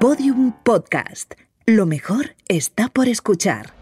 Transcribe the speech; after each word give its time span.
Podium 0.00 0.54
Podcast. 0.62 1.34
Lo 1.66 1.84
mejor 1.84 2.34
está 2.48 2.88
por 2.88 3.06
escuchar. 3.06 3.74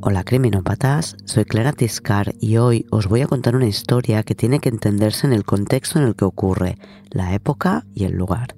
Hola 0.00 0.22
criminópatas, 0.22 1.16
soy 1.24 1.46
Clara 1.46 1.72
Tiscar 1.72 2.32
y 2.38 2.58
hoy 2.58 2.86
os 2.92 3.08
voy 3.08 3.22
a 3.22 3.26
contar 3.26 3.56
una 3.56 3.66
historia 3.66 4.22
que 4.22 4.36
tiene 4.36 4.60
que 4.60 4.68
entenderse 4.68 5.26
en 5.26 5.32
el 5.32 5.42
contexto 5.42 5.98
en 5.98 6.04
el 6.04 6.14
que 6.14 6.26
ocurre, 6.26 6.78
la 7.10 7.34
época 7.34 7.84
y 7.92 8.04
el 8.04 8.12
lugar. 8.12 8.54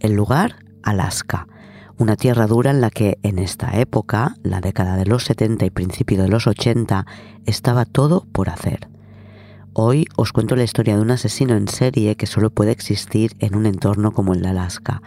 El 0.00 0.12
lugar, 0.12 0.66
Alaska, 0.82 1.48
una 1.96 2.16
tierra 2.16 2.46
dura 2.46 2.72
en 2.72 2.82
la 2.82 2.90
que 2.90 3.18
en 3.22 3.38
esta 3.38 3.80
época, 3.80 4.34
la 4.42 4.60
década 4.60 4.98
de 4.98 5.06
los 5.06 5.24
70 5.24 5.64
y 5.64 5.70
principio 5.70 6.22
de 6.22 6.28
los 6.28 6.46
80, 6.46 7.06
estaba 7.46 7.86
todo 7.86 8.26
por 8.32 8.50
hacer. 8.50 8.97
Hoy 9.80 10.06
os 10.16 10.32
cuento 10.32 10.56
la 10.56 10.64
historia 10.64 10.96
de 10.96 11.02
un 11.02 11.12
asesino 11.12 11.54
en 11.54 11.68
serie 11.68 12.16
que 12.16 12.26
solo 12.26 12.50
puede 12.50 12.72
existir 12.72 13.36
en 13.38 13.54
un 13.54 13.64
entorno 13.64 14.10
como 14.10 14.34
el 14.34 14.42
de 14.42 14.48
Alaska 14.48 15.02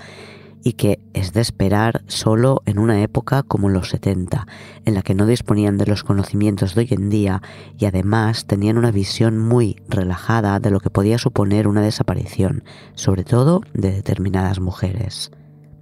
y 0.63 0.73
que 0.73 1.01
es 1.13 1.33
de 1.33 1.41
esperar 1.41 2.03
solo 2.07 2.61
en 2.65 2.79
una 2.79 3.01
época 3.01 3.43
como 3.43 3.67
los 3.67 3.89
70, 3.89 4.47
en 4.85 4.93
la 4.93 5.01
que 5.01 5.13
no 5.13 5.25
disponían 5.25 5.77
de 5.77 5.87
los 5.87 6.05
conocimientos 6.05 6.73
de 6.73 6.83
hoy 6.83 6.87
en 6.91 7.09
día 7.09 7.41
y 7.77 7.83
además 7.83 8.45
tenían 8.45 8.77
una 8.77 8.91
visión 8.91 9.37
muy 9.37 9.75
relajada 9.89 10.61
de 10.61 10.71
lo 10.71 10.79
que 10.79 10.89
podía 10.89 11.17
suponer 11.17 11.67
una 11.67 11.81
desaparición, 11.81 12.63
sobre 12.95 13.25
todo 13.25 13.63
de 13.73 13.91
determinadas 13.91 14.61
mujeres. 14.61 15.31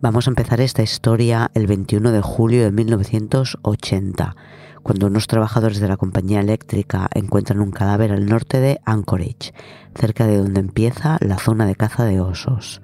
Vamos 0.02 0.26
a 0.26 0.32
empezar 0.32 0.62
esta 0.62 0.82
historia 0.82 1.52
el 1.54 1.68
21 1.68 2.12
de 2.12 2.22
julio 2.22 2.64
de 2.64 2.72
1980, 2.72 4.36
cuando 4.84 5.08
unos 5.08 5.28
trabajadores 5.28 5.80
de 5.80 5.88
la 5.88 5.98
compañía 5.98 6.40
eléctrica 6.40 7.10
encuentran 7.14 7.60
un 7.60 7.72
cadáver 7.72 8.12
al 8.12 8.26
norte 8.26 8.60
de 8.60 8.80
Anchorage, 8.86 9.54
cerca 9.96 10.28
de 10.28 10.38
donde 10.38 10.60
empieza 10.60 11.18
la 11.22 11.38
zona 11.38 11.66
de 11.66 11.76
caza 11.76 12.06
de 12.06 12.22
osos. 12.22 12.82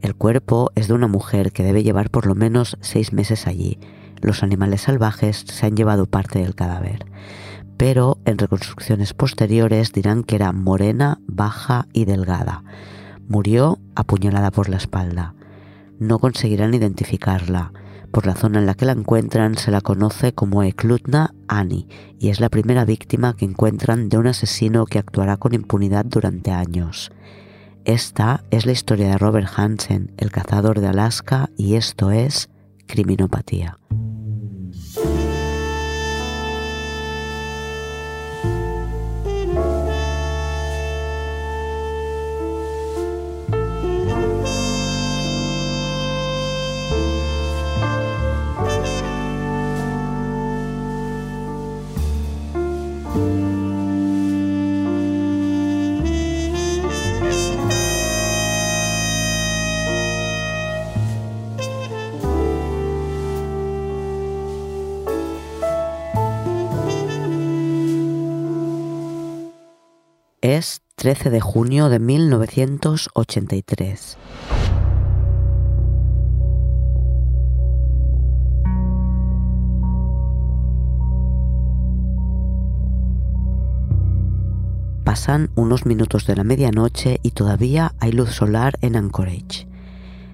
El 0.00 0.14
cuerpo 0.14 0.70
es 0.76 0.88
de 0.88 0.94
una 0.94 1.08
mujer 1.08 1.52
que 1.52 1.64
debe 1.64 1.82
llevar 1.82 2.10
por 2.10 2.26
lo 2.26 2.34
menos 2.34 2.76
seis 2.80 3.12
meses 3.12 3.46
allí. 3.46 3.78
Los 4.20 4.42
animales 4.42 4.82
salvajes 4.82 5.44
se 5.46 5.66
han 5.66 5.76
llevado 5.76 6.06
parte 6.06 6.38
del 6.38 6.54
cadáver. 6.54 7.06
Pero 7.76 8.18
en 8.24 8.38
reconstrucciones 8.38 9.14
posteriores 9.14 9.92
dirán 9.92 10.24
que 10.24 10.36
era 10.36 10.52
morena, 10.52 11.20
baja 11.26 11.86
y 11.92 12.04
delgada. 12.04 12.62
Murió 13.28 13.78
apuñalada 13.94 14.50
por 14.50 14.68
la 14.68 14.76
espalda. 14.76 15.34
No 15.98 16.18
conseguirán 16.18 16.74
identificarla. 16.74 17.72
Por 18.12 18.26
la 18.26 18.34
zona 18.34 18.58
en 18.58 18.66
la 18.66 18.74
que 18.74 18.86
la 18.86 18.92
encuentran 18.92 19.56
se 19.56 19.70
la 19.70 19.80
conoce 19.80 20.32
como 20.32 20.62
Eklutna 20.62 21.34
Ani 21.46 21.88
y 22.18 22.30
es 22.30 22.40
la 22.40 22.48
primera 22.48 22.84
víctima 22.84 23.36
que 23.36 23.44
encuentran 23.44 24.08
de 24.08 24.18
un 24.18 24.26
asesino 24.26 24.86
que 24.86 24.98
actuará 24.98 25.36
con 25.36 25.54
impunidad 25.54 26.04
durante 26.04 26.50
años. 26.50 27.12
Esta 27.84 28.44
es 28.50 28.66
la 28.66 28.72
historia 28.72 29.08
de 29.08 29.18
Robert 29.18 29.48
Hansen, 29.56 30.12
el 30.16 30.30
cazador 30.30 30.80
de 30.80 30.88
Alaska, 30.88 31.50
y 31.56 31.76
esto 31.76 32.10
es 32.10 32.50
Criminopatía. 32.86 33.78
13 71.08 71.30
de 71.30 71.40
junio 71.40 71.88
de 71.88 72.00
1983. 72.00 74.18
Pasan 85.02 85.50
unos 85.54 85.86
minutos 85.86 86.26
de 86.26 86.36
la 86.36 86.44
medianoche 86.44 87.20
y 87.22 87.30
todavía 87.30 87.94
hay 88.00 88.12
luz 88.12 88.32
solar 88.32 88.74
en 88.82 88.94
Anchorage. 88.94 89.66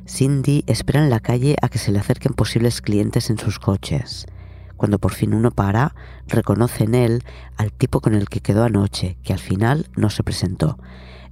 Cindy 0.09 0.65
espera 0.67 1.05
en 1.05 1.11
la 1.11 1.21
calle 1.21 1.55
a 1.63 1.69
que 1.69 1.79
se 1.79 1.93
le 1.93 2.01
acerquen 2.01 2.33
posibles 2.33 2.81
clientes 2.81 3.31
en 3.31 3.39
sus 3.39 3.61
coches. 3.61 4.27
Cuando 4.77 4.99
por 4.99 5.13
fin 5.13 5.35
uno 5.35 5.51
para, 5.51 5.95
reconoce 6.27 6.85
en 6.85 6.95
él 6.95 7.23
al 7.57 7.73
tipo 7.73 8.01
con 8.01 8.15
el 8.15 8.29
que 8.29 8.41
quedó 8.41 8.65
anoche, 8.65 9.17
que 9.23 9.33
al 9.33 9.39
final 9.39 9.89
no 9.97 10.11
se 10.11 10.23
presentó. 10.23 10.79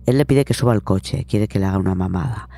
Él 0.06 0.18
le 0.18 0.26
pide 0.26 0.44
que 0.44 0.54
suba 0.54 0.72
al 0.72 0.82
coche, 0.82 1.24
quiere 1.28 1.48
que 1.48 1.58
le 1.58 1.66
haga 1.66 1.78
una 1.78 1.94
mamada. 1.94 2.48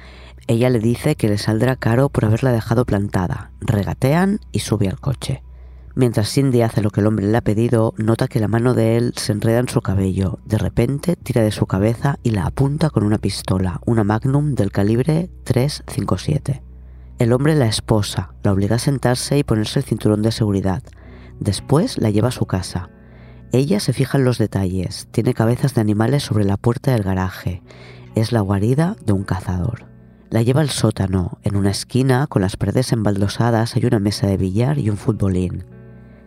Ella 0.46 0.68
le 0.68 0.78
dice 0.78 1.16
que 1.16 1.28
le 1.28 1.38
saldrá 1.38 1.76
caro 1.76 2.08
por 2.10 2.24
haberla 2.24 2.52
dejado 2.52 2.84
plantada. 2.84 3.50
Regatean 3.60 4.40
y 4.52 4.60
sube 4.60 4.88
al 4.88 5.00
coche. 5.00 5.42
Mientras 5.96 6.28
Cindy 6.28 6.62
hace 6.62 6.82
lo 6.82 6.90
que 6.90 7.00
el 7.00 7.06
hombre 7.06 7.26
le 7.26 7.36
ha 7.36 7.40
pedido, 7.40 7.94
nota 7.96 8.26
que 8.26 8.40
la 8.40 8.48
mano 8.48 8.74
de 8.74 8.96
él 8.96 9.12
se 9.16 9.32
enreda 9.32 9.60
en 9.60 9.68
su 9.68 9.80
cabello. 9.80 10.40
De 10.44 10.58
repente 10.58 11.16
tira 11.16 11.42
de 11.42 11.52
su 11.52 11.66
cabeza 11.66 12.18
y 12.22 12.30
la 12.30 12.46
apunta 12.46 12.90
con 12.90 13.04
una 13.04 13.18
pistola, 13.18 13.80
una 13.86 14.02
Magnum 14.02 14.54
del 14.54 14.72
calibre 14.72 15.30
357. 15.44 16.73
El 17.18 17.32
hombre 17.32 17.54
la 17.54 17.66
esposa, 17.66 18.34
la 18.42 18.52
obliga 18.52 18.76
a 18.76 18.80
sentarse 18.80 19.38
y 19.38 19.44
ponerse 19.44 19.78
el 19.78 19.84
cinturón 19.84 20.22
de 20.22 20.32
seguridad. 20.32 20.82
Después 21.38 21.96
la 21.98 22.10
lleva 22.10 22.28
a 22.28 22.32
su 22.32 22.46
casa. 22.46 22.90
Ella 23.52 23.78
se 23.78 23.92
fija 23.92 24.18
en 24.18 24.24
los 24.24 24.38
detalles. 24.38 25.06
Tiene 25.12 25.32
cabezas 25.32 25.74
de 25.74 25.80
animales 25.80 26.24
sobre 26.24 26.44
la 26.44 26.56
puerta 26.56 26.90
del 26.90 27.04
garaje. 27.04 27.62
Es 28.16 28.32
la 28.32 28.40
guarida 28.40 28.96
de 29.06 29.12
un 29.12 29.22
cazador. 29.22 29.86
La 30.28 30.42
lleva 30.42 30.60
al 30.60 30.70
sótano. 30.70 31.38
En 31.44 31.54
una 31.54 31.70
esquina, 31.70 32.26
con 32.26 32.42
las 32.42 32.56
paredes 32.56 32.90
embaldosadas, 32.92 33.76
hay 33.76 33.86
una 33.86 34.00
mesa 34.00 34.26
de 34.26 34.36
billar 34.36 34.78
y 34.78 34.90
un 34.90 34.96
futbolín. 34.96 35.64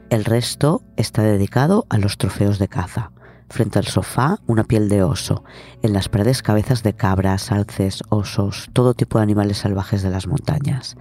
El 0.10 0.24
resto 0.24 0.84
está 0.96 1.22
dedicado 1.22 1.86
a 1.90 1.98
los 1.98 2.18
trofeos 2.18 2.60
de 2.60 2.70
caza. 2.70 3.12
Frente 3.50 3.80
al 3.80 3.86
sofá, 3.86 4.40
una 4.46 4.66
piel 4.66 4.90
de 4.90 5.04
oso. 5.04 5.44
En 5.82 5.94
las 5.94 6.10
paredes, 6.10 6.42
cabezas 6.42 6.84
de 6.84 6.94
cabras, 6.94 7.52
alces, 7.52 8.04
osos, 8.10 8.70
todo 8.74 8.94
tipo 8.94 9.18
de 9.18 9.24
animales 9.24 9.60
salvajes 9.60 10.04
de 10.04 10.10
las 10.10 10.28
montañas. 10.28 10.98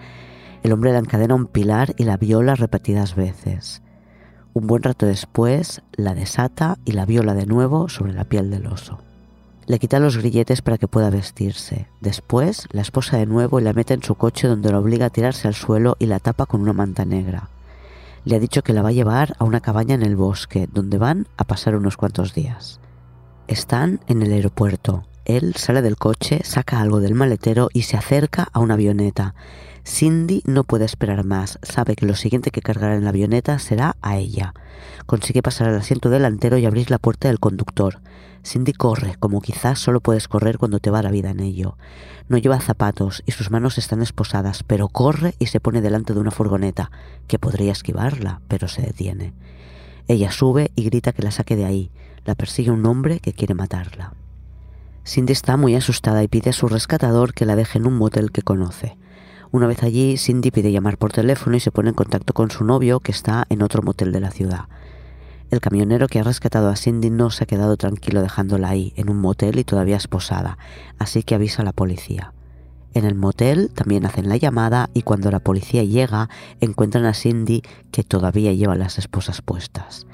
El 0.62 0.72
hombre 0.72 0.92
la 0.92 0.98
encadena 0.98 1.34
a 1.34 1.36
un 1.36 1.46
pilar 1.46 1.94
y 1.98 2.04
la 2.04 2.16
viola 2.16 2.54
repetidas 2.54 3.14
veces. 3.14 3.82
Un 4.54 4.66
buen 4.66 4.82
rato 4.82 5.06
después, 5.06 5.82
la 5.92 6.14
desata 6.14 6.78
y 6.84 6.92
la 6.92 7.04
viola 7.04 7.34
de 7.34 7.46
nuevo 7.46 7.88
sobre 7.88 8.12
la 8.12 8.24
piel 8.24 8.50
del 8.50 8.66
oso. 8.66 8.98
Le 9.66 9.80
quita 9.80 9.98
los 9.98 10.16
grilletes 10.16 10.62
para 10.62 10.78
que 10.78 10.86
pueda 10.86 11.10
vestirse. 11.10 11.88
Después, 12.00 12.68
la 12.70 12.82
esposa 12.82 13.16
de 13.16 13.26
nuevo 13.26 13.58
y 13.58 13.64
la 13.64 13.72
mete 13.72 13.94
en 13.94 14.02
su 14.04 14.14
coche 14.14 14.46
donde 14.46 14.70
la 14.70 14.78
obliga 14.78 15.06
a 15.06 15.10
tirarse 15.10 15.48
al 15.48 15.54
suelo 15.54 15.96
y 15.98 16.06
la 16.06 16.20
tapa 16.20 16.46
con 16.46 16.60
una 16.60 16.72
manta 16.72 17.04
negra 17.04 17.48
le 18.26 18.34
ha 18.34 18.40
dicho 18.40 18.62
que 18.62 18.72
la 18.72 18.82
va 18.82 18.88
a 18.88 18.92
llevar 18.92 19.36
a 19.38 19.44
una 19.44 19.60
cabaña 19.60 19.94
en 19.94 20.02
el 20.02 20.16
bosque, 20.16 20.68
donde 20.72 20.98
van 20.98 21.28
a 21.36 21.44
pasar 21.44 21.76
unos 21.76 21.96
cuantos 21.96 22.34
días. 22.34 22.80
Están 23.46 24.00
en 24.08 24.20
el 24.20 24.32
aeropuerto. 24.32 25.04
Él 25.24 25.54
sale 25.54 25.80
del 25.80 25.96
coche, 25.96 26.40
saca 26.42 26.80
algo 26.80 26.98
del 26.98 27.14
maletero 27.14 27.68
y 27.72 27.82
se 27.82 27.96
acerca 27.96 28.48
a 28.52 28.58
una 28.58 28.74
avioneta. 28.74 29.36
Cindy 29.86 30.42
no 30.44 30.64
puede 30.64 30.86
esperar 30.86 31.24
más, 31.24 31.60
sabe 31.62 31.94
que 31.94 32.04
lo 32.04 32.16
siguiente 32.16 32.50
que 32.50 32.62
cargará 32.62 32.96
en 32.96 33.04
la 33.04 33.10
avioneta 33.10 33.60
será 33.60 33.96
a 34.02 34.16
ella. 34.16 34.54
Consigue 35.06 35.40
pasar 35.40 35.68
al 35.68 35.76
asiento 35.76 36.10
delantero 36.10 36.58
y 36.58 36.66
abrir 36.66 36.90
la 36.90 36.98
puerta 36.98 37.28
del 37.28 37.38
conductor. 37.38 38.00
Cindy 38.46 38.72
corre, 38.72 39.16
como 39.18 39.40
quizás 39.40 39.80
solo 39.80 40.00
puedes 40.00 40.28
correr 40.28 40.56
cuando 40.56 40.78
te 40.78 40.90
va 40.90 41.02
la 41.02 41.10
vida 41.10 41.30
en 41.30 41.40
ello. 41.40 41.76
No 42.28 42.38
lleva 42.38 42.60
zapatos 42.60 43.24
y 43.26 43.32
sus 43.32 43.50
manos 43.50 43.76
están 43.76 44.02
esposadas, 44.02 44.62
pero 44.62 44.88
corre 44.88 45.34
y 45.40 45.46
se 45.46 45.58
pone 45.58 45.80
delante 45.80 46.14
de 46.14 46.20
una 46.20 46.30
furgoneta, 46.30 46.92
que 47.26 47.40
podría 47.40 47.72
esquivarla, 47.72 48.40
pero 48.46 48.68
se 48.68 48.82
detiene. 48.82 49.32
Ella 50.06 50.30
sube 50.30 50.70
y 50.76 50.84
grita 50.84 51.12
que 51.12 51.22
la 51.22 51.32
saque 51.32 51.56
de 51.56 51.64
ahí. 51.64 51.90
La 52.24 52.36
persigue 52.36 52.70
un 52.70 52.86
hombre 52.86 53.18
que 53.18 53.32
quiere 53.32 53.54
matarla. 53.54 54.14
Cindy 55.04 55.32
está 55.32 55.56
muy 55.56 55.74
asustada 55.74 56.22
y 56.22 56.28
pide 56.28 56.50
a 56.50 56.52
su 56.52 56.68
rescatador 56.68 57.34
que 57.34 57.46
la 57.46 57.56
deje 57.56 57.78
en 57.78 57.86
un 57.88 57.98
motel 57.98 58.30
que 58.30 58.42
conoce. 58.42 58.96
Una 59.50 59.66
vez 59.66 59.82
allí, 59.82 60.18
Cindy 60.18 60.52
pide 60.52 60.70
llamar 60.70 60.98
por 60.98 61.12
teléfono 61.12 61.56
y 61.56 61.60
se 61.60 61.72
pone 61.72 61.88
en 61.88 61.94
contacto 61.96 62.32
con 62.32 62.52
su 62.52 62.64
novio 62.64 63.00
que 63.00 63.10
está 63.10 63.44
en 63.48 63.62
otro 63.62 63.82
motel 63.82 64.12
de 64.12 64.20
la 64.20 64.30
ciudad. 64.30 64.66
El 65.50 65.60
camionero 65.60 66.08
que 66.08 66.18
ha 66.18 66.24
rescatado 66.24 66.68
a 66.68 66.76
Cindy 66.76 67.08
no 67.08 67.30
se 67.30 67.44
ha 67.44 67.46
quedado 67.46 67.76
tranquilo 67.76 68.20
dejándola 68.20 68.68
ahí, 68.68 68.92
en 68.96 69.08
un 69.08 69.18
motel 69.18 69.58
y 69.58 69.64
todavía 69.64 69.96
esposada, 69.96 70.58
así 70.98 71.22
que 71.22 71.36
avisa 71.36 71.62
a 71.62 71.64
la 71.64 71.72
policía. 71.72 72.32
En 72.94 73.04
el 73.04 73.14
motel 73.14 73.70
también 73.72 74.06
hacen 74.06 74.28
la 74.28 74.38
llamada 74.38 74.90
y 74.92 75.02
cuando 75.02 75.30
la 75.30 75.38
policía 75.38 75.84
llega 75.84 76.30
encuentran 76.60 77.04
a 77.04 77.14
Cindy 77.14 77.62
que 77.92 78.02
todavía 78.02 78.54
lleva 78.54 78.74
las 78.74 78.98
esposas 78.98 79.42
puestas. 79.42 80.06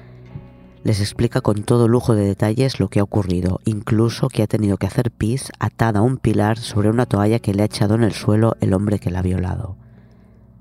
Les 0.83 0.99
explica 0.99 1.39
con 1.39 1.63
todo 1.63 1.87
lujo 1.87 2.13
de 2.13 2.25
detalles 2.25 2.79
lo 2.79 2.89
que 2.89 2.99
ha 2.99 3.03
ocurrido, 3.03 3.61
incluso 3.63 4.27
que 4.27 4.43
ha 4.43 4.47
tenido 4.47 4.77
que 4.77 4.87
hacer 4.87 5.11
pis 5.11 5.49
atada 5.59 5.99
a 5.99 6.03
un 6.03 6.17
pilar 6.17 6.59
sobre 6.59 6.89
una 6.89 7.05
toalla 7.05 7.39
que 7.39 7.53
le 7.53 7.63
ha 7.63 7.67
echado 7.67 7.95
en 7.95 8.03
el 8.03 8.11
suelo 8.11 8.57
el 8.59 8.73
hombre 8.73 8.99
que 8.99 9.09
la 9.09 9.19
ha 9.19 9.23
violado. 9.23 9.77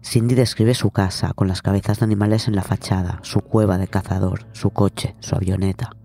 Cindy 0.04 0.34
describe 0.34 0.74
su 0.74 0.90
casa, 0.90 1.32
con 1.32 1.48
las 1.48 1.62
cabezas 1.62 2.00
de 2.00 2.04
animales 2.04 2.48
en 2.48 2.56
la 2.56 2.62
fachada, 2.62 3.20
su 3.22 3.40
cueva 3.40 3.78
de 3.78 3.86
cazador, 3.86 4.46
su 4.52 4.70
coche, 4.70 5.14
su 5.20 5.36
avioneta. 5.36 5.96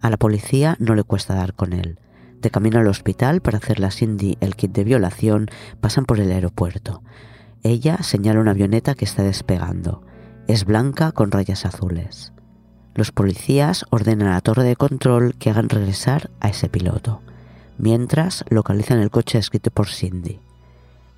A 0.00 0.10
la 0.10 0.16
policía 0.16 0.76
no 0.80 0.94
le 0.94 1.04
cuesta 1.04 1.34
dar 1.34 1.54
con 1.54 1.72
él. 1.72 1.98
De 2.40 2.50
camino 2.50 2.80
al 2.80 2.88
hospital 2.88 3.40
para 3.40 3.58
hacerle 3.58 3.86
a 3.86 3.90
Cindy 3.90 4.36
el 4.40 4.56
kit 4.56 4.72
de 4.72 4.84
violación, 4.84 5.48
pasan 5.80 6.04
por 6.04 6.20
el 6.20 6.32
aeropuerto. 6.32 7.02
Ella 7.62 8.02
señala 8.02 8.40
una 8.40 8.50
avioneta 8.50 8.94
que 8.94 9.04
está 9.04 9.22
despegando. 9.22 10.02
Es 10.48 10.64
blanca 10.64 11.12
con 11.12 11.30
rayas 11.30 11.64
azules. 11.64 12.32
Los 12.94 13.12
policías 13.12 13.84
ordenan 13.90 14.28
a 14.28 14.34
la 14.34 14.40
torre 14.40 14.64
de 14.64 14.76
control 14.76 15.34
que 15.38 15.50
hagan 15.50 15.68
regresar 15.68 16.30
a 16.40 16.48
ese 16.48 16.68
piloto, 16.68 17.22
mientras 17.78 18.44
localizan 18.48 18.98
el 18.98 19.10
coche 19.10 19.38
escrito 19.38 19.70
por 19.70 19.88
Cindy. 19.88 20.40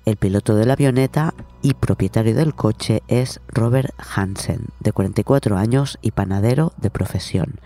El 0.09 0.17
piloto 0.17 0.55
de 0.55 0.65
la 0.65 0.73
avioneta 0.73 1.35
y 1.61 1.75
propietario 1.75 2.33
del 2.33 2.55
coche 2.55 3.03
es 3.07 3.41
Robert 3.47 3.93
Hansen, 4.15 4.69
de 4.79 4.91
44 4.91 5.55
años 5.55 5.99
y 6.01 6.09
panadero 6.09 6.73
de 6.77 6.89
profesión. 6.89 7.59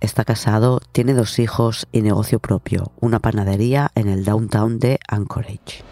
Está 0.00 0.24
casado, 0.24 0.80
tiene 0.90 1.14
dos 1.14 1.38
hijos 1.38 1.86
y 1.92 2.02
negocio 2.02 2.40
propio, 2.40 2.90
una 2.98 3.20
panadería 3.20 3.92
en 3.94 4.08
el 4.08 4.24
downtown 4.24 4.80
de 4.80 4.98
Anchorage. 5.06 5.84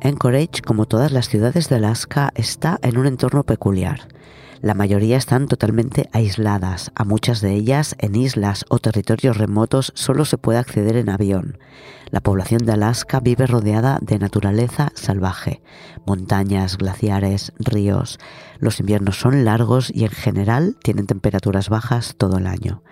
Anchorage, 0.00 0.62
como 0.64 0.86
todas 0.86 1.10
las 1.10 1.28
ciudades 1.28 1.68
de 1.68 1.74
Alaska, 1.74 2.30
está 2.36 2.78
en 2.82 2.96
un 2.96 3.08
entorno 3.08 3.42
peculiar. 3.42 4.06
La 4.62 4.74
mayoría 4.74 5.16
están 5.16 5.46
totalmente 5.46 6.10
aisladas, 6.12 6.92
a 6.94 7.04
muchas 7.04 7.40
de 7.40 7.54
ellas 7.54 7.96
en 7.98 8.14
islas 8.14 8.66
o 8.68 8.78
territorios 8.78 9.38
remotos 9.38 9.90
solo 9.94 10.26
se 10.26 10.36
puede 10.36 10.58
acceder 10.58 10.96
en 10.96 11.08
avión. 11.08 11.58
La 12.10 12.20
población 12.20 12.66
de 12.66 12.72
Alaska 12.72 13.20
vive 13.20 13.46
rodeada 13.46 13.98
de 14.02 14.18
naturaleza 14.18 14.92
salvaje, 14.94 15.62
montañas, 16.04 16.76
glaciares, 16.76 17.54
ríos. 17.58 18.18
Los 18.58 18.80
inviernos 18.80 19.18
son 19.18 19.46
largos 19.46 19.90
y 19.94 20.04
en 20.04 20.10
general 20.10 20.76
tienen 20.82 21.06
temperaturas 21.06 21.70
bajas 21.70 22.14
todo 22.18 22.36
el 22.36 22.46
año. 22.46 22.82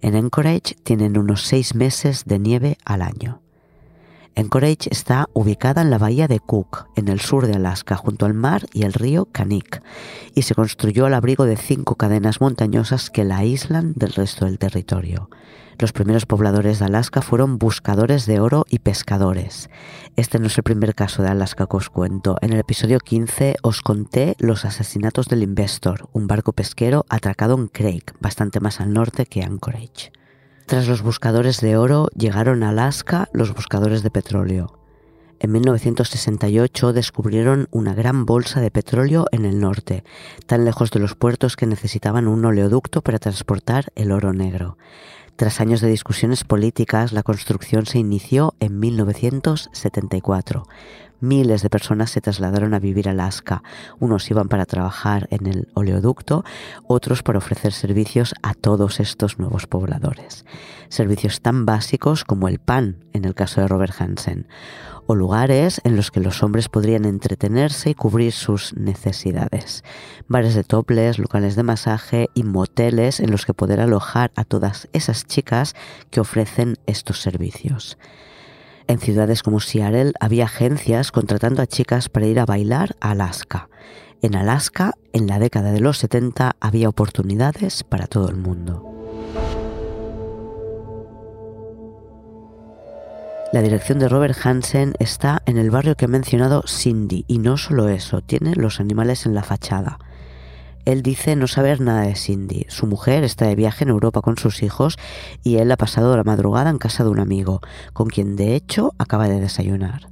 En 0.00 0.16
Anchorage 0.16 0.74
tienen 0.82 1.16
unos 1.18 1.42
seis 1.42 1.76
meses 1.76 2.24
de 2.24 2.40
nieve 2.40 2.78
al 2.84 3.02
año. 3.02 3.45
Anchorage 4.38 4.90
está 4.90 5.30
ubicada 5.32 5.80
en 5.80 5.88
la 5.88 5.96
bahía 5.96 6.28
de 6.28 6.40
Cook, 6.40 6.88
en 6.94 7.08
el 7.08 7.20
sur 7.20 7.46
de 7.46 7.54
Alaska, 7.54 7.96
junto 7.96 8.26
al 8.26 8.34
mar 8.34 8.66
y 8.74 8.82
el 8.82 8.92
río 8.92 9.24
Kanik, 9.32 9.82
y 10.34 10.42
se 10.42 10.54
construyó 10.54 11.06
al 11.06 11.14
abrigo 11.14 11.46
de 11.46 11.56
cinco 11.56 11.94
cadenas 11.94 12.42
montañosas 12.42 13.08
que 13.08 13.24
la 13.24 13.38
aíslan 13.38 13.94
del 13.94 14.12
resto 14.12 14.44
del 14.44 14.58
territorio. 14.58 15.30
Los 15.78 15.92
primeros 15.92 16.26
pobladores 16.26 16.78
de 16.78 16.84
Alaska 16.84 17.22
fueron 17.22 17.56
buscadores 17.56 18.26
de 18.26 18.38
oro 18.38 18.66
y 18.68 18.80
pescadores. 18.80 19.70
Este 20.16 20.38
no 20.38 20.48
es 20.48 20.58
el 20.58 20.64
primer 20.64 20.94
caso 20.94 21.22
de 21.22 21.30
Alaska 21.30 21.66
que 21.66 21.76
os 21.78 21.88
cuento. 21.88 22.36
En 22.42 22.52
el 22.52 22.60
episodio 22.60 22.98
15 22.98 23.56
os 23.62 23.80
conté 23.80 24.36
los 24.38 24.66
asesinatos 24.66 25.28
del 25.28 25.44
Investor, 25.44 26.10
un 26.12 26.26
barco 26.26 26.52
pesquero 26.52 27.06
atracado 27.08 27.54
en 27.54 27.68
Craig, 27.68 28.04
bastante 28.20 28.60
más 28.60 28.82
al 28.82 28.92
norte 28.92 29.24
que 29.24 29.42
Anchorage. 29.42 30.12
Tras 30.66 30.88
los 30.88 31.02
buscadores 31.02 31.60
de 31.60 31.76
oro 31.76 32.08
llegaron 32.16 32.64
a 32.64 32.70
Alaska 32.70 33.28
los 33.32 33.54
buscadores 33.54 34.02
de 34.02 34.10
petróleo. 34.10 34.80
En 35.38 35.52
1968 35.52 36.92
descubrieron 36.92 37.68
una 37.70 37.94
gran 37.94 38.26
bolsa 38.26 38.60
de 38.60 38.72
petróleo 38.72 39.26
en 39.30 39.44
el 39.44 39.60
norte, 39.60 40.02
tan 40.46 40.64
lejos 40.64 40.90
de 40.90 40.98
los 40.98 41.14
puertos 41.14 41.54
que 41.54 41.66
necesitaban 41.66 42.26
un 42.26 42.44
oleoducto 42.44 43.00
para 43.02 43.20
transportar 43.20 43.92
el 43.94 44.10
oro 44.10 44.32
negro. 44.32 44.76
Tras 45.36 45.60
años 45.60 45.80
de 45.80 45.88
discusiones 45.88 46.42
políticas, 46.42 47.12
la 47.12 47.22
construcción 47.22 47.86
se 47.86 48.00
inició 48.00 48.54
en 48.58 48.80
1974. 48.80 50.66
Miles 51.20 51.62
de 51.62 51.70
personas 51.70 52.10
se 52.10 52.20
trasladaron 52.20 52.74
a 52.74 52.78
vivir 52.78 53.08
a 53.08 53.12
Alaska. 53.12 53.62
Unos 53.98 54.30
iban 54.30 54.48
para 54.48 54.66
trabajar 54.66 55.28
en 55.30 55.46
el 55.46 55.68
oleoducto, 55.74 56.44
otros 56.86 57.22
para 57.22 57.38
ofrecer 57.38 57.72
servicios 57.72 58.34
a 58.42 58.52
todos 58.52 59.00
estos 59.00 59.38
nuevos 59.38 59.66
pobladores. 59.66 60.44
Servicios 60.88 61.40
tan 61.40 61.64
básicos 61.64 62.24
como 62.24 62.48
el 62.48 62.58
pan, 62.58 63.04
en 63.14 63.24
el 63.24 63.34
caso 63.34 63.62
de 63.62 63.68
Robert 63.68 63.94
Hansen, 63.98 64.46
o 65.06 65.14
lugares 65.14 65.80
en 65.84 65.96
los 65.96 66.10
que 66.10 66.20
los 66.20 66.42
hombres 66.42 66.68
podrían 66.68 67.06
entretenerse 67.06 67.90
y 67.90 67.94
cubrir 67.94 68.32
sus 68.32 68.74
necesidades. 68.74 69.84
Bares 70.28 70.54
de 70.54 70.64
toples, 70.64 71.18
locales 71.18 71.56
de 71.56 71.62
masaje 71.62 72.28
y 72.34 72.42
moteles 72.42 73.20
en 73.20 73.30
los 73.30 73.46
que 73.46 73.54
poder 73.54 73.80
alojar 73.80 74.32
a 74.36 74.44
todas 74.44 74.88
esas 74.92 75.24
chicas 75.24 75.74
que 76.10 76.20
ofrecen 76.20 76.76
estos 76.86 77.22
servicios. 77.22 77.96
En 78.88 79.00
ciudades 79.00 79.42
como 79.42 79.58
Seattle 79.58 80.12
había 80.20 80.44
agencias 80.44 81.10
contratando 81.10 81.60
a 81.60 81.66
chicas 81.66 82.08
para 82.08 82.26
ir 82.26 82.38
a 82.38 82.46
bailar 82.46 82.94
a 83.00 83.10
Alaska. 83.10 83.68
En 84.22 84.36
Alaska, 84.36 84.94
en 85.12 85.26
la 85.26 85.40
década 85.40 85.72
de 85.72 85.80
los 85.80 85.98
70, 85.98 86.56
había 86.60 86.88
oportunidades 86.88 87.82
para 87.82 88.06
todo 88.06 88.28
el 88.28 88.36
mundo. 88.36 88.92
La 93.52 93.62
dirección 93.62 93.98
de 93.98 94.08
Robert 94.08 94.36
Hansen 94.44 94.94
está 94.98 95.42
en 95.46 95.58
el 95.58 95.70
barrio 95.70 95.96
que 95.96 96.04
he 96.04 96.08
mencionado 96.08 96.62
Cindy, 96.66 97.24
y 97.26 97.38
no 97.38 97.56
solo 97.56 97.88
eso, 97.88 98.20
tiene 98.20 98.54
los 98.54 98.80
animales 98.80 99.26
en 99.26 99.34
la 99.34 99.42
fachada. 99.42 99.98
Él 100.86 101.02
dice 101.02 101.34
no 101.34 101.48
saber 101.48 101.80
nada 101.80 102.02
de 102.02 102.14
Cindy. 102.14 102.64
Su 102.68 102.86
mujer 102.86 103.24
está 103.24 103.46
de 103.46 103.56
viaje 103.56 103.82
en 103.82 103.90
Europa 103.90 104.22
con 104.22 104.38
sus 104.38 104.62
hijos 104.62 104.96
y 105.42 105.56
él 105.56 105.72
ha 105.72 105.76
pasado 105.76 106.16
la 106.16 106.22
madrugada 106.22 106.70
en 106.70 106.78
casa 106.78 107.02
de 107.02 107.10
un 107.10 107.18
amigo, 107.18 107.60
con 107.92 108.06
quien 108.06 108.36
de 108.36 108.54
hecho 108.54 108.92
acaba 108.96 109.28
de 109.28 109.40
desayunar. 109.40 110.08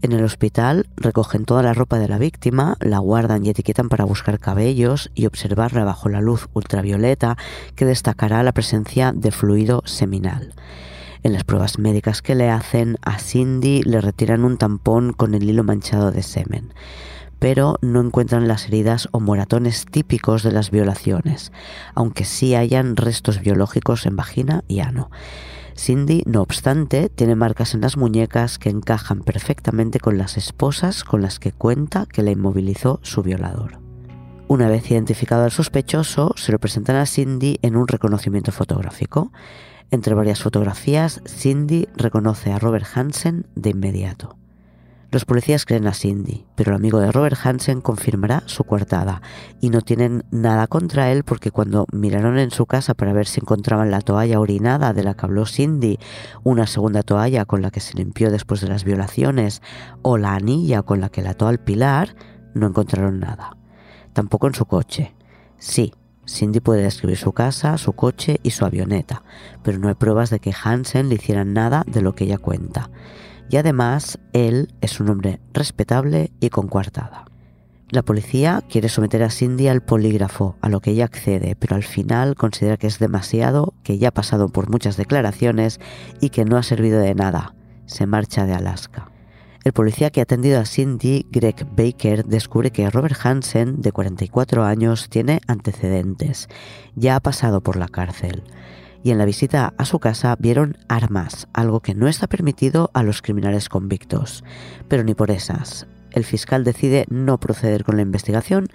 En 0.00 0.12
el 0.12 0.24
hospital 0.24 0.88
recogen 0.96 1.44
toda 1.44 1.62
la 1.62 1.74
ropa 1.74 1.98
de 1.98 2.08
la 2.08 2.16
víctima, 2.16 2.78
la 2.80 2.98
guardan 2.98 3.44
y 3.44 3.50
etiquetan 3.50 3.90
para 3.90 4.06
buscar 4.06 4.38
cabellos 4.38 5.10
y 5.14 5.26
observarla 5.26 5.84
bajo 5.84 6.08
la 6.08 6.22
luz 6.22 6.48
ultravioleta 6.54 7.36
que 7.74 7.84
destacará 7.84 8.42
la 8.42 8.52
presencia 8.52 9.12
de 9.12 9.30
fluido 9.30 9.82
seminal. 9.84 10.54
En 11.24 11.34
las 11.34 11.44
pruebas 11.44 11.78
médicas 11.78 12.22
que 12.22 12.34
le 12.34 12.48
hacen 12.48 12.96
a 13.02 13.18
Cindy 13.18 13.82
le 13.82 14.00
retiran 14.00 14.44
un 14.44 14.56
tampón 14.56 15.12
con 15.12 15.34
el 15.34 15.42
hilo 15.42 15.62
manchado 15.62 16.10
de 16.10 16.22
semen 16.22 16.72
pero 17.38 17.78
no 17.82 18.00
encuentran 18.00 18.48
las 18.48 18.66
heridas 18.66 19.08
o 19.12 19.20
moratones 19.20 19.86
típicos 19.86 20.42
de 20.42 20.52
las 20.52 20.70
violaciones, 20.70 21.52
aunque 21.94 22.24
sí 22.24 22.54
hayan 22.54 22.96
restos 22.96 23.40
biológicos 23.40 24.06
en 24.06 24.16
vagina 24.16 24.64
y 24.68 24.80
ano. 24.80 25.10
Cindy, 25.76 26.22
no 26.26 26.40
obstante, 26.40 27.10
tiene 27.10 27.34
marcas 27.34 27.74
en 27.74 27.82
las 27.82 27.98
muñecas 27.98 28.58
que 28.58 28.70
encajan 28.70 29.20
perfectamente 29.20 30.00
con 30.00 30.16
las 30.16 30.38
esposas 30.38 31.04
con 31.04 31.20
las 31.20 31.38
que 31.38 31.52
cuenta 31.52 32.06
que 32.06 32.22
la 32.22 32.30
inmovilizó 32.30 32.98
su 33.02 33.22
violador. 33.22 33.78
Una 34.48 34.68
vez 34.68 34.90
identificado 34.90 35.44
al 35.44 35.50
sospechoso, 35.50 36.32
se 36.36 36.52
lo 36.52 36.58
presentan 36.58 36.96
a 36.96 37.06
Cindy 37.06 37.58
en 37.62 37.76
un 37.76 37.88
reconocimiento 37.88 38.52
fotográfico. 38.52 39.32
Entre 39.90 40.14
varias 40.14 40.40
fotografías, 40.40 41.20
Cindy 41.26 41.88
reconoce 41.96 42.52
a 42.52 42.58
Robert 42.58 42.86
Hansen 42.94 43.46
de 43.54 43.70
inmediato. 43.70 44.36
Los 45.12 45.24
policías 45.24 45.64
creen 45.64 45.86
a 45.86 45.94
Cindy, 45.94 46.46
pero 46.56 46.72
el 46.72 46.76
amigo 46.76 46.98
de 46.98 47.12
Robert 47.12 47.38
Hansen 47.42 47.80
confirmará 47.80 48.42
su 48.46 48.64
coartada 48.64 49.22
y 49.60 49.70
no 49.70 49.80
tienen 49.80 50.24
nada 50.32 50.66
contra 50.66 51.12
él 51.12 51.22
porque 51.22 51.52
cuando 51.52 51.86
miraron 51.92 52.38
en 52.38 52.50
su 52.50 52.66
casa 52.66 52.92
para 52.94 53.12
ver 53.12 53.28
si 53.28 53.40
encontraban 53.40 53.92
la 53.92 54.00
toalla 54.00 54.40
orinada 54.40 54.92
de 54.92 55.04
la 55.04 55.14
que 55.14 55.24
habló 55.24 55.46
Cindy, 55.46 56.00
una 56.42 56.66
segunda 56.66 57.04
toalla 57.04 57.44
con 57.44 57.62
la 57.62 57.70
que 57.70 57.78
se 57.78 57.94
limpió 57.94 58.32
después 58.32 58.60
de 58.60 58.68
las 58.68 58.82
violaciones 58.82 59.62
o 60.02 60.18
la 60.18 60.34
anilla 60.34 60.82
con 60.82 61.00
la 61.00 61.08
que 61.08 61.22
la 61.22 61.30
ató 61.30 61.46
al 61.46 61.60
pilar, 61.60 62.16
no 62.54 62.66
encontraron 62.66 63.20
nada. 63.20 63.56
Tampoco 64.12 64.48
en 64.48 64.54
su 64.54 64.66
coche. 64.66 65.14
Sí, 65.58 65.94
Cindy 66.26 66.58
puede 66.58 66.82
describir 66.82 67.16
su 67.16 67.32
casa, 67.32 67.78
su 67.78 67.92
coche 67.92 68.40
y 68.42 68.50
su 68.50 68.64
avioneta, 68.64 69.22
pero 69.62 69.78
no 69.78 69.86
hay 69.86 69.94
pruebas 69.94 70.30
de 70.30 70.40
que 70.40 70.52
Hansen 70.52 71.08
le 71.08 71.14
hiciera 71.14 71.44
nada 71.44 71.84
de 71.86 72.02
lo 72.02 72.16
que 72.16 72.24
ella 72.24 72.38
cuenta 72.38 72.90
y 73.50 73.56
además 73.56 74.18
él 74.32 74.74
es 74.80 75.00
un 75.00 75.10
hombre 75.10 75.40
respetable 75.52 76.32
y 76.40 76.50
con 76.50 76.68
coartada. 76.68 77.26
La 77.88 78.02
policía 78.02 78.64
quiere 78.68 78.88
someter 78.88 79.22
a 79.22 79.30
Cindy 79.30 79.68
al 79.68 79.80
polígrafo, 79.80 80.56
a 80.60 80.68
lo 80.68 80.80
que 80.80 80.90
ella 80.90 81.04
accede, 81.04 81.54
pero 81.54 81.76
al 81.76 81.84
final 81.84 82.34
considera 82.34 82.76
que 82.76 82.88
es 82.88 82.98
demasiado, 82.98 83.74
que 83.84 83.98
ya 83.98 84.08
ha 84.08 84.12
pasado 84.14 84.48
por 84.48 84.68
muchas 84.68 84.96
declaraciones 84.96 85.78
y 86.20 86.30
que 86.30 86.44
no 86.44 86.56
ha 86.56 86.64
servido 86.64 86.98
de 86.98 87.14
nada. 87.14 87.54
Se 87.86 88.06
marcha 88.06 88.44
de 88.44 88.54
Alaska. 88.54 89.08
El 89.62 89.72
policía 89.72 90.10
que 90.10 90.20
ha 90.20 90.24
atendido 90.24 90.60
a 90.60 90.64
Cindy, 90.64 91.26
Greg 91.30 91.64
Baker, 91.76 92.24
descubre 92.24 92.72
que 92.72 92.90
Robert 92.90 93.16
Hansen, 93.22 93.80
de 93.80 93.92
44 93.92 94.64
años, 94.64 95.08
tiene 95.08 95.40
antecedentes. 95.46 96.48
Ya 96.96 97.14
ha 97.16 97.20
pasado 97.20 97.60
por 97.60 97.76
la 97.76 97.88
cárcel 97.88 98.42
y 99.06 99.12
en 99.12 99.18
la 99.18 99.24
visita 99.24 99.72
a 99.78 99.84
su 99.84 100.00
casa 100.00 100.34
vieron 100.36 100.78
armas, 100.88 101.46
algo 101.52 101.78
que 101.78 101.94
no 101.94 102.08
está 102.08 102.26
permitido 102.26 102.90
a 102.92 103.04
los 103.04 103.22
criminales 103.22 103.68
convictos. 103.68 104.42
Pero 104.88 105.04
ni 105.04 105.14
por 105.14 105.30
esas. 105.30 105.86
el 106.10 106.24
fiscal 106.24 106.64
decide 106.64 107.06
no 107.08 107.38
proceder 107.38 107.84
con 107.84 107.94
la 107.94 108.02
investigación 108.02 108.66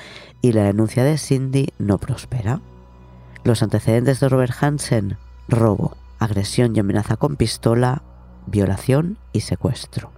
y 0.42 0.54
la 0.54 0.64
denuncia 0.64 1.04
de 1.04 1.18
Cindy 1.18 1.74
no 1.80 1.98
prospera. 1.98 2.62
Los 3.44 3.62
antecedentes 3.62 4.22
de 4.22 4.30
Robert 4.30 4.54
Hansen, 4.58 5.18
robo, 5.50 5.98
agresión 6.18 6.78
y 6.78 6.80
amenaza 6.80 7.18
con 7.18 7.36
pistola, 7.36 8.02
violación 8.48 9.18
y 9.34 9.42
secuestro. 9.42 10.14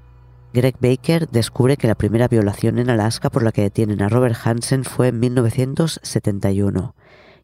Greg 0.53 0.75
Baker 0.79 1.27
descubre 1.27 1.75
que 1.75 1.87
la 1.87 1.95
primera 1.95 2.27
violación 2.27 2.77
en 2.77 2.91
Alaska 2.91 3.31
por 3.31 3.41
la 3.41 3.51
que 3.51 3.63
detienen 3.63 4.03
a 4.03 4.09
Robert 4.09 4.37
Hansen 4.45 4.83
fue 4.83 5.07
en 5.07 5.19
1971. 5.19 6.93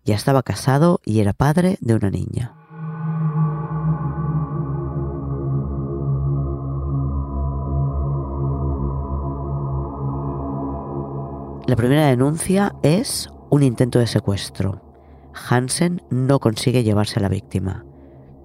Ya 0.05 0.13
estaba 0.13 0.43
casado 0.43 1.01
y 1.03 1.19
era 1.19 1.33
padre 1.33 1.79
de 1.81 1.95
una 1.95 2.11
niña. 2.11 2.58
La 11.69 11.75
primera 11.75 12.07
denuncia 12.07 12.73
es 12.81 13.29
un 13.51 13.61
intento 13.61 13.99
de 13.99 14.07
secuestro. 14.07 14.81
Hansen 15.35 16.01
no 16.09 16.39
consigue 16.39 16.81
llevarse 16.81 17.19
a 17.19 17.21
la 17.21 17.29
víctima. 17.29 17.85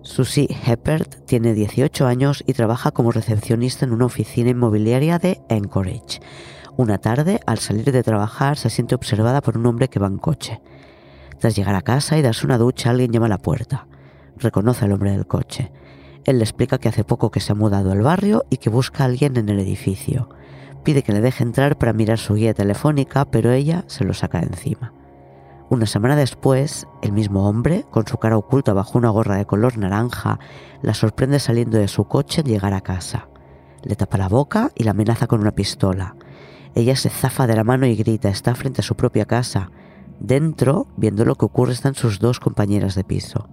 Susie 0.02 0.46
Heppert 0.66 1.24
tiene 1.24 1.54
18 1.54 2.06
años 2.06 2.44
y 2.46 2.52
trabaja 2.52 2.90
como 2.90 3.12
recepcionista 3.12 3.86
en 3.86 3.94
una 3.94 4.04
oficina 4.04 4.50
inmobiliaria 4.50 5.18
de 5.18 5.40
Anchorage. 5.48 6.20
Una 6.76 6.98
tarde, 6.98 7.40
al 7.46 7.60
salir 7.60 7.92
de 7.92 8.02
trabajar, 8.02 8.58
se 8.58 8.68
siente 8.68 8.94
observada 8.94 9.40
por 9.40 9.56
un 9.56 9.64
hombre 9.64 9.88
que 9.88 10.00
va 10.00 10.08
en 10.08 10.18
coche. 10.18 10.60
Tras 11.38 11.56
llegar 11.56 11.76
a 11.76 11.80
casa 11.80 12.18
y 12.18 12.22
darse 12.22 12.44
una 12.44 12.58
ducha, 12.58 12.90
alguien 12.90 13.10
llama 13.10 13.24
a 13.24 13.30
la 13.30 13.38
puerta. 13.38 13.86
Reconoce 14.36 14.84
al 14.84 14.92
hombre 14.92 15.12
del 15.12 15.26
coche. 15.26 15.72
Él 16.26 16.36
le 16.36 16.44
explica 16.44 16.76
que 16.76 16.90
hace 16.90 17.04
poco 17.04 17.30
que 17.30 17.40
se 17.40 17.52
ha 17.52 17.54
mudado 17.54 17.90
al 17.90 18.02
barrio 18.02 18.44
y 18.50 18.58
que 18.58 18.68
busca 18.68 19.04
a 19.04 19.06
alguien 19.06 19.38
en 19.38 19.48
el 19.48 19.60
edificio. 19.60 20.28
Pide 20.84 21.02
que 21.02 21.12
le 21.12 21.22
deje 21.22 21.42
entrar 21.42 21.78
para 21.78 21.94
mirar 21.94 22.18
su 22.18 22.34
guía 22.34 22.52
telefónica, 22.52 23.24
pero 23.24 23.50
ella 23.50 23.84
se 23.86 24.04
lo 24.04 24.12
saca 24.12 24.40
de 24.40 24.46
encima. 24.46 24.92
Una 25.70 25.86
semana 25.86 26.14
después, 26.14 26.86
el 27.00 27.12
mismo 27.12 27.48
hombre, 27.48 27.86
con 27.90 28.06
su 28.06 28.18
cara 28.18 28.36
oculta 28.36 28.74
bajo 28.74 28.98
una 28.98 29.08
gorra 29.08 29.36
de 29.36 29.46
color 29.46 29.78
naranja, 29.78 30.38
la 30.82 30.92
sorprende 30.92 31.40
saliendo 31.40 31.78
de 31.78 31.88
su 31.88 32.04
coche 32.04 32.42
al 32.42 32.46
llegar 32.46 32.74
a 32.74 32.82
casa. 32.82 33.28
Le 33.82 33.96
tapa 33.96 34.18
la 34.18 34.28
boca 34.28 34.72
y 34.74 34.84
la 34.84 34.90
amenaza 34.90 35.26
con 35.26 35.40
una 35.40 35.52
pistola. 35.52 36.16
Ella 36.74 36.96
se 36.96 37.08
zafa 37.08 37.46
de 37.46 37.56
la 37.56 37.64
mano 37.64 37.86
y 37.86 37.96
grita, 37.96 38.28
está 38.28 38.54
frente 38.54 38.82
a 38.82 38.84
su 38.84 38.94
propia 38.94 39.24
casa. 39.24 39.70
Dentro, 40.20 40.86
viendo 40.98 41.24
lo 41.24 41.36
que 41.36 41.46
ocurre, 41.46 41.72
están 41.72 41.94
sus 41.94 42.18
dos 42.18 42.40
compañeras 42.40 42.94
de 42.94 43.04
piso. 43.04 43.48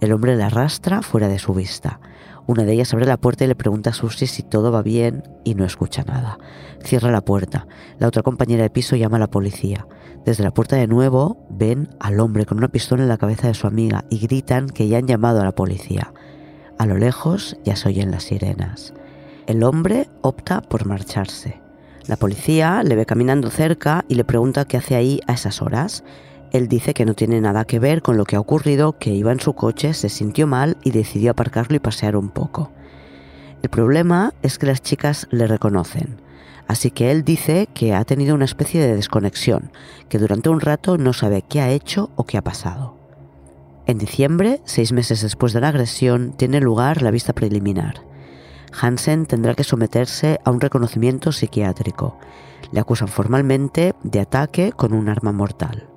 El 0.00 0.12
hombre 0.12 0.36
la 0.36 0.46
arrastra 0.46 1.00
fuera 1.00 1.28
de 1.28 1.38
su 1.38 1.54
vista. 1.54 2.00
Una 2.46 2.64
de 2.64 2.72
ellas 2.72 2.92
abre 2.92 3.06
la 3.06 3.16
puerta 3.16 3.44
y 3.44 3.48
le 3.48 3.54
pregunta 3.54 3.90
a 3.90 3.92
Susie 3.92 4.26
si 4.26 4.42
todo 4.42 4.72
va 4.72 4.82
bien 4.82 5.22
y 5.44 5.54
no 5.54 5.64
escucha 5.64 6.02
nada. 6.02 6.38
Cierra 6.82 7.10
la 7.10 7.20
puerta. 7.20 7.66
La 7.98 8.08
otra 8.08 8.22
compañera 8.22 8.62
de 8.62 8.70
piso 8.70 8.96
llama 8.96 9.16
a 9.16 9.20
la 9.20 9.30
policía. 9.30 9.86
Desde 10.24 10.44
la 10.44 10.52
puerta 10.52 10.76
de 10.76 10.86
nuevo 10.86 11.46
ven 11.50 11.88
al 12.00 12.20
hombre 12.20 12.46
con 12.46 12.58
una 12.58 12.68
pistola 12.68 13.02
en 13.02 13.08
la 13.08 13.18
cabeza 13.18 13.48
de 13.48 13.54
su 13.54 13.66
amiga 13.66 14.04
y 14.10 14.18
gritan 14.18 14.68
que 14.68 14.88
ya 14.88 14.98
han 14.98 15.06
llamado 15.06 15.40
a 15.40 15.44
la 15.44 15.52
policía. 15.52 16.12
A 16.78 16.86
lo 16.86 16.96
lejos 16.96 17.56
ya 17.64 17.76
se 17.76 17.88
oyen 17.88 18.10
las 18.10 18.24
sirenas. 18.24 18.94
El 19.46 19.62
hombre 19.62 20.08
opta 20.22 20.60
por 20.62 20.86
marcharse. 20.86 21.60
La 22.06 22.16
policía 22.16 22.82
le 22.82 22.96
ve 22.96 23.06
caminando 23.06 23.50
cerca 23.50 24.04
y 24.08 24.14
le 24.14 24.24
pregunta 24.24 24.64
qué 24.64 24.78
hace 24.78 24.96
ahí 24.96 25.20
a 25.26 25.34
esas 25.34 25.62
horas. 25.62 26.04
Él 26.52 26.66
dice 26.66 26.94
que 26.94 27.04
no 27.04 27.14
tiene 27.14 27.40
nada 27.40 27.64
que 27.64 27.78
ver 27.78 28.02
con 28.02 28.16
lo 28.16 28.24
que 28.24 28.36
ha 28.36 28.40
ocurrido, 28.40 28.98
que 28.98 29.10
iba 29.10 29.30
en 29.30 29.40
su 29.40 29.54
coche, 29.54 29.94
se 29.94 30.08
sintió 30.08 30.46
mal 30.46 30.76
y 30.82 30.90
decidió 30.90 31.30
aparcarlo 31.30 31.76
y 31.76 31.80
pasear 31.80 32.16
un 32.16 32.28
poco. 32.28 32.72
El 33.62 33.70
problema 33.70 34.34
es 34.42 34.58
que 34.58 34.66
las 34.66 34.82
chicas 34.82 35.28
le 35.30 35.46
reconocen, 35.46 36.20
así 36.66 36.90
que 36.90 37.12
él 37.12 37.24
dice 37.24 37.68
que 37.72 37.94
ha 37.94 38.04
tenido 38.04 38.34
una 38.34 38.46
especie 38.46 38.80
de 38.80 38.96
desconexión, 38.96 39.70
que 40.08 40.18
durante 40.18 40.48
un 40.48 40.60
rato 40.60 40.98
no 40.98 41.12
sabe 41.12 41.42
qué 41.42 41.60
ha 41.60 41.70
hecho 41.70 42.10
o 42.16 42.24
qué 42.24 42.38
ha 42.38 42.42
pasado. 42.42 42.96
En 43.86 43.98
diciembre, 43.98 44.60
seis 44.64 44.92
meses 44.92 45.20
después 45.22 45.52
de 45.52 45.60
la 45.60 45.68
agresión, 45.68 46.32
tiene 46.36 46.60
lugar 46.60 47.02
la 47.02 47.10
vista 47.10 47.32
preliminar. 47.32 48.02
Hansen 48.72 49.26
tendrá 49.26 49.54
que 49.54 49.64
someterse 49.64 50.38
a 50.44 50.50
un 50.50 50.60
reconocimiento 50.60 51.32
psiquiátrico. 51.32 52.16
Le 52.72 52.80
acusan 52.80 53.08
formalmente 53.08 53.94
de 54.02 54.20
ataque 54.20 54.72
con 54.72 54.92
un 54.92 55.08
arma 55.08 55.32
mortal. 55.32 55.89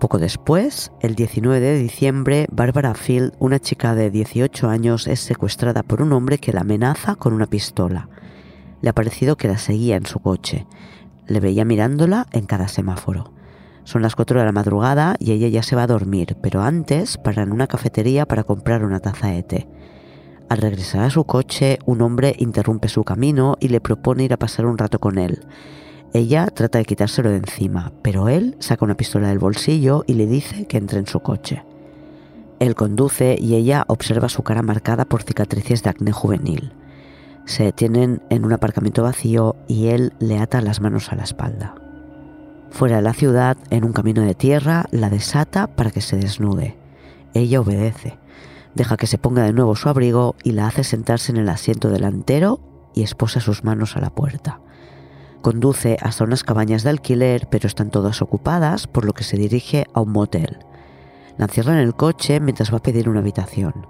Poco 0.00 0.18
después, 0.18 0.92
el 1.00 1.14
19 1.14 1.60
de 1.60 1.78
diciembre, 1.78 2.46
Barbara 2.50 2.94
Field, 2.94 3.34
una 3.38 3.58
chica 3.58 3.94
de 3.94 4.10
18 4.10 4.70
años, 4.70 5.06
es 5.06 5.20
secuestrada 5.20 5.82
por 5.82 6.00
un 6.00 6.14
hombre 6.14 6.38
que 6.38 6.54
la 6.54 6.62
amenaza 6.62 7.16
con 7.16 7.34
una 7.34 7.44
pistola. 7.44 8.08
Le 8.80 8.88
ha 8.88 8.94
parecido 8.94 9.36
que 9.36 9.46
la 9.46 9.58
seguía 9.58 9.96
en 9.96 10.06
su 10.06 10.18
coche. 10.20 10.66
Le 11.26 11.38
veía 11.38 11.66
mirándola 11.66 12.26
en 12.32 12.46
cada 12.46 12.66
semáforo. 12.68 13.34
Son 13.84 14.00
las 14.00 14.16
4 14.16 14.40
de 14.40 14.46
la 14.46 14.52
madrugada 14.52 15.16
y 15.18 15.32
ella 15.32 15.48
ya 15.48 15.62
se 15.62 15.76
va 15.76 15.82
a 15.82 15.86
dormir, 15.86 16.34
pero 16.40 16.62
antes 16.62 17.18
para 17.18 17.42
en 17.42 17.52
una 17.52 17.66
cafetería 17.66 18.24
para 18.24 18.44
comprar 18.44 18.82
una 18.84 19.00
taza 19.00 19.26
de 19.26 19.42
té. 19.42 19.68
Al 20.48 20.62
regresar 20.62 21.02
a 21.02 21.10
su 21.10 21.24
coche, 21.24 21.78
un 21.84 22.00
hombre 22.00 22.34
interrumpe 22.38 22.88
su 22.88 23.04
camino 23.04 23.58
y 23.60 23.68
le 23.68 23.82
propone 23.82 24.24
ir 24.24 24.32
a 24.32 24.38
pasar 24.38 24.64
un 24.64 24.78
rato 24.78 24.98
con 24.98 25.18
él. 25.18 25.44
Ella 26.12 26.46
trata 26.48 26.78
de 26.78 26.84
quitárselo 26.84 27.30
de 27.30 27.36
encima, 27.36 27.92
pero 28.02 28.28
él 28.28 28.56
saca 28.58 28.84
una 28.84 28.96
pistola 28.96 29.28
del 29.28 29.38
bolsillo 29.38 30.02
y 30.08 30.14
le 30.14 30.26
dice 30.26 30.66
que 30.66 30.76
entre 30.76 30.98
en 30.98 31.06
su 31.06 31.20
coche. 31.20 31.64
Él 32.58 32.74
conduce 32.74 33.36
y 33.40 33.54
ella 33.54 33.84
observa 33.86 34.28
su 34.28 34.42
cara 34.42 34.62
marcada 34.62 35.04
por 35.04 35.22
cicatrices 35.22 35.84
de 35.84 35.90
acné 35.90 36.10
juvenil. 36.10 36.72
Se 37.46 37.62
detienen 37.62 38.22
en 38.28 38.44
un 38.44 38.52
aparcamiento 38.52 39.04
vacío 39.04 39.54
y 39.68 39.88
él 39.88 40.12
le 40.18 40.38
ata 40.38 40.60
las 40.60 40.80
manos 40.80 41.12
a 41.12 41.16
la 41.16 41.22
espalda. 41.22 41.76
Fuera 42.70 42.96
de 42.96 43.02
la 43.02 43.14
ciudad, 43.14 43.56
en 43.70 43.84
un 43.84 43.92
camino 43.92 44.22
de 44.22 44.34
tierra, 44.34 44.86
la 44.90 45.10
desata 45.10 45.68
para 45.68 45.90
que 45.92 46.00
se 46.00 46.16
desnude. 46.16 46.76
Ella 47.34 47.60
obedece, 47.60 48.18
deja 48.74 48.96
que 48.96 49.06
se 49.06 49.18
ponga 49.18 49.44
de 49.44 49.52
nuevo 49.52 49.76
su 49.76 49.88
abrigo 49.88 50.34
y 50.42 50.52
la 50.52 50.66
hace 50.66 50.82
sentarse 50.82 51.30
en 51.30 51.38
el 51.38 51.48
asiento 51.48 51.88
delantero 51.88 52.60
y 52.94 53.02
esposa 53.02 53.40
sus 53.40 53.62
manos 53.62 53.96
a 53.96 54.00
la 54.00 54.10
puerta. 54.10 54.60
Conduce 55.42 55.96
hasta 56.00 56.24
unas 56.24 56.44
cabañas 56.44 56.82
de 56.82 56.90
alquiler, 56.90 57.48
pero 57.50 57.66
están 57.66 57.90
todas 57.90 58.20
ocupadas, 58.20 58.86
por 58.86 59.06
lo 59.06 59.14
que 59.14 59.24
se 59.24 59.38
dirige 59.38 59.86
a 59.94 60.00
un 60.00 60.12
motel. 60.12 60.58
La 61.38 61.46
encierra 61.46 61.72
en 61.72 61.78
el 61.78 61.94
coche 61.94 62.40
mientras 62.40 62.72
va 62.72 62.78
a 62.78 62.82
pedir 62.82 63.08
una 63.08 63.20
habitación. 63.20 63.86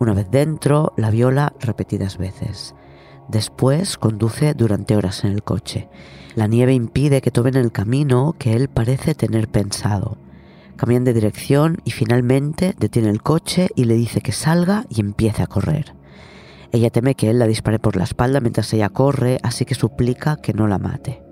Una 0.00 0.14
vez 0.14 0.30
dentro, 0.30 0.92
la 0.96 1.10
viola 1.10 1.52
repetidas 1.60 2.18
veces. 2.18 2.74
Después 3.28 3.98
conduce 3.98 4.54
durante 4.54 4.96
horas 4.96 5.22
en 5.22 5.30
el 5.30 5.44
coche. 5.44 5.88
La 6.34 6.48
nieve 6.48 6.74
impide 6.74 7.20
que 7.20 7.30
tomen 7.30 7.54
el 7.54 7.70
camino 7.70 8.34
que 8.36 8.54
él 8.54 8.68
parece 8.68 9.14
tener 9.14 9.46
pensado. 9.46 10.16
Cambian 10.74 11.04
de 11.04 11.12
dirección 11.12 11.82
y 11.84 11.92
finalmente 11.92 12.74
detiene 12.78 13.10
el 13.10 13.22
coche 13.22 13.68
y 13.76 13.84
le 13.84 13.94
dice 13.94 14.20
que 14.20 14.32
salga 14.32 14.86
y 14.88 15.00
empiece 15.00 15.42
a 15.42 15.46
correr. 15.46 15.99
Ella 16.72 16.90
teme 16.90 17.16
que 17.16 17.30
él 17.30 17.38
la 17.38 17.46
dispare 17.46 17.78
por 17.78 17.96
la 17.96 18.04
espalda 18.04 18.40
mientras 18.40 18.72
ella 18.72 18.88
corre, 18.88 19.38
así 19.42 19.64
que 19.64 19.74
suplica 19.74 20.36
que 20.36 20.52
no 20.52 20.68
la 20.68 20.78
mate. 20.78 21.22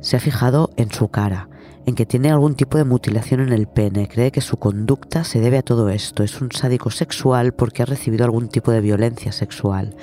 Se 0.00 0.16
ha 0.16 0.20
fijado 0.20 0.70
en 0.76 0.90
su 0.90 1.08
cara, 1.08 1.48
en 1.86 1.94
que 1.94 2.06
tiene 2.06 2.30
algún 2.30 2.54
tipo 2.54 2.78
de 2.78 2.84
mutilación 2.84 3.40
en 3.40 3.52
el 3.52 3.68
pene, 3.68 4.08
cree 4.08 4.32
que 4.32 4.40
su 4.40 4.56
conducta 4.56 5.22
se 5.22 5.40
debe 5.40 5.58
a 5.58 5.62
todo 5.62 5.88
esto, 5.88 6.24
es 6.24 6.40
un 6.40 6.50
sádico 6.50 6.90
sexual 6.90 7.52
porque 7.52 7.82
ha 7.82 7.86
recibido 7.86 8.24
algún 8.24 8.48
tipo 8.48 8.72
de 8.72 8.80
violencia 8.80 9.30
sexual, 9.30 9.94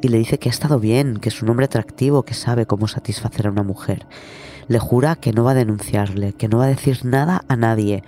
y 0.00 0.08
le 0.08 0.18
dice 0.18 0.38
que 0.38 0.48
ha 0.48 0.52
estado 0.52 0.78
bien, 0.78 1.16
que 1.18 1.28
es 1.28 1.42
un 1.42 1.50
hombre 1.50 1.66
atractivo, 1.66 2.22
que 2.22 2.34
sabe 2.34 2.66
cómo 2.66 2.86
satisfacer 2.86 3.48
a 3.48 3.50
una 3.50 3.64
mujer. 3.64 4.06
Le 4.68 4.78
jura 4.78 5.16
que 5.16 5.32
no 5.32 5.42
va 5.42 5.50
a 5.50 5.54
denunciarle, 5.54 6.32
que 6.32 6.48
no 6.48 6.58
va 6.58 6.64
a 6.64 6.68
decir 6.68 7.04
nada 7.04 7.42
a 7.48 7.56
nadie, 7.56 8.04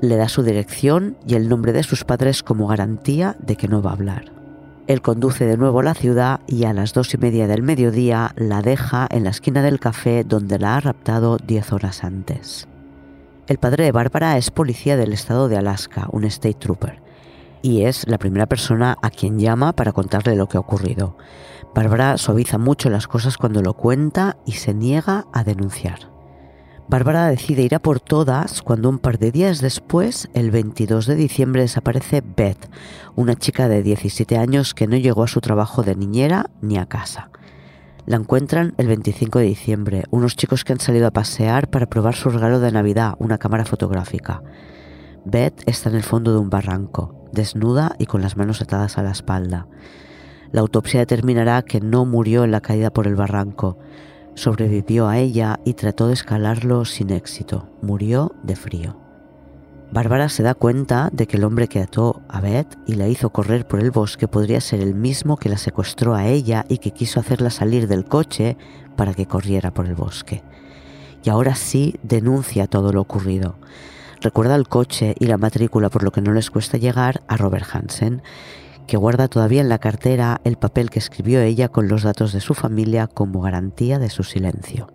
le 0.00 0.16
da 0.16 0.28
su 0.28 0.42
dirección 0.42 1.16
y 1.26 1.34
el 1.34 1.48
nombre 1.48 1.72
de 1.72 1.82
sus 1.82 2.04
padres 2.04 2.42
como 2.42 2.66
garantía 2.66 3.36
de 3.40 3.56
que 3.56 3.68
no 3.68 3.82
va 3.82 3.90
a 3.90 3.94
hablar. 3.94 4.37
Él 4.88 5.02
conduce 5.02 5.44
de 5.44 5.58
nuevo 5.58 5.80
a 5.80 5.82
la 5.82 5.92
ciudad 5.92 6.40
y 6.46 6.64
a 6.64 6.72
las 6.72 6.94
dos 6.94 7.12
y 7.12 7.18
media 7.18 7.46
del 7.46 7.62
mediodía 7.62 8.32
la 8.36 8.62
deja 8.62 9.06
en 9.10 9.24
la 9.24 9.30
esquina 9.30 9.60
del 9.60 9.80
café 9.80 10.24
donde 10.24 10.58
la 10.58 10.76
ha 10.76 10.80
raptado 10.80 11.36
diez 11.36 11.74
horas 11.74 12.04
antes. 12.04 12.66
El 13.48 13.58
padre 13.58 13.84
de 13.84 13.92
Bárbara 13.92 14.38
es 14.38 14.50
policía 14.50 14.96
del 14.96 15.12
estado 15.12 15.50
de 15.50 15.58
Alaska, 15.58 16.08
un 16.10 16.24
state 16.24 16.56
trooper, 16.58 17.02
y 17.60 17.82
es 17.82 18.08
la 18.08 18.16
primera 18.16 18.46
persona 18.46 18.96
a 19.02 19.10
quien 19.10 19.38
llama 19.38 19.74
para 19.74 19.92
contarle 19.92 20.36
lo 20.36 20.48
que 20.48 20.56
ha 20.56 20.60
ocurrido. 20.60 21.18
Bárbara 21.74 22.16
suaviza 22.16 22.56
mucho 22.56 22.88
las 22.88 23.06
cosas 23.06 23.36
cuando 23.36 23.60
lo 23.60 23.74
cuenta 23.74 24.38
y 24.46 24.52
se 24.52 24.72
niega 24.72 25.26
a 25.34 25.44
denunciar. 25.44 26.17
Bárbara 26.88 27.28
decide 27.28 27.62
ir 27.62 27.74
a 27.74 27.80
por 27.80 28.00
todas 28.00 28.62
cuando 28.62 28.88
un 28.88 28.98
par 28.98 29.18
de 29.18 29.30
días 29.30 29.60
después, 29.60 30.30
el 30.32 30.50
22 30.50 31.04
de 31.04 31.16
diciembre, 31.16 31.60
desaparece 31.60 32.22
Beth, 32.22 32.70
una 33.14 33.34
chica 33.34 33.68
de 33.68 33.82
17 33.82 34.38
años 34.38 34.72
que 34.72 34.86
no 34.86 34.96
llegó 34.96 35.22
a 35.22 35.28
su 35.28 35.42
trabajo 35.42 35.82
de 35.82 35.94
niñera 35.94 36.48
ni 36.62 36.78
a 36.78 36.86
casa. 36.86 37.28
La 38.06 38.16
encuentran 38.16 38.72
el 38.78 38.86
25 38.86 39.38
de 39.38 39.44
diciembre, 39.44 40.04
unos 40.10 40.34
chicos 40.34 40.64
que 40.64 40.72
han 40.72 40.80
salido 40.80 41.06
a 41.06 41.10
pasear 41.10 41.68
para 41.68 41.90
probar 41.90 42.14
su 42.14 42.30
regalo 42.30 42.58
de 42.58 42.72
Navidad, 42.72 43.16
una 43.18 43.36
cámara 43.36 43.66
fotográfica. 43.66 44.42
Beth 45.26 45.62
está 45.66 45.90
en 45.90 45.96
el 45.96 46.02
fondo 46.02 46.32
de 46.32 46.38
un 46.38 46.48
barranco, 46.48 47.28
desnuda 47.32 47.96
y 47.98 48.06
con 48.06 48.22
las 48.22 48.38
manos 48.38 48.62
atadas 48.62 48.96
a 48.96 49.02
la 49.02 49.10
espalda. 49.10 49.66
La 50.52 50.62
autopsia 50.62 51.00
determinará 51.00 51.60
que 51.60 51.82
no 51.82 52.06
murió 52.06 52.44
en 52.44 52.50
la 52.50 52.62
caída 52.62 52.88
por 52.90 53.06
el 53.06 53.14
barranco, 53.14 53.76
sobrevivió 54.38 55.08
a 55.08 55.18
ella 55.18 55.60
y 55.64 55.74
trató 55.74 56.08
de 56.08 56.14
escalarlo 56.14 56.84
sin 56.84 57.10
éxito. 57.10 57.68
Murió 57.82 58.34
de 58.42 58.56
frío. 58.56 58.96
Bárbara 59.90 60.28
se 60.28 60.42
da 60.42 60.54
cuenta 60.54 61.08
de 61.12 61.26
que 61.26 61.38
el 61.38 61.44
hombre 61.44 61.66
que 61.66 61.80
ató 61.80 62.20
a 62.28 62.40
Beth 62.40 62.78
y 62.86 62.94
la 62.94 63.08
hizo 63.08 63.30
correr 63.30 63.66
por 63.66 63.80
el 63.80 63.90
bosque 63.90 64.28
podría 64.28 64.60
ser 64.60 64.80
el 64.80 64.94
mismo 64.94 65.36
que 65.36 65.48
la 65.48 65.56
secuestró 65.56 66.14
a 66.14 66.26
ella 66.26 66.66
y 66.68 66.78
que 66.78 66.90
quiso 66.90 67.20
hacerla 67.20 67.50
salir 67.50 67.88
del 67.88 68.04
coche 68.04 68.58
para 68.96 69.14
que 69.14 69.26
corriera 69.26 69.72
por 69.72 69.86
el 69.86 69.94
bosque. 69.94 70.42
Y 71.24 71.30
ahora 71.30 71.54
sí 71.54 71.96
denuncia 72.02 72.66
todo 72.66 72.92
lo 72.92 73.00
ocurrido. 73.00 73.56
Recuerda 74.20 74.56
el 74.56 74.68
coche 74.68 75.14
y 75.18 75.26
la 75.26 75.38
matrícula 75.38 75.88
por 75.88 76.02
lo 76.02 76.10
que 76.10 76.20
no 76.20 76.32
les 76.32 76.50
cuesta 76.50 76.76
llegar 76.76 77.22
a 77.26 77.36
Robert 77.36 77.66
Hansen, 77.72 78.22
que 78.88 78.96
guarda 78.96 79.28
todavía 79.28 79.60
en 79.60 79.68
la 79.68 79.78
cartera 79.78 80.40
el 80.42 80.56
papel 80.56 80.90
que 80.90 80.98
escribió 80.98 81.40
ella 81.40 81.68
con 81.68 81.86
los 81.86 82.02
datos 82.02 82.32
de 82.32 82.40
su 82.40 82.54
familia 82.54 83.06
como 83.06 83.40
garantía 83.40 84.00
de 84.00 84.10
su 84.10 84.24
silencio. 84.24 84.88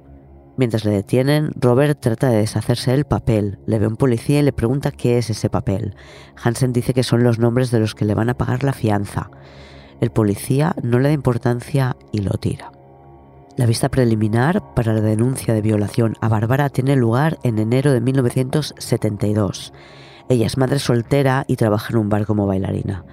Mientras 0.57 0.83
le 0.83 0.91
detienen, 0.91 1.51
Robert 1.55 1.99
trata 2.01 2.29
de 2.29 2.37
deshacerse 2.37 2.91
del 2.91 3.05
papel, 3.05 3.59
le 3.65 3.79
ve 3.79 3.87
un 3.87 3.95
policía 3.95 4.39
y 4.39 4.43
le 4.43 4.51
pregunta 4.51 4.91
qué 4.91 5.17
es 5.17 5.29
ese 5.29 5.49
papel. 5.49 5.95
Hansen 6.43 6.73
dice 6.73 6.93
que 6.93 7.03
son 7.03 7.23
los 7.23 7.39
nombres 7.39 7.71
de 7.71 7.79
los 7.79 7.95
que 7.95 8.05
le 8.05 8.15
van 8.15 8.29
a 8.29 8.37
pagar 8.37 8.63
la 8.63 8.73
fianza. 8.73 9.29
El 10.01 10.09
policía 10.09 10.75
no 10.83 10.99
le 10.99 11.09
da 11.09 11.13
importancia 11.13 11.95
y 12.11 12.19
lo 12.19 12.31
tira. 12.31 12.71
La 13.57 13.67
vista 13.67 13.89
preliminar 13.89 14.73
para 14.73 14.93
la 14.93 15.01
denuncia 15.01 15.53
de 15.53 15.61
violación 15.61 16.15
a 16.19 16.29
Bárbara 16.29 16.69
tiene 16.69 16.95
lugar 16.95 17.37
en 17.43 17.59
enero 17.59 17.91
de 17.91 18.01
1972. 18.01 19.71
Ella 20.29 20.47
es 20.47 20.57
madre 20.57 20.79
soltera 20.79 21.45
y 21.47 21.57
trabaja 21.57 21.93
en 21.93 21.99
un 21.99 22.09
bar 22.09 22.25
como 22.25 22.47
bailarina. 22.47 23.05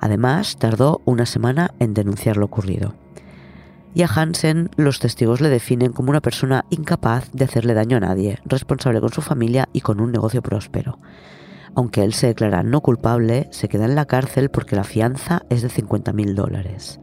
Además, 0.00 0.56
tardó 0.58 1.02
una 1.04 1.26
semana 1.26 1.74
en 1.78 1.94
denunciar 1.94 2.36
lo 2.36 2.46
ocurrido 2.46 2.94
y 3.94 4.02
a 4.02 4.06
Hansen 4.06 4.70
los 4.76 5.00
testigos 5.00 5.40
le 5.40 5.48
definen 5.48 5.92
como 5.92 6.10
una 6.10 6.20
persona 6.20 6.64
incapaz 6.70 7.30
de 7.32 7.44
hacerle 7.44 7.74
daño 7.74 7.96
a 7.96 8.00
nadie, 8.00 8.38
responsable 8.44 9.00
con 9.00 9.12
su 9.12 9.20
familia 9.20 9.68
y 9.72 9.80
con 9.80 10.00
un 10.00 10.12
negocio 10.12 10.42
próspero. 10.42 10.98
Aunque 11.74 12.02
él 12.02 12.14
se 12.14 12.28
declara 12.28 12.62
no 12.62 12.80
culpable, 12.80 13.48
se 13.50 13.68
queda 13.68 13.84
en 13.84 13.94
la 13.94 14.06
cárcel 14.06 14.50
porque 14.50 14.76
la 14.76 14.84
fianza 14.84 15.42
es 15.50 15.62
de 15.62 15.68
50.000 15.68 16.34
dólares. 16.34 17.00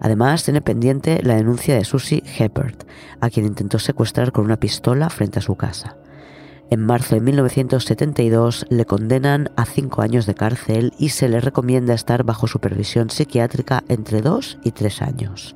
Además, 0.00 0.44
tiene 0.44 0.60
pendiente 0.60 1.20
la 1.24 1.34
denuncia 1.34 1.74
de 1.74 1.84
Susie 1.84 2.22
Heppert, 2.38 2.84
a 3.20 3.30
quien 3.30 3.46
intentó 3.46 3.80
secuestrar 3.80 4.30
con 4.30 4.44
una 4.44 4.60
pistola 4.60 5.10
frente 5.10 5.40
a 5.40 5.42
su 5.42 5.56
casa. 5.56 5.96
En 6.70 6.84
marzo 6.84 7.14
de 7.14 7.22
1972 7.22 8.66
le 8.68 8.84
condenan 8.84 9.50
a 9.56 9.64
cinco 9.64 10.02
años 10.02 10.26
de 10.26 10.34
cárcel 10.34 10.92
y 10.98 11.08
se 11.08 11.30
le 11.30 11.40
recomienda 11.40 11.94
estar 11.94 12.24
bajo 12.24 12.46
supervisión 12.46 13.08
psiquiátrica 13.08 13.84
entre 13.88 14.20
dos 14.20 14.58
y 14.62 14.72
tres 14.72 15.00
años. 15.00 15.54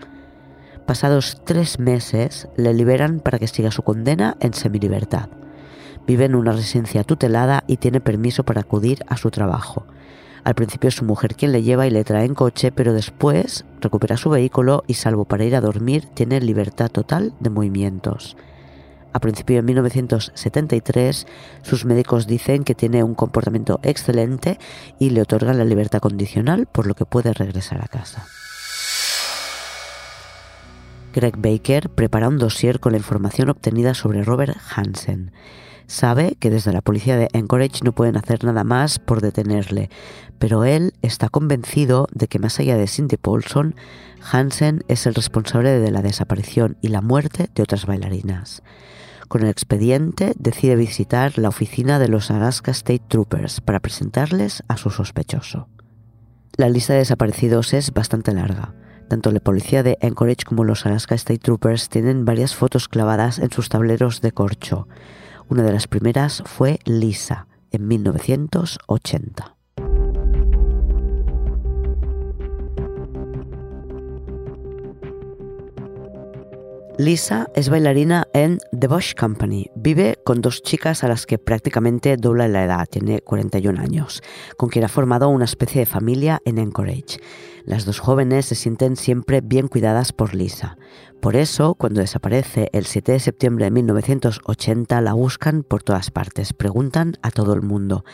Pasados 0.87 1.43
tres 1.45 1.79
meses, 1.79 2.49
le 2.57 2.73
liberan 2.73 3.21
para 3.21 3.39
que 3.39 3.47
siga 3.47 3.71
su 3.71 3.83
condena 3.83 4.39
en 4.41 4.55
semilibertad. 4.55 5.29
Vive 6.07 6.25
en 6.25 6.35
una 6.35 6.53
residencia 6.53 7.05
tutelada 7.05 7.63
y 7.67 7.77
tiene 7.77 8.01
permiso 8.01 8.45
para 8.45 8.63
acudir 8.63 9.05
a 9.07 9.19
su 9.19 9.31
trabajo. 9.31 9.85
Al 10.45 10.55
principio 10.55 10.89
es 10.89 10.95
su 10.95 11.05
mujer 11.05 11.37
quien 11.37 11.53
le 11.53 11.63
lleva 11.63 11.87
y 11.87 11.91
le 11.91 12.05
trae 12.05 12.25
en 12.25 12.35
coche, 12.35 12.73
pero 12.73 12.95
después 12.95 13.67
recupera 13.83 14.17
su 14.17 14.31
vehículo 14.31 14.83
y 14.87 14.95
salvo 14.95 15.27
para 15.27 15.45
ir 15.45 15.57
a 15.57 15.61
dormir 15.61 16.07
tiene 16.15 16.41
libertad 16.41 16.91
total 16.91 17.35
de 17.39 17.51
movimientos. 17.51 18.35
A 19.13 19.21
principios 19.21 19.59
de 19.59 19.63
1973, 19.63 21.27
sus 21.63 21.85
médicos 21.85 22.27
dicen 22.27 22.65
que 22.65 22.75
tiene 22.75 23.03
un 23.05 23.15
comportamiento 23.15 23.79
excelente 23.83 24.59
y 24.99 25.11
le 25.11 25.23
otorgan 25.23 25.59
la 25.59 25.65
libertad 25.65 26.01
condicional, 26.01 26.67
por 26.67 26.87
lo 26.87 26.95
que 26.95 27.05
puede 27.05 27.33
regresar 27.33 27.83
a 27.83 27.89
casa. 27.89 28.27
Greg 31.13 31.37
Baker 31.37 31.91
prepara 31.91 32.29
un 32.29 32.39
dossier 32.39 32.81
con 32.81 32.93
la 32.93 32.99
información 32.99 33.51
obtenida 33.51 33.93
sobre 33.93 34.23
Robert 34.23 34.57
Hansen. 34.75 35.33
Sabe 35.87 36.37
que 36.41 36.49
desde 36.49 36.73
la 36.73 36.81
policía 36.81 37.19
de 37.19 37.29
Anchorage 37.35 37.85
no 37.85 37.93
pueden 37.93 38.17
hacer 38.17 38.45
nada 38.45 38.65
más 38.65 38.99
por 38.99 39.21
detenerle, 39.21 39.91
pero 40.39 40.65
él 40.65 40.95
está 41.03 41.29
convencido 41.29 42.09
de 42.13 42.29
que 42.29 42.39
más 42.39 42.59
allá 42.59 42.79
de 42.79 42.87
Cindy 42.87 43.19
Paulson, 43.19 43.75
Hansen 44.31 44.85
es 44.89 45.07
el 45.07 45.15
responsable 45.15 45.79
de 45.79 45.91
la 45.91 46.01
desaparición 46.01 46.79
y 46.81 46.89
la 46.89 47.03
muerte 47.03 47.51
de 47.55 47.63
otras 47.63 47.85
bailarinas. 47.85 48.63
Con 49.33 49.45
el 49.45 49.49
expediente 49.49 50.35
decide 50.39 50.77
visitar 50.77 51.39
la 51.39 51.49
oficina 51.49 51.99
de 51.99 52.07
los 52.07 52.31
Alaska 52.31 52.71
State 52.71 53.05
Troopers 53.09 53.63
para 53.63 53.81
presentarles 53.81 54.63
a 54.69 54.77
su 54.77 54.91
sospechoso. 54.91 55.71
La 56.59 56.69
lista 56.69 56.93
de 56.93 56.99
desaparecidos 56.99 57.73
es 57.73 57.95
bastante 57.95 58.35
larga. 58.35 58.75
Tanto 59.09 59.31
la 59.31 59.41
policía 59.41 59.83
de 59.83 59.97
Anchorage 60.03 60.45
como 60.47 60.65
los 60.65 60.85
Alaska 60.85 61.15
State 61.15 61.39
Troopers 61.39 61.89
tienen 61.89 62.27
varias 62.27 62.55
fotos 62.55 62.89
clavadas 62.89 63.39
en 63.39 63.51
sus 63.51 63.71
tableros 63.71 64.21
de 64.21 64.33
corcho. 64.33 64.87
Una 65.49 65.63
de 65.63 65.73
las 65.73 65.87
primeras 65.87 66.43
fue 66.45 66.79
Lisa, 66.85 67.47
en 67.71 67.89
1980. 67.89 69.57
Lisa 77.03 77.49
es 77.57 77.69
bailarina 77.69 78.29
en 78.33 78.61
The 78.79 78.87
Bush 78.87 79.15
Company. 79.19 79.67
Vive 79.75 80.21
con 80.25 80.41
dos 80.41 80.63
chicas 80.63 81.03
a 81.03 81.09
las 81.09 81.27
que 81.27 81.37
prácticamente 81.37 82.17
dobla 82.17 82.47
la 82.47 82.63
edad, 82.63 82.87
tiene 82.89 83.21
41 83.23 83.81
años, 83.81 84.23
con 84.57 84.69
quien 84.69 84.85
ha 84.85 84.89
formado 84.89 85.29
una 85.29 85.45
especie 85.45 85.81
de 85.81 85.87
familia 85.87 86.41
en 86.45 86.61
Anchorage. 86.61 87.19
Las 87.65 87.87
dos 87.87 87.99
jóvenes 87.99 88.47
se 88.47 88.55
sienten 88.55 88.95
siempre 88.95 89.41
bien 89.41 89.67
cuidadas 89.67 90.13
por 90.13 90.33
Lisa. 90.33 90.79
Por 91.21 91.35
eso, 91.35 91.75
cuando 91.75 92.01
desaparece 92.01 92.69
el 92.73 92.87
7 92.87 93.11
de 93.11 93.21
septiembre 93.21 93.65
de 93.65 93.73
1980, 93.73 95.01
la 95.01 95.15
buscan 95.15 95.65
por 95.65 95.83
todas 95.83 96.13
partes, 96.13 96.53
preguntan 96.53 97.15
a 97.23 97.33
todo 97.33 97.53
el 97.55 97.63
mundo. 97.63 98.05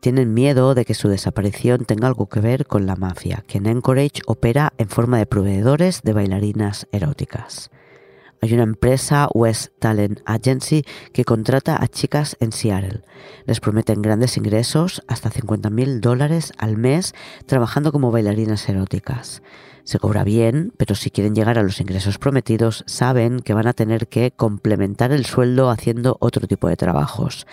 Tienen 0.00 0.32
miedo 0.32 0.74
de 0.74 0.86
que 0.86 0.94
su 0.94 1.08
desaparición 1.08 1.84
tenga 1.84 2.08
algo 2.08 2.30
que 2.30 2.40
ver 2.40 2.66
con 2.66 2.86
la 2.86 2.96
mafia, 2.96 3.44
que 3.46 3.58
en 3.58 3.66
Anchorage 3.66 4.22
opera 4.26 4.72
en 4.78 4.88
forma 4.88 5.18
de 5.18 5.26
proveedores 5.26 6.00
de 6.00 6.14
bailarinas 6.14 6.86
eróticas. 6.90 7.70
Hay 8.42 8.54
una 8.54 8.62
empresa, 8.62 9.28
West 9.34 9.72
Talent 9.80 10.20
Agency, 10.24 10.84
que 11.12 11.26
contrata 11.26 11.76
a 11.82 11.88
chicas 11.88 12.38
en 12.40 12.52
Seattle. 12.52 13.02
Les 13.44 13.60
prometen 13.60 14.00
grandes 14.00 14.38
ingresos, 14.38 15.02
hasta 15.08 15.30
50.000 15.30 16.00
dólares 16.00 16.52
al 16.56 16.78
mes, 16.78 17.14
trabajando 17.44 17.92
como 17.92 18.10
bailarinas 18.10 18.66
eróticas. 18.66 19.42
Se 19.84 19.98
cobra 19.98 20.24
bien, 20.24 20.72
pero 20.78 20.94
si 20.94 21.10
quieren 21.10 21.34
llegar 21.34 21.58
a 21.58 21.62
los 21.62 21.80
ingresos 21.80 22.16
prometidos, 22.16 22.82
saben 22.86 23.40
que 23.40 23.54
van 23.54 23.66
a 23.66 23.74
tener 23.74 24.08
que 24.08 24.30
complementar 24.30 25.12
el 25.12 25.26
sueldo 25.26 25.68
haciendo 25.68 26.16
otro 26.20 26.46
tipo 26.46 26.68
de 26.68 26.76
trabajos. 26.76 27.46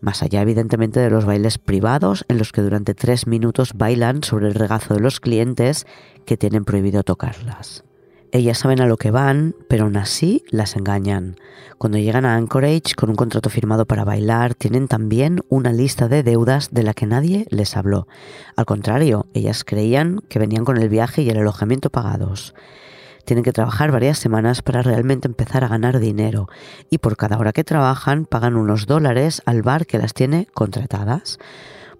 Más 0.00 0.22
allá, 0.22 0.40
evidentemente, 0.40 1.00
de 1.00 1.10
los 1.10 1.26
bailes 1.26 1.58
privados, 1.58 2.24
en 2.28 2.38
los 2.38 2.52
que 2.52 2.62
durante 2.62 2.94
tres 2.94 3.26
minutos 3.26 3.72
bailan 3.74 4.22
sobre 4.22 4.48
el 4.48 4.54
regazo 4.54 4.94
de 4.94 5.00
los 5.00 5.20
clientes 5.20 5.86
que 6.24 6.38
tienen 6.38 6.64
prohibido 6.64 7.02
tocarlas. 7.02 7.84
Ellas 8.32 8.58
saben 8.58 8.80
a 8.80 8.86
lo 8.86 8.96
que 8.96 9.10
van, 9.10 9.56
pero 9.68 9.84
aún 9.84 9.96
así 9.96 10.44
las 10.50 10.76
engañan. 10.76 11.36
Cuando 11.78 11.98
llegan 11.98 12.24
a 12.24 12.36
Anchorage 12.36 12.94
con 12.96 13.10
un 13.10 13.16
contrato 13.16 13.50
firmado 13.50 13.86
para 13.86 14.04
bailar, 14.04 14.54
tienen 14.54 14.86
también 14.86 15.40
una 15.48 15.72
lista 15.72 16.06
de 16.06 16.22
deudas 16.22 16.68
de 16.70 16.84
la 16.84 16.94
que 16.94 17.06
nadie 17.06 17.46
les 17.50 17.76
habló. 17.76 18.06
Al 18.54 18.66
contrario, 18.66 19.26
ellas 19.34 19.64
creían 19.64 20.20
que 20.28 20.38
venían 20.38 20.64
con 20.64 20.76
el 20.76 20.88
viaje 20.88 21.22
y 21.22 21.30
el 21.30 21.38
alojamiento 21.38 21.90
pagados. 21.90 22.54
Tienen 23.24 23.42
que 23.42 23.52
trabajar 23.52 23.90
varias 23.90 24.18
semanas 24.18 24.62
para 24.62 24.82
realmente 24.82 25.26
empezar 25.26 25.64
a 25.64 25.68
ganar 25.68 25.98
dinero 25.98 26.48
y 26.88 26.98
por 26.98 27.16
cada 27.16 27.36
hora 27.36 27.52
que 27.52 27.64
trabajan 27.64 28.26
pagan 28.26 28.56
unos 28.56 28.86
dólares 28.86 29.42
al 29.44 29.62
bar 29.62 29.86
que 29.86 29.98
las 29.98 30.14
tiene 30.14 30.46
contratadas. 30.54 31.38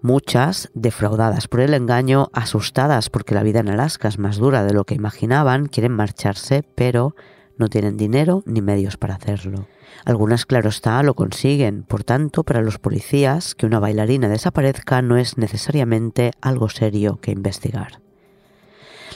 Muchas, 0.03 0.71
defraudadas 0.73 1.47
por 1.47 1.59
el 1.59 1.75
engaño, 1.75 2.29
asustadas 2.33 3.11
porque 3.11 3.35
la 3.35 3.43
vida 3.43 3.59
en 3.59 3.69
Alaska 3.69 4.07
es 4.07 4.17
más 4.17 4.37
dura 4.37 4.63
de 4.63 4.73
lo 4.73 4.83
que 4.83 4.95
imaginaban, 4.95 5.67
quieren 5.67 5.91
marcharse, 5.91 6.63
pero 6.75 7.15
no 7.57 7.67
tienen 7.67 7.97
dinero 7.97 8.41
ni 8.47 8.61
medios 8.61 8.97
para 8.97 9.13
hacerlo. 9.13 9.67
Algunas, 10.03 10.47
claro 10.47 10.69
está, 10.69 11.03
lo 11.03 11.13
consiguen. 11.13 11.83
Por 11.83 12.03
tanto, 12.03 12.43
para 12.43 12.63
los 12.63 12.79
policías, 12.79 13.53
que 13.53 13.67
una 13.67 13.79
bailarina 13.79 14.27
desaparezca 14.27 15.03
no 15.03 15.17
es 15.17 15.37
necesariamente 15.37 16.31
algo 16.41 16.69
serio 16.69 17.19
que 17.21 17.31
investigar. 17.31 18.01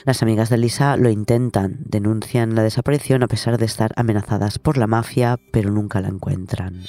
Las 0.04 0.22
amigas 0.22 0.50
de 0.50 0.58
Lisa 0.58 0.96
lo 0.96 1.10
intentan, 1.10 1.78
denuncian 1.80 2.54
la 2.54 2.62
desaparición 2.62 3.24
a 3.24 3.26
pesar 3.26 3.58
de 3.58 3.64
estar 3.64 3.92
amenazadas 3.96 4.60
por 4.60 4.76
la 4.76 4.86
mafia, 4.86 5.40
pero 5.50 5.72
nunca 5.72 6.00
la 6.00 6.08
encuentran. 6.08 6.84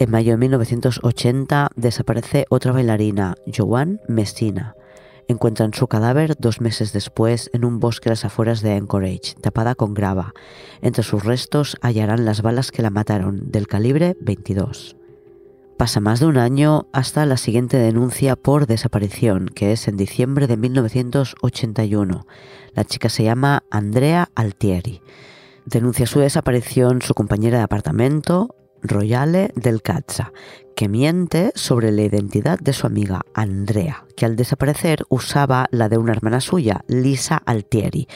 En 0.00 0.12
mayo 0.12 0.32
de 0.32 0.36
1980 0.36 1.70
desaparece 1.74 2.46
otra 2.50 2.70
bailarina, 2.70 3.34
Joanne 3.52 3.98
Messina. 4.06 4.76
Encuentran 5.26 5.74
su 5.74 5.88
cadáver 5.88 6.36
dos 6.38 6.60
meses 6.60 6.92
después 6.92 7.50
en 7.52 7.64
un 7.64 7.80
bosque 7.80 8.08
a 8.08 8.12
las 8.12 8.24
afueras 8.24 8.62
de 8.62 8.74
Anchorage, 8.74 9.34
tapada 9.40 9.74
con 9.74 9.94
grava. 9.94 10.34
Entre 10.82 11.02
sus 11.02 11.24
restos 11.24 11.76
hallarán 11.80 12.24
las 12.24 12.42
balas 12.42 12.70
que 12.70 12.82
la 12.82 12.90
mataron, 12.90 13.50
del 13.50 13.66
calibre 13.66 14.16
22. 14.20 14.94
Pasa 15.76 15.98
más 15.98 16.20
de 16.20 16.26
un 16.26 16.38
año 16.38 16.86
hasta 16.92 17.26
la 17.26 17.36
siguiente 17.36 17.76
denuncia 17.76 18.36
por 18.36 18.68
desaparición, 18.68 19.48
que 19.48 19.72
es 19.72 19.88
en 19.88 19.96
diciembre 19.96 20.46
de 20.46 20.56
1981. 20.56 22.24
La 22.74 22.84
chica 22.84 23.08
se 23.08 23.24
llama 23.24 23.64
Andrea 23.72 24.30
Altieri. 24.36 25.02
Denuncia 25.66 26.06
su 26.06 26.20
desaparición 26.20 27.02
su 27.02 27.14
compañera 27.14 27.58
de 27.58 27.64
apartamento, 27.64 28.54
Royale 28.82 29.52
del 29.54 29.82
Cazza, 29.82 30.32
que 30.76 30.88
miente 30.88 31.52
sobre 31.54 31.90
la 31.90 32.02
identidad 32.02 32.58
de 32.58 32.72
su 32.72 32.86
amiga 32.86 33.22
Andrea, 33.34 34.04
que 34.16 34.26
al 34.26 34.36
desaparecer 34.36 35.04
usaba 35.08 35.66
la 35.70 35.88
de 35.88 35.98
una 35.98 36.12
hermana 36.12 36.40
suya, 36.40 36.84
Lisa 36.86 37.36
Altieri. 37.44 38.08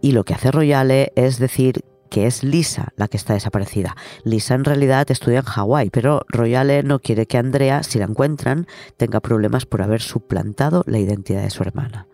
Y 0.00 0.12
lo 0.12 0.24
que 0.24 0.34
hace 0.34 0.50
Royale 0.50 1.12
es 1.16 1.38
decir 1.38 1.84
que 2.10 2.26
es 2.26 2.44
Lisa 2.44 2.92
la 2.96 3.08
que 3.08 3.16
está 3.16 3.34
desaparecida. 3.34 3.96
Lisa 4.22 4.54
en 4.54 4.64
realidad 4.64 5.10
estudia 5.10 5.40
en 5.40 5.44
Hawái, 5.44 5.90
pero 5.90 6.24
Royale 6.28 6.82
no 6.84 7.00
quiere 7.00 7.26
que 7.26 7.38
Andrea, 7.38 7.82
si 7.82 7.98
la 7.98 8.04
encuentran, 8.04 8.66
tenga 8.96 9.20
problemas 9.20 9.66
por 9.66 9.82
haber 9.82 10.00
suplantado 10.00 10.84
la 10.86 11.00
identidad 11.00 11.42
de 11.42 11.50
su 11.50 11.62
hermana. 11.64 12.06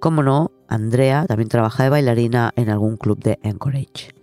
Como 0.00 0.22
no, 0.22 0.50
Andrea 0.66 1.26
también 1.26 1.48
trabaja 1.48 1.84
de 1.84 1.90
bailarina 1.90 2.52
en 2.56 2.70
algún 2.70 2.96
club 2.96 3.22
de 3.22 3.38
Anchorage. 3.42 4.13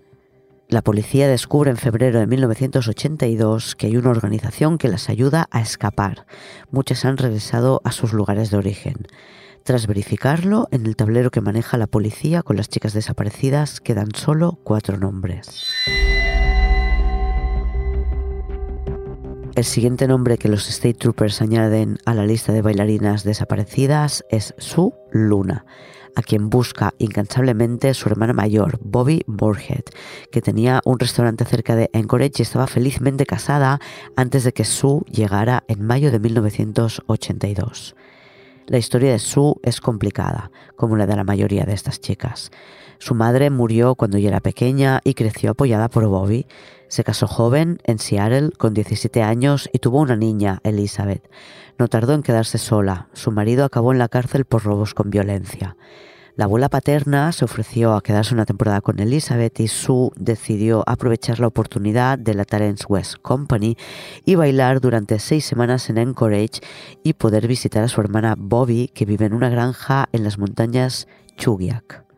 La 0.71 0.81
policía 0.81 1.27
descubre 1.27 1.69
en 1.69 1.75
febrero 1.75 2.21
de 2.21 2.27
1982 2.27 3.75
que 3.75 3.87
hay 3.87 3.97
una 3.97 4.09
organización 4.09 4.77
que 4.77 4.87
las 4.87 5.09
ayuda 5.09 5.49
a 5.51 5.59
escapar. 5.59 6.25
Muchas 6.69 7.03
han 7.03 7.17
regresado 7.17 7.81
a 7.83 7.91
sus 7.91 8.13
lugares 8.13 8.51
de 8.51 8.57
origen. 8.57 9.05
Tras 9.63 9.85
verificarlo, 9.85 10.69
en 10.71 10.85
el 10.85 10.95
tablero 10.95 11.29
que 11.29 11.41
maneja 11.41 11.77
la 11.77 11.87
policía 11.87 12.41
con 12.41 12.55
las 12.55 12.69
chicas 12.69 12.93
desaparecidas 12.93 13.81
quedan 13.81 14.15
solo 14.15 14.59
cuatro 14.63 14.95
nombres. 14.95 15.65
El 19.53 19.65
siguiente 19.65 20.07
nombre 20.07 20.37
que 20.37 20.47
los 20.47 20.69
State 20.69 20.93
Troopers 20.93 21.41
añaden 21.41 21.97
a 22.05 22.13
la 22.13 22.25
lista 22.25 22.53
de 22.53 22.61
bailarinas 22.61 23.25
desaparecidas 23.25 24.23
es 24.29 24.55
Sue 24.57 24.93
Luna, 25.11 25.65
a 26.15 26.21
quien 26.21 26.49
busca 26.49 26.93
incansablemente 26.97 27.93
su 27.93 28.09
hermana 28.09 28.33
mayor, 28.33 28.79
Bobby 28.81 29.23
Moorhead, 29.27 29.85
que 30.31 30.41
tenía 30.41 30.81
un 30.85 30.99
restaurante 30.99 31.45
cerca 31.45 31.75
de 31.75 31.89
Anchorage 31.93 32.35
y 32.39 32.41
estaba 32.41 32.67
felizmente 32.67 33.25
casada 33.25 33.79
antes 34.15 34.43
de 34.43 34.53
que 34.53 34.65
Sue 34.65 35.01
llegara 35.09 35.63
en 35.67 35.85
mayo 35.85 36.11
de 36.11 36.19
1982. 36.19 37.95
La 38.67 38.77
historia 38.77 39.11
de 39.11 39.19
Sue 39.19 39.55
es 39.63 39.81
complicada, 39.81 40.51
como 40.75 40.95
la 40.95 41.07
de 41.07 41.15
la 41.15 41.23
mayoría 41.23 41.65
de 41.65 41.73
estas 41.73 41.99
chicas. 41.99 42.51
Su 43.01 43.15
madre 43.15 43.49
murió 43.49 43.95
cuando 43.95 44.17
ella 44.17 44.27
era 44.27 44.41
pequeña 44.41 45.01
y 45.03 45.15
creció 45.15 45.49
apoyada 45.49 45.89
por 45.89 46.05
Bobby. 46.05 46.45
Se 46.87 47.03
casó 47.03 47.25
joven 47.25 47.79
en 47.83 47.97
Seattle 47.97 48.51
con 48.51 48.75
17 48.75 49.23
años 49.23 49.67
y 49.73 49.79
tuvo 49.79 50.01
una 50.01 50.15
niña, 50.15 50.59
Elizabeth. 50.63 51.27
No 51.79 51.87
tardó 51.87 52.13
en 52.13 52.21
quedarse 52.21 52.59
sola. 52.59 53.07
Su 53.13 53.31
marido 53.31 53.65
acabó 53.65 53.91
en 53.91 53.97
la 53.97 54.07
cárcel 54.07 54.45
por 54.45 54.63
robos 54.65 54.93
con 54.93 55.09
violencia. 55.09 55.77
La 56.35 56.45
abuela 56.45 56.69
paterna 56.69 57.31
se 57.31 57.43
ofreció 57.43 57.95
a 57.95 58.03
quedarse 58.03 58.35
una 58.35 58.45
temporada 58.45 58.81
con 58.81 58.99
Elizabeth 58.99 59.59
y 59.59 59.67
Sue 59.67 60.11
decidió 60.15 60.83
aprovechar 60.85 61.39
la 61.39 61.47
oportunidad 61.47 62.19
de 62.19 62.35
la 62.35 62.45
Talents 62.45 62.85
West 62.87 63.15
Company 63.23 63.77
y 64.25 64.35
bailar 64.35 64.79
durante 64.79 65.17
seis 65.17 65.43
semanas 65.43 65.89
en 65.89 65.97
Anchorage 65.97 66.61
y 67.03 67.13
poder 67.13 67.47
visitar 67.47 67.83
a 67.83 67.87
su 67.87 67.99
hermana 67.99 68.35
Bobby 68.37 68.91
que 68.93 69.05
vive 69.05 69.25
en 69.25 69.33
una 69.33 69.49
granja 69.49 70.07
en 70.11 70.23
las 70.23 70.37
montañas 70.37 71.07
Chugiak. 71.35 72.10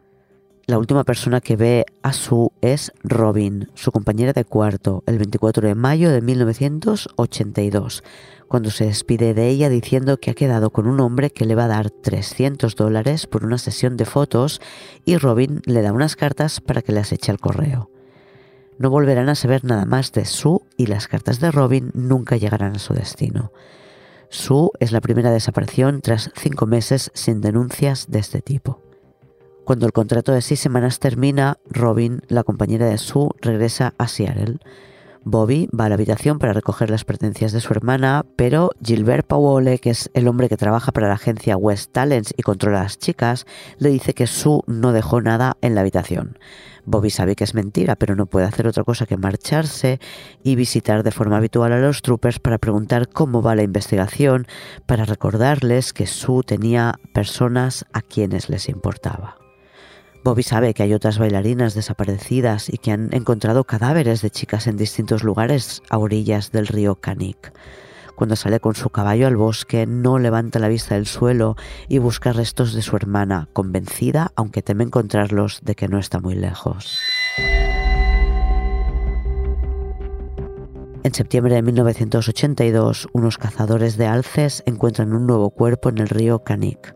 La 0.66 0.78
última 0.78 1.04
persona 1.04 1.42
que 1.42 1.58
ve 1.58 1.86
a 2.04 2.14
Sue 2.14 2.48
es 2.62 2.94
Robin, 3.04 3.70
su 3.74 3.92
compañera 3.92 4.32
de 4.32 4.46
cuarto, 4.46 5.04
el 5.08 5.18
24 5.18 5.68
de 5.68 5.76
mayo 5.76 6.10
de 6.10 6.22
1982, 6.22 8.02
cuando 8.48 8.72
se 8.72 8.86
despide 8.86 9.34
de 9.34 9.50
ella 9.50 9.68
diciendo 9.68 10.22
que 10.22 10.32
ha 10.32 10.36
quedado 10.36 10.70
con 10.70 10.88
un 10.88 11.02
hombre 11.02 11.32
que 11.32 11.44
le 11.44 11.56
va 11.56 11.66
a 11.66 11.68
dar 11.68 11.90
300 11.90 12.78
dólares 12.78 13.28
por 13.28 13.44
una 13.44 13.58
sesión 13.58 13.98
de 13.98 14.06
fotos 14.06 14.62
y 15.04 15.18
Robin 15.18 15.62
le 15.66 15.82
da 15.82 15.92
unas 15.92 16.16
cartas 16.16 16.62
para 16.62 16.82
que 16.82 16.94
las 16.94 17.12
eche 17.12 17.32
al 17.32 17.42
correo. 17.42 17.90
No 18.78 18.90
volverán 18.90 19.28
a 19.28 19.36
saber 19.36 19.66
nada 19.66 19.84
más 19.84 20.14
de 20.14 20.24
Sue 20.24 20.60
y 20.78 20.86
las 20.86 21.10
cartas 21.10 21.42
de 21.42 21.52
Robin 21.52 21.92
nunca 21.94 22.38
llegarán 22.38 22.78
a 22.78 22.80
su 22.80 22.94
destino. 22.94 23.52
Sue 24.30 24.70
es 24.80 24.94
la 24.94 25.02
primera 25.02 25.30
desaparición 25.30 26.00
tras 26.00 26.32
cinco 26.38 26.68
meses 26.68 27.12
sin 27.14 27.42
denuncias 27.42 28.10
de 28.10 28.20
este 28.20 28.42
tipo. 28.42 28.93
Cuando 29.66 29.86
el 29.86 29.94
contrato 29.94 30.34
de 30.34 30.42
seis 30.42 30.60
semanas 30.60 31.00
termina, 31.00 31.58
Robin, 31.70 32.22
la 32.28 32.44
compañera 32.44 32.86
de 32.86 32.98
Sue, 32.98 33.30
regresa 33.42 33.94
a 33.98 34.10
Seattle. 34.10 34.58
Bobby 35.24 35.70
va 35.78 35.86
a 35.86 35.90
la 35.90 35.96
habitación 35.96 36.38
para 36.38 36.52
recoger 36.52 36.90
las 36.90 37.06
pertenencias 37.06 37.54
de 37.54 37.62
su 37.62 37.72
hermana, 37.72 38.26
pero 38.36 38.72
Gilbert 38.84 39.26
Powole, 39.26 39.80
que 39.80 39.92
es 39.92 40.12
el 40.14 40.28
hombre 40.28 40.50
que 40.50 40.58
trabaja 40.58 40.92
para 40.92 41.08
la 41.08 41.14
agencia 41.14 41.56
West 41.56 41.94
Talents 41.94 42.34
y 42.36 42.42
controla 42.42 42.82
a 42.82 42.84
las 42.84 43.00
chicas, 43.00 43.46
le 43.78 43.90
dice 43.90 44.14
que 44.14 44.28
Sue 44.28 44.60
no 44.68 44.92
dejó 44.92 45.22
nada 45.22 45.56
en 45.62 45.76
la 45.76 45.82
habitación. 45.82 46.38
Bobby 46.84 47.10
sabe 47.10 47.38
que 47.38 47.46
es 47.46 47.54
mentira, 47.54 47.96
pero 47.96 48.18
no 48.18 48.26
puede 48.26 48.48
hacer 48.48 48.68
otra 48.68 48.84
cosa 48.84 49.06
que 49.06 49.16
marcharse 49.16 50.02
y 50.44 50.58
visitar 50.58 51.04
de 51.04 51.12
forma 51.12 51.38
habitual 51.38 51.72
a 51.72 51.80
los 51.80 52.02
troopers 52.02 52.40
para 52.40 52.58
preguntar 52.58 53.08
cómo 53.08 53.42
va 53.42 53.56
la 53.56 53.64
investigación, 53.64 54.46
para 54.86 55.06
recordarles 55.06 55.94
que 55.94 56.06
Sue 56.06 56.44
tenía 56.44 57.00
personas 57.14 57.86
a 57.94 58.02
quienes 58.02 58.50
les 58.50 58.68
importaba. 58.68 59.43
Bobby 60.24 60.44
sabe 60.44 60.74
que 60.74 60.84
hay 60.84 60.94
otras 60.94 61.20
bailarinas 61.20 61.74
desaparecidas 61.74 62.70
y 62.70 62.78
que 62.78 62.92
han 62.92 63.14
encontrado 63.14 63.66
cadáveres 63.66 64.22
de 64.22 64.30
chicas 64.30 64.68
en 64.68 64.78
distintos 64.78 65.22
lugares 65.22 65.82
a 65.90 65.98
orillas 65.98 66.54
del 66.54 66.68
río 66.68 66.96
Canik. 66.96 67.52
Cuando 68.16 68.38
sale 68.38 68.62
con 68.62 68.74
su 68.74 68.90
caballo 68.90 69.28
al 69.28 69.36
bosque, 69.36 69.86
no 69.86 70.20
levanta 70.20 70.60
la 70.60 70.70
vista 70.70 70.96
del 70.96 71.08
suelo 71.08 71.58
y 71.90 71.98
busca 71.98 72.32
restos 72.32 72.74
de 72.74 72.82
su 72.82 72.96
hermana, 72.96 73.50
convencida, 73.52 74.32
aunque 74.38 74.62
teme 74.62 74.86
encontrarlos, 74.86 75.60
de 75.62 75.76
que 75.76 75.90
no 75.90 76.00
está 76.00 76.22
muy 76.22 76.36
lejos. 76.36 76.98
En 81.04 81.14
septiembre 81.14 81.56
de 81.56 81.64
1982, 81.64 83.10
unos 83.12 83.38
cazadores 83.38 83.98
de 83.98 84.08
alces 84.08 84.64
encuentran 84.66 85.14
un 85.14 85.28
nuevo 85.28 85.50
cuerpo 85.50 85.90
en 85.90 85.98
el 85.98 86.08
río 86.08 86.46
Canik. 86.46 86.96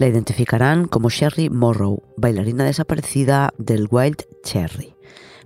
La 0.00 0.06
identificarán 0.06 0.86
como 0.86 1.10
Sherry 1.10 1.50
Morrow, 1.50 2.02
bailarina 2.16 2.64
desaparecida 2.64 3.52
del 3.58 3.86
Wild 3.90 4.22
Cherry. 4.42 4.94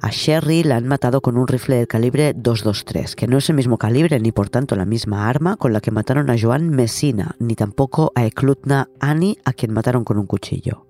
A 0.00 0.10
Sherry 0.12 0.62
la 0.62 0.76
han 0.76 0.86
matado 0.86 1.22
con 1.22 1.36
un 1.36 1.48
rifle 1.48 1.74
de 1.74 1.88
calibre 1.88 2.34
223, 2.34 3.16
que 3.16 3.26
no 3.26 3.38
es 3.38 3.50
el 3.50 3.56
mismo 3.56 3.78
calibre 3.78 4.20
ni 4.20 4.30
por 4.30 4.50
tanto 4.50 4.76
la 4.76 4.84
misma 4.84 5.28
arma 5.28 5.56
con 5.56 5.72
la 5.72 5.80
que 5.80 5.90
mataron 5.90 6.30
a 6.30 6.36
Joan 6.40 6.70
Messina, 6.70 7.34
ni 7.40 7.56
tampoco 7.56 8.12
a 8.14 8.26
Eklutna 8.26 8.90
Ani, 9.00 9.38
a 9.44 9.54
quien 9.54 9.72
mataron 9.72 10.04
con 10.04 10.18
un 10.18 10.26
cuchillo. 10.26 10.86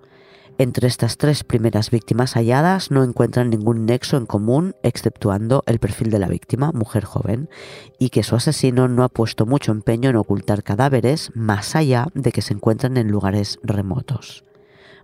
Entre 0.56 0.86
estas 0.86 1.16
tres 1.16 1.42
primeras 1.42 1.90
víctimas 1.90 2.34
halladas 2.34 2.92
no 2.92 3.02
encuentran 3.02 3.50
ningún 3.50 3.86
nexo 3.86 4.16
en 4.16 4.24
común 4.24 4.76
exceptuando 4.84 5.64
el 5.66 5.80
perfil 5.80 6.10
de 6.10 6.20
la 6.20 6.28
víctima, 6.28 6.70
mujer 6.72 7.04
joven, 7.04 7.48
y 7.98 8.10
que 8.10 8.22
su 8.22 8.36
asesino 8.36 8.86
no 8.86 9.02
ha 9.02 9.08
puesto 9.08 9.46
mucho 9.46 9.72
empeño 9.72 10.10
en 10.10 10.16
ocultar 10.16 10.62
cadáveres 10.62 11.32
más 11.34 11.74
allá 11.74 12.06
de 12.14 12.30
que 12.30 12.40
se 12.40 12.54
encuentran 12.54 12.96
en 12.96 13.10
lugares 13.10 13.58
remotos. 13.64 14.44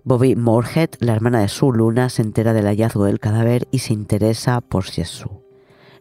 Bobby 0.05 0.37
Moorhead, 0.37 0.91
la 1.01 1.15
hermana 1.15 1.41
de 1.41 1.49
su 1.49 1.73
Luna, 1.73 2.11
se 2.11 2.23
entera 2.23 2.53
del 2.53 2.67
hallazgo 2.67 3.07
del 3.07 3.19
cadáver 3.19 3.67
y 3.73 3.81
se 3.81 3.93
interesa 3.93 4.61
por 4.61 4.85
si 4.85 5.01
es 5.01 5.09
su. 5.09 5.50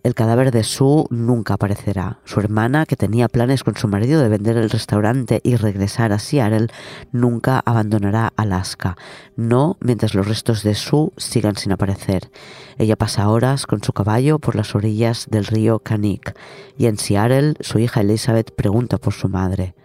El 0.02 0.16
cadáver 0.16 0.52
de 0.52 0.64
Sue 0.64 1.04
nunca 1.10 1.56
aparecerá. 1.56 2.20
Su 2.24 2.40
hermana, 2.40 2.86
que 2.86 2.96
tenía 2.96 3.28
planes 3.28 3.66
con 3.66 3.76
su 3.76 3.90
marido 3.90 4.22
de 4.22 4.30
vender 4.30 4.56
el 4.56 4.70
restaurante 4.70 5.42
y 5.44 5.58
regresar 5.58 6.14
a 6.14 6.20
Seattle, 6.20 6.68
nunca 7.12 7.62
abandonará 7.66 8.32
Alaska. 8.38 8.96
No 9.36 9.76
mientras 9.82 10.16
los 10.16 10.26
restos 10.26 10.64
de 10.64 10.74
Sue 10.74 11.12
sigan 11.18 11.58
sin 11.58 11.74
aparecer. 11.74 12.32
Ella 12.78 12.96
pasa 12.96 13.30
horas 13.30 13.66
con 13.66 13.84
su 13.84 13.92
caballo 13.92 14.40
por 14.40 14.56
las 14.56 14.74
orillas 14.74 15.28
del 15.30 15.46
río 15.46 15.80
Canik 15.80 16.34
y 16.78 16.86
en 16.86 16.98
Seattle 16.98 17.56
su 17.60 17.80
hija 17.80 18.00
Elizabeth 18.00 18.56
pregunta 18.56 19.00
por 19.00 19.14
su 19.14 19.28
madre. 19.28 19.76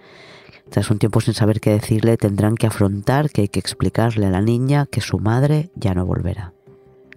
Tras 0.70 0.92
un 0.92 0.98
tiempo 0.98 1.20
sin 1.20 1.34
saber 1.34 1.60
qué 1.60 1.70
decirle, 1.70 2.16
tendrán 2.16 2.54
que 2.54 2.68
afrontar 2.68 3.30
que 3.30 3.42
hay 3.42 3.48
que 3.48 3.60
explicarle 3.60 4.26
a 4.26 4.30
la 4.30 4.40
niña 4.40 4.86
que 4.86 5.00
su 5.00 5.18
madre 5.18 5.70
ya 5.74 5.92
no 5.92 6.06
volverá 6.06 6.53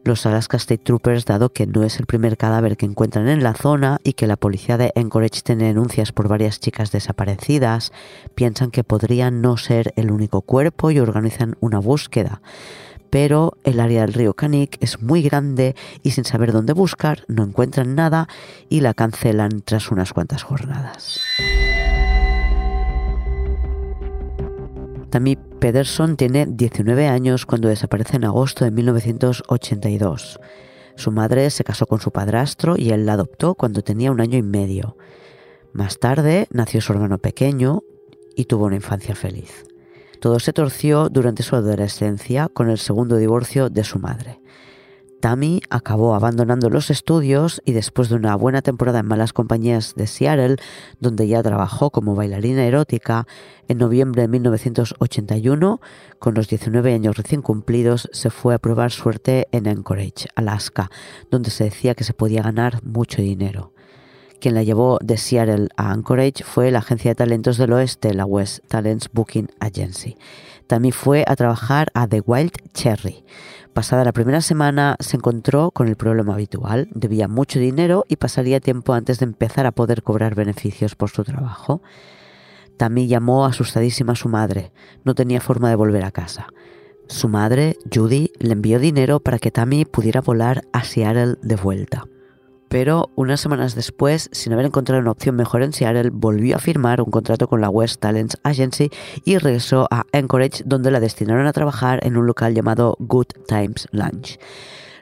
los 0.08 0.26
Alaska 0.26 0.56
State 0.58 0.84
Troopers, 0.84 1.26
dado 1.26 1.52
que 1.52 1.68
no 1.68 1.84
es 1.84 2.00
el 2.00 2.06
primer 2.06 2.38
cadáver 2.38 2.78
que 2.78 2.86
encuentran 2.86 3.28
en 3.28 3.44
la 3.44 3.54
zona 3.54 4.00
y 4.04 4.14
que 4.14 4.26
la 4.26 4.38
policía 4.38 4.78
de 4.78 4.94
Anchorage 4.96 5.42
tiene 5.44 5.66
denuncias 5.66 6.14
por 6.14 6.30
varias 6.30 6.62
chicas 6.62 6.92
desaparecidas, 6.92 7.92
piensan 8.34 8.72
que 8.72 8.86
podría 8.86 9.32
no 9.32 9.58
ser 9.58 9.94
el 9.98 10.12
único 10.12 10.42
cuerpo 10.42 10.92
y 10.92 11.00
organizan 11.00 11.58
una 11.60 11.80
búsqueda. 11.80 12.42
Pero 13.10 13.58
el 13.66 13.82
área 13.82 14.02
del 14.02 14.14
río 14.14 14.34
Canik 14.34 14.78
es 14.82 15.02
muy 15.02 15.22
grande 15.22 15.76
y 16.04 16.12
sin 16.12 16.24
saber 16.24 16.54
dónde 16.54 16.74
buscar 16.74 17.24
no 17.28 17.44
encuentran 17.44 17.94
nada 17.94 18.28
y 18.70 18.80
la 18.80 18.94
cancelan 18.94 19.62
tras 19.66 19.92
unas 19.92 20.14
cuantas 20.14 20.44
jornadas. 20.44 21.20
Tammy 25.10 25.38
Pederson 25.60 26.18
tiene 26.18 26.46
19 26.48 27.08
años 27.08 27.48
cuando 27.48 27.68
desaparece 27.68 28.18
en 28.18 28.26
agosto 28.26 28.64
de 28.64 28.72
1982. 28.72 30.40
Su 30.96 31.12
madre 31.12 31.50
se 31.50 31.64
casó 31.64 31.88
con 31.88 32.00
su 32.00 32.12
padrastro 32.12 32.76
y 32.78 32.92
él 32.92 33.08
la 33.08 33.14
adoptó 33.14 33.56
cuando 33.56 33.82
tenía 33.82 34.12
un 34.12 34.22
año 34.22 34.38
y 34.38 34.44
medio. 34.44 34.98
Más 35.74 36.00
tarde 36.00 36.48
nació 36.52 36.80
su 36.82 36.94
hermano 36.94 37.18
pequeño 37.18 37.82
y 38.36 38.46
tuvo 38.46 38.66
una 38.66 38.76
infancia 38.76 39.16
feliz. 39.16 39.66
Todo 40.22 40.40
se 40.40 40.54
torció 40.54 41.10
durante 41.10 41.42
su 41.42 41.56
adolescencia 41.56 42.50
con 42.50 42.70
el 42.70 42.78
segundo 42.78 43.18
divorcio 43.18 43.70
de 43.70 43.84
su 43.84 43.98
madre. 43.98 44.40
Tammy 45.20 45.62
acabó 45.70 46.14
abandonando 46.14 46.70
los 46.70 46.90
estudios 46.90 47.62
y 47.66 47.72
después 47.72 48.10
de 48.10 48.16
una 48.16 48.36
buena 48.36 48.62
temporada 48.62 49.00
en 49.00 49.08
malas 49.08 49.34
compañías 49.34 49.96
de 49.96 50.08
Seattle, 50.08 50.58
donde 51.00 51.28
ya 51.28 51.42
trabajó 51.42 51.90
como 51.90 52.16
bailarina 52.16 52.66
erótica, 52.66 53.28
en 53.68 53.80
noviembre 53.80 54.22
de 54.22 54.28
1981, 54.28 55.82
con 56.20 56.34
los 56.36 56.48
19 56.48 56.94
años 56.94 57.18
recién 57.18 57.42
cumplidos, 57.42 58.10
se 58.14 58.30
fue 58.30 58.54
a 58.54 58.60
probar 58.60 58.92
suerte 58.92 59.48
en 59.52 59.68
Anchorage, 59.68 60.28
Alaska, 60.36 60.90
donde 61.32 61.50
se 61.50 61.66
decía 61.66 61.96
que 61.96 62.04
se 62.04 62.14
podía 62.14 62.44
ganar 62.44 62.84
mucho 62.84 63.22
dinero. 63.22 63.74
Quien 64.40 64.54
la 64.54 64.62
llevó 64.62 65.00
de 65.02 65.18
Seattle 65.18 65.70
a 65.78 65.92
Anchorage 65.92 66.44
fue 66.44 66.70
la 66.70 66.80
agencia 66.80 67.12
de 67.12 67.16
talentos 67.16 67.58
del 67.58 67.74
oeste, 67.74 68.14
la 68.14 68.26
West 68.26 68.60
Talents 68.68 69.10
Booking 69.12 69.50
Agency. 69.60 70.16
Tammy 70.68 70.92
fue 70.92 71.24
a 71.26 71.36
trabajar 71.36 71.88
a 71.94 72.08
The 72.08 72.22
Wild 72.26 72.52
Cherry. 72.74 73.24
Pasada 73.78 74.04
la 74.04 74.12
primera 74.12 74.42
semana 74.42 74.96
se 75.00 75.18
encontró 75.18 75.70
con 75.70 75.88
el 75.88 75.96
problema 75.96 76.34
habitual, 76.34 76.88
debía 76.96 77.28
mucho 77.28 77.60
dinero 77.60 78.06
y 78.08 78.16
pasaría 78.16 78.60
tiempo 78.60 78.96
antes 78.96 79.20
de 79.20 79.26
empezar 79.26 79.68
a 79.68 79.72
poder 79.72 80.02
cobrar 80.02 80.34
beneficios 80.34 80.96
por 80.96 81.12
su 81.12 81.24
trabajo. 81.24 81.84
Tammy 82.78 83.06
llamó 83.06 83.46
asustadísima 83.46 84.14
a 84.14 84.16
su 84.16 84.30
madre, 84.30 84.72
no 85.04 85.14
tenía 85.14 85.42
forma 85.42 85.70
de 85.70 85.76
volver 85.76 86.06
a 86.06 86.10
casa. 86.10 86.48
Su 87.08 87.30
madre, 87.30 87.78
Judy, 87.94 88.32
le 88.40 88.54
envió 88.54 88.80
dinero 88.80 89.20
para 89.20 89.38
que 89.38 89.52
Tammy 89.52 89.86
pudiera 89.86 90.22
volar 90.22 90.64
a 90.74 90.84
Seattle 90.84 91.36
de 91.44 91.56
vuelta 91.56 92.08
pero 92.70 93.10
unas 93.16 93.40
semanas 93.40 93.76
después, 93.76 94.30
sin 94.32 94.54
haber 94.54 94.66
encontrado 94.66 95.02
una 95.02 95.12
opción 95.12 95.36
mejor 95.36 95.62
en 95.62 95.74
Seattle, 95.74 96.10
volvió 96.12 96.56
a 96.56 96.60
firmar 96.60 97.02
un 97.02 97.12
contrato 97.12 97.48
con 97.48 97.62
la 97.62 97.70
West 97.70 98.00
Talents 98.00 98.38
Agency 98.44 98.90
y 99.26 99.38
regresó 99.38 99.88
a 99.92 100.06
Anchorage, 100.12 100.64
donde 100.66 100.92
la 100.92 101.00
destinaron 101.00 101.48
a 101.48 101.54
trabajar 101.54 102.06
en 102.06 102.18
un 102.18 102.28
local 102.28 102.54
llamado 102.54 102.96
Good 103.00 103.28
Times 103.48 103.88
Lunch. 103.92 104.40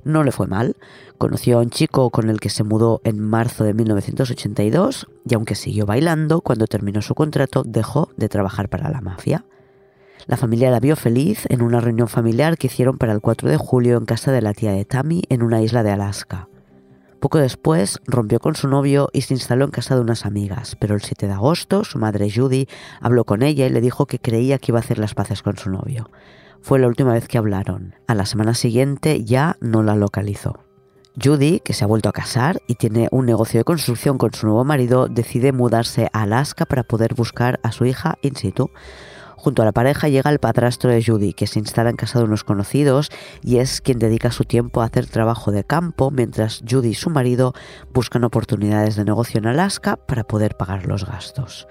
No 0.04 0.24
le 0.24 0.32
fue 0.32 0.46
mal, 0.46 0.76
conoció 1.18 1.58
a 1.58 1.62
un 1.62 1.72
chico 1.72 2.12
con 2.12 2.30
el 2.30 2.40
que 2.40 2.50
se 2.50 2.64
mudó 2.64 3.02
en 3.04 3.20
marzo 3.20 3.64
de 3.64 3.74
1982 3.74 5.08
y 5.28 5.34
aunque 5.34 5.56
siguió 5.56 5.86
bailando, 5.88 6.42
cuando 6.42 6.68
terminó 6.68 7.02
su 7.02 7.16
contrato 7.16 7.64
dejó 7.66 8.10
de 8.16 8.30
trabajar 8.30 8.70
para 8.70 8.90
la 8.92 9.02
mafia. 9.02 9.46
La 10.28 10.38
familia 10.38 10.72
la 10.72 10.80
vio 10.80 10.96
feliz 10.96 11.46
en 11.50 11.62
una 11.62 11.82
reunión 11.82 12.08
familiar 12.08 12.58
que 12.58 12.68
hicieron 12.68 12.98
para 12.98 13.14
el 13.14 13.22
4 13.22 13.50
de 13.50 13.58
julio 13.58 13.98
en 13.98 14.06
casa 14.06 14.32
de 14.32 14.42
la 14.42 14.54
tía 14.54 14.72
de 14.72 14.86
Tammy 14.86 15.24
en 15.30 15.44
una 15.44 15.62
isla 15.62 15.84
de 15.84 15.92
Alaska. 15.92 16.50
Poco 17.26 17.40
después 17.40 18.00
rompió 18.06 18.40
con 18.40 18.54
su 18.54 18.68
novio 18.68 19.10
y 19.12 19.22
se 19.22 19.34
instaló 19.34 19.66
en 19.66 19.72
casa 19.72 19.96
de 19.96 20.02
unas 20.02 20.28
amigas, 20.28 20.78
pero 20.80 20.94
el 20.94 21.02
7 21.02 21.26
de 21.26 21.34
agosto 21.34 21.84
su 21.84 21.98
madre 21.98 22.30
Judy 22.30 22.68
habló 23.02 23.24
con 23.24 23.42
ella 23.42 23.66
y 23.66 23.72
le 23.72 23.82
dijo 23.82 24.06
que 24.06 24.20
creía 24.20 24.60
que 24.60 24.72
iba 24.72 24.78
a 24.78 24.84
hacer 24.84 25.00
las 25.00 25.16
paces 25.16 25.42
con 25.42 25.58
su 25.58 25.72
novio. 25.72 26.12
Fue 26.62 26.78
la 26.78 26.86
última 26.88 27.14
vez 27.14 27.28
que 27.28 27.40
hablaron. 27.40 27.96
A 28.06 28.14
la 28.14 28.28
semana 28.28 28.54
siguiente 28.54 29.24
ya 29.24 29.58
no 29.60 29.82
la 29.82 29.96
localizó. 29.96 30.60
Judy, 31.20 31.62
que 31.62 31.74
se 31.74 31.84
ha 31.84 31.88
vuelto 31.88 32.10
a 32.10 32.14
casar 32.14 32.62
y 32.68 32.76
tiene 32.76 33.08
un 33.10 33.26
negocio 33.26 33.60
de 33.60 33.64
construcción 33.64 34.20
con 34.20 34.32
su 34.36 34.46
nuevo 34.46 34.64
marido, 34.64 35.08
decide 35.08 35.52
mudarse 35.52 36.12
a 36.14 36.22
Alaska 36.22 36.68
para 36.68 36.84
poder 36.84 37.16
buscar 37.16 37.60
a 37.64 37.72
su 37.72 37.86
hija 37.86 38.20
in 38.22 38.36
situ. 38.36 38.70
Junto 39.46 39.62
a 39.62 39.66
la 39.66 39.74
pareja 39.74 40.10
llega 40.10 40.32
el 40.32 40.40
padrastro 40.40 40.90
de 40.90 41.04
Judy, 41.04 41.34
que 41.34 41.46
se 41.46 41.60
instala 41.60 41.92
en 41.92 41.98
casa 41.98 42.18
de 42.18 42.26
unos 42.26 42.44
conocidos 42.44 43.12
y 43.44 43.58
es 43.58 43.80
quien 43.80 44.00
dedica 44.00 44.32
su 44.32 44.44
tiempo 44.44 44.82
a 44.82 44.86
hacer 44.86 45.06
trabajo 45.06 45.52
de 45.52 45.64
campo 45.64 46.10
mientras 46.10 46.64
Judy 46.68 46.90
y 46.90 46.94
su 46.96 47.12
marido 47.12 47.54
buscan 47.94 48.24
oportunidades 48.24 48.96
de 48.96 49.06
negocio 49.06 49.38
en 49.38 49.46
Alaska 49.46 49.98
para 49.98 50.24
poder 50.24 50.58
pagar 50.58 50.88
los 50.88 51.06
gastos. 51.06 51.68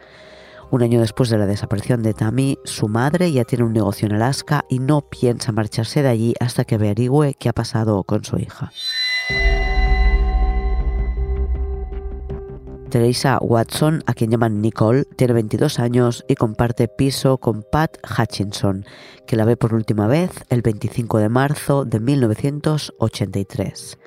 Un 0.71 0.85
año 0.85 1.01
después 1.01 1.31
de 1.31 1.39
la 1.39 1.47
desaparición 1.47 2.05
de 2.05 2.15
Tammy, 2.15 2.59
su 2.65 2.87
madre 2.87 3.33
ya 3.33 3.43
tiene 3.43 3.65
un 3.65 3.73
negocio 3.73 4.07
en 4.07 4.15
Alaska 4.15 4.65
y 4.69 4.79
no 4.79 5.01
piensa 5.01 5.51
marcharse 5.51 6.05
de 6.05 6.11
allí 6.11 6.35
hasta 6.39 6.65
que 6.65 6.77
averigüe 6.77 7.35
qué 7.35 7.49
ha 7.49 7.55
pasado 7.55 8.05
con 8.05 8.23
su 8.23 8.39
hija. 8.39 8.71
Teresa 12.95 13.39
Watson, 13.41 14.05
a 14.07 14.15
quien 14.15 14.31
llaman 14.31 14.63
Nicole, 14.63 15.03
tiene 15.17 15.33
22 15.33 15.81
años 15.81 16.25
y 16.29 16.37
comparte 16.37 16.87
piso 16.87 17.39
con 17.39 17.65
Pat 17.65 17.97
Hutchinson, 18.09 18.85
que 19.27 19.35
la 19.35 19.45
ve 19.45 19.57
por 19.57 19.75
última 19.75 20.07
vez 20.07 20.31
el 20.49 20.63
25 20.63 21.19
de 21.19 21.29
marzo 21.29 21.85
de 21.85 21.99
1983. 21.99 23.99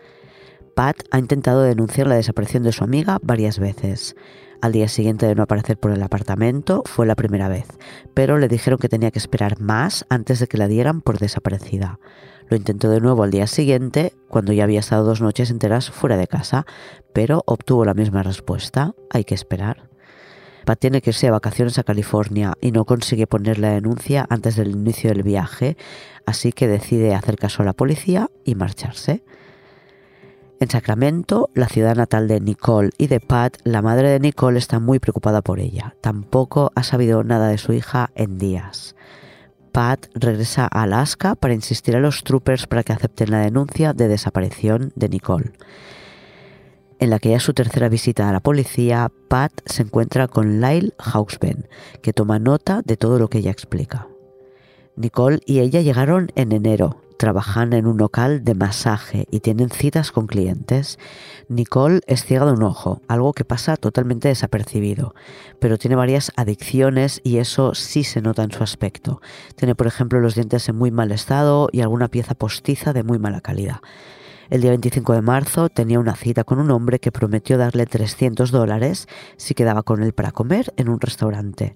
Pat 0.73 0.95
ha 1.11 1.19
intentado 1.19 1.63
denunciar 1.63 2.07
la 2.07 2.15
desaparición 2.15 2.63
de 2.63 2.71
su 2.71 2.85
amiga 2.85 3.19
varias 3.21 3.59
veces. 3.59 4.15
Al 4.61 4.71
día 4.71 4.87
siguiente 4.87 5.25
de 5.25 5.35
no 5.35 5.43
aparecer 5.43 5.77
por 5.77 5.91
el 5.91 6.01
apartamento 6.01 6.83
fue 6.85 7.05
la 7.05 7.15
primera 7.15 7.49
vez, 7.49 7.67
pero 8.13 8.37
le 8.37 8.47
dijeron 8.47 8.79
que 8.79 8.87
tenía 8.87 9.11
que 9.11 9.19
esperar 9.19 9.59
más 9.59 10.05
antes 10.07 10.39
de 10.39 10.47
que 10.47 10.57
la 10.57 10.69
dieran 10.69 11.01
por 11.01 11.19
desaparecida. 11.19 11.99
Lo 12.49 12.55
intentó 12.57 12.89
de 12.89 13.01
nuevo 13.01 13.23
al 13.23 13.31
día 13.31 13.47
siguiente, 13.47 14.13
cuando 14.29 14.53
ya 14.53 14.63
había 14.63 14.79
estado 14.79 15.03
dos 15.03 15.21
noches 15.21 15.51
enteras 15.51 15.91
fuera 15.91 16.17
de 16.17 16.27
casa, 16.27 16.65
pero 17.13 17.43
obtuvo 17.45 17.83
la 17.83 17.93
misma 17.93 18.23
respuesta. 18.23 18.93
Hay 19.09 19.25
que 19.25 19.35
esperar. 19.35 19.89
Pat 20.65 20.79
tiene 20.79 21.01
que 21.01 21.11
irse 21.11 21.27
de 21.27 21.31
vacaciones 21.31 21.77
a 21.79 21.83
California 21.83 22.53
y 22.59 22.71
no 22.71 22.85
consigue 22.85 23.25
poner 23.25 23.57
la 23.57 23.69
denuncia 23.69 24.25
antes 24.29 24.55
del 24.55 24.71
inicio 24.71 25.09
del 25.09 25.23
viaje, 25.23 25.77
así 26.25 26.51
que 26.51 26.67
decide 26.67 27.15
hacer 27.15 27.37
caso 27.37 27.61
a 27.61 27.65
la 27.65 27.73
policía 27.73 28.29
y 28.43 28.55
marcharse. 28.55 29.23
En 30.59 30.69
Sacramento, 30.69 31.49
la 31.53 31.67
ciudad 31.67 31.95
natal 31.95 32.27
de 32.27 32.41
Nicole 32.41 32.89
y 32.97 33.07
de 33.07 33.19
Pat, 33.19 33.57
la 33.63 33.81
madre 33.81 34.09
de 34.09 34.19
Nicole 34.19 34.57
está 34.57 34.79
muy 34.79 34.99
preocupada 34.99 35.41
por 35.41 35.59
ella. 35.59 35.95
Tampoco 36.01 36.71
ha 36.75 36.83
sabido 36.83 37.23
nada 37.23 37.47
de 37.47 37.59
su 37.59 37.73
hija 37.73 38.09
en 38.15 38.37
días. 38.37 38.95
Pat 39.77 40.07
regresa 40.15 40.63
a 40.63 40.81
Alaska 40.81 41.35
para 41.35 41.53
insistir 41.53 41.95
a 41.95 41.99
los 41.99 42.23
troopers 42.23 42.65
para 42.65 42.81
que 42.81 42.93
acepten 42.93 43.29
la 43.29 43.41
denuncia 43.41 43.93
de 43.93 44.07
desaparición 44.07 44.91
de 44.95 45.07
Nicole. 45.07 45.51
En 46.97 47.11
la 47.11 47.19
que 47.19 47.29
ya 47.29 47.37
es 47.37 47.43
su 47.43 47.53
tercera 47.53 47.87
visita 47.87 48.27
a 48.27 48.31
la 48.31 48.39
policía, 48.39 49.11
Pat 49.27 49.51
se 49.67 49.83
encuentra 49.83 50.27
con 50.27 50.61
Lyle 50.61 50.95
Hauksben, 50.97 51.67
que 52.01 52.11
toma 52.11 52.39
nota 52.39 52.81
de 52.83 52.97
todo 52.97 53.19
lo 53.19 53.27
que 53.27 53.37
ella 53.37 53.51
explica. 53.51 54.07
Nicole 54.95 55.41
y 55.45 55.59
ella 55.59 55.81
llegaron 55.81 56.31
en 56.33 56.53
enero, 56.53 56.99
trabajan 57.17 57.73
en 57.73 57.87
un 57.87 57.97
local 57.97 58.43
de 58.43 58.55
masaje 58.55 59.27
y 59.31 59.41
tienen 59.41 59.69
citas 59.69 60.11
con 60.11 60.27
clientes. 60.27 60.97
Nicole 61.49 62.01
es 62.07 62.23
ciega 62.23 62.45
de 62.45 62.53
un 62.53 62.63
ojo, 62.63 63.01
algo 63.07 63.33
que 63.33 63.45
pasa 63.45 63.75
totalmente 63.75 64.27
desapercibido, 64.27 65.13
pero 65.59 65.77
tiene 65.77 65.95
varias 65.95 66.31
adicciones 66.35 67.19
y 67.23 67.37
eso 67.37 67.75
sí 67.75 68.03
se 68.03 68.21
nota 68.21 68.43
en 68.43 68.51
su 68.51 68.63
aspecto. 68.63 69.21
Tiene, 69.55 69.75
por 69.75 69.87
ejemplo, 69.87 70.19
los 70.19 70.35
dientes 70.35 70.69
en 70.69 70.75
muy 70.75 70.91
mal 70.91 71.11
estado 71.11 71.69
y 71.71 71.81
alguna 71.81 72.07
pieza 72.07 72.35
postiza 72.35 72.93
de 72.93 73.03
muy 73.03 73.19
mala 73.19 73.41
calidad. 73.41 73.81
El 74.49 74.61
día 74.61 74.69
25 74.71 75.13
de 75.13 75.21
marzo 75.21 75.67
tenía 75.67 75.99
una 75.99 76.15
cita 76.15 76.45
con 76.45 76.59
un 76.59 76.71
hombre 76.71 76.99
que 76.99 77.11
prometió 77.11 77.57
darle 77.57 77.85
300 77.85 78.51
dólares 78.51 79.07
si 79.35 79.53
quedaba 79.53 79.83
con 79.83 80.03
él 80.03 80.13
para 80.13 80.31
comer 80.31 80.73
en 80.77 80.87
un 80.87 81.01
restaurante. 81.01 81.75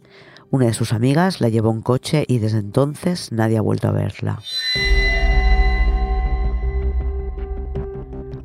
Una 0.51 0.67
de 0.67 0.73
sus 0.73 0.93
amigas 0.93 1.41
la 1.41 1.49
llevó 1.49 1.71
en 1.71 1.81
coche 1.81 2.25
y 2.27 2.39
desde 2.39 2.59
entonces 2.59 3.31
nadie 3.31 3.57
ha 3.57 3.61
vuelto 3.61 3.87
a 3.87 3.91
verla. 3.91 4.39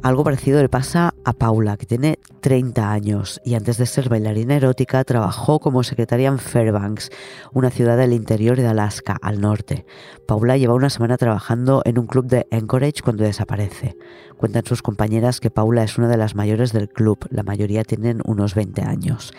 Algo 0.03 0.23
parecido 0.23 0.63
le 0.63 0.69
pasa 0.69 1.15
a 1.25 1.33
Paula, 1.33 1.77
que 1.77 1.87
tiene 1.87 2.19
30 2.41 2.93
años 2.93 3.41
y 3.45 3.55
antes 3.55 3.77
de 3.77 3.87
ser 3.87 4.09
bailarina 4.09 4.55
erótica 4.55 5.03
trabajó 5.03 5.59
como 5.59 5.83
secretaria 5.83 6.29
en 6.29 6.39
Fairbanks, 6.39 7.11
una 7.53 7.71
ciudad 7.71 7.97
del 7.97 8.13
interior 8.13 8.57
de 8.57 8.69
Alaska, 8.69 9.17
al 9.21 9.41
norte. 9.41 9.85
Paula 10.27 10.57
lleva 10.57 10.75
una 10.75 10.91
semana 10.91 11.17
trabajando 11.17 11.83
en 11.85 11.99
un 11.99 12.07
club 12.07 12.27
de 12.27 12.47
Anchorage 12.53 13.03
cuando 13.03 13.25
desaparece. 13.25 13.97
Cuentan 14.37 14.65
sus 14.65 14.83
compañeras 14.83 15.41
que 15.41 15.51
Paula 15.51 15.83
es 15.83 15.99
una 15.99 16.09
de 16.09 16.19
las 16.19 16.35
mayores 16.35 16.73
del 16.73 16.89
club, 16.89 17.27
la 17.31 17.43
mayoría 17.43 17.83
tienen 17.83 18.21
unos 18.25 18.55
20 18.55 18.83
años. 18.83 19.33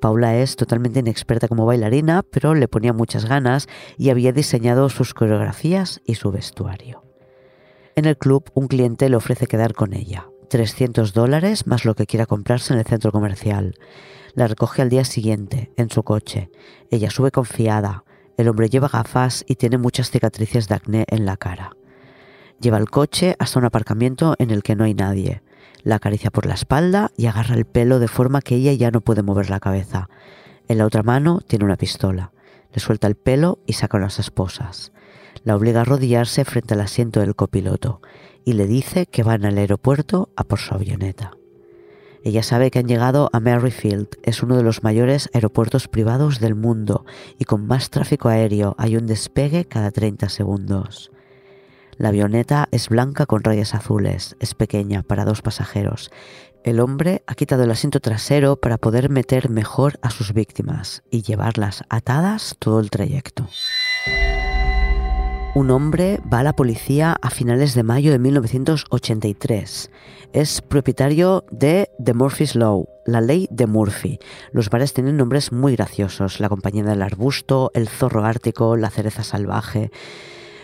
Paula 0.00 0.36
es 0.36 0.56
totalmente 0.56 1.00
inexperta 1.00 1.48
como 1.48 1.66
bailarina, 1.66 2.22
pero 2.22 2.54
le 2.54 2.68
ponía 2.68 2.92
muchas 2.92 3.24
ganas 3.24 3.66
y 3.98 4.10
había 4.10 4.32
diseñado 4.32 4.88
sus 4.88 5.14
coreografías 5.14 6.00
y 6.04 6.14
su 6.16 6.30
vestuario. 6.30 7.11
En 7.94 8.06
el 8.06 8.16
club, 8.16 8.50
un 8.54 8.68
cliente 8.68 9.10
le 9.10 9.16
ofrece 9.16 9.46
quedar 9.46 9.74
con 9.74 9.92
ella. 9.92 10.26
300 10.48 11.12
dólares 11.12 11.66
más 11.66 11.84
lo 11.84 11.94
que 11.94 12.06
quiera 12.06 12.24
comprarse 12.24 12.72
en 12.72 12.78
el 12.78 12.86
centro 12.86 13.12
comercial. 13.12 13.74
La 14.34 14.48
recoge 14.48 14.80
al 14.80 14.88
día 14.88 15.04
siguiente, 15.04 15.72
en 15.76 15.90
su 15.90 16.02
coche. 16.02 16.50
Ella 16.90 17.10
sube 17.10 17.30
confiada. 17.30 18.04
El 18.38 18.48
hombre 18.48 18.70
lleva 18.70 18.88
gafas 18.88 19.44
y 19.46 19.56
tiene 19.56 19.76
muchas 19.76 20.10
cicatrices 20.10 20.68
de 20.68 20.74
acné 20.74 21.04
en 21.08 21.26
la 21.26 21.36
cara. 21.36 21.76
Lleva 22.60 22.78
el 22.78 22.88
coche 22.88 23.36
hasta 23.38 23.58
un 23.58 23.66
aparcamiento 23.66 24.36
en 24.38 24.50
el 24.50 24.62
que 24.62 24.74
no 24.74 24.84
hay 24.84 24.94
nadie. 24.94 25.42
La 25.82 25.96
acaricia 25.96 26.30
por 26.30 26.46
la 26.46 26.54
espalda 26.54 27.10
y 27.18 27.26
agarra 27.26 27.56
el 27.56 27.66
pelo 27.66 27.98
de 27.98 28.08
forma 28.08 28.40
que 28.40 28.54
ella 28.54 28.72
ya 28.72 28.90
no 28.90 29.02
puede 29.02 29.22
mover 29.22 29.50
la 29.50 29.60
cabeza. 29.60 30.08
En 30.66 30.78
la 30.78 30.86
otra 30.86 31.02
mano 31.02 31.40
tiene 31.46 31.66
una 31.66 31.76
pistola. 31.76 32.32
Le 32.72 32.80
suelta 32.80 33.06
el 33.06 33.16
pelo 33.16 33.58
y 33.66 33.74
saca 33.74 33.98
unas 33.98 34.18
esposas 34.18 34.92
la 35.44 35.56
obliga 35.56 35.80
a 35.80 35.82
arrodillarse 35.82 36.44
frente 36.44 36.74
al 36.74 36.80
asiento 36.80 37.20
del 37.20 37.34
copiloto 37.34 38.00
y 38.44 38.54
le 38.54 38.66
dice 38.66 39.06
que 39.06 39.22
van 39.22 39.44
al 39.44 39.58
aeropuerto 39.58 40.30
a 40.36 40.44
por 40.44 40.58
su 40.58 40.74
avioneta. 40.74 41.32
Ella 42.24 42.42
sabe 42.44 42.70
que 42.70 42.78
han 42.78 42.86
llegado 42.86 43.30
a 43.32 43.40
Merrifield, 43.40 44.08
es 44.22 44.42
uno 44.42 44.56
de 44.56 44.62
los 44.62 44.84
mayores 44.84 45.28
aeropuertos 45.34 45.88
privados 45.88 46.38
del 46.38 46.54
mundo 46.54 47.04
y 47.38 47.44
con 47.44 47.66
más 47.66 47.90
tráfico 47.90 48.28
aéreo 48.28 48.76
hay 48.78 48.96
un 48.96 49.06
despegue 49.06 49.64
cada 49.64 49.90
30 49.90 50.28
segundos. 50.28 51.10
La 51.98 52.08
avioneta 52.08 52.68
es 52.70 52.88
blanca 52.88 53.26
con 53.26 53.42
rayas 53.42 53.74
azules, 53.74 54.36
es 54.38 54.54
pequeña 54.54 55.02
para 55.02 55.24
dos 55.24 55.42
pasajeros. 55.42 56.10
El 56.64 56.78
hombre 56.78 57.24
ha 57.26 57.34
quitado 57.34 57.64
el 57.64 57.70
asiento 57.72 57.98
trasero 57.98 58.56
para 58.56 58.78
poder 58.78 59.10
meter 59.10 59.50
mejor 59.50 59.98
a 60.00 60.10
sus 60.10 60.32
víctimas 60.32 61.02
y 61.10 61.22
llevarlas 61.22 61.82
atadas 61.88 62.56
todo 62.60 62.78
el 62.78 62.90
trayecto. 62.90 63.48
Un 65.54 65.70
hombre 65.70 66.18
va 66.32 66.38
a 66.38 66.42
la 66.42 66.54
policía 66.54 67.14
a 67.20 67.28
finales 67.28 67.74
de 67.74 67.82
mayo 67.82 68.10
de 68.10 68.18
1983. 68.18 69.90
Es 70.32 70.62
propietario 70.62 71.44
de 71.50 71.90
The 72.02 72.14
Murphy's 72.14 72.54
Law, 72.54 72.88
la 73.04 73.20
ley 73.20 73.48
de 73.50 73.66
Murphy. 73.66 74.18
Los 74.52 74.70
bares 74.70 74.94
tienen 74.94 75.18
nombres 75.18 75.52
muy 75.52 75.76
graciosos, 75.76 76.40
la 76.40 76.48
compañía 76.48 76.84
del 76.84 77.02
arbusto, 77.02 77.70
el 77.74 77.86
zorro 77.86 78.24
ártico, 78.24 78.78
la 78.78 78.88
cereza 78.88 79.24
salvaje. 79.24 79.90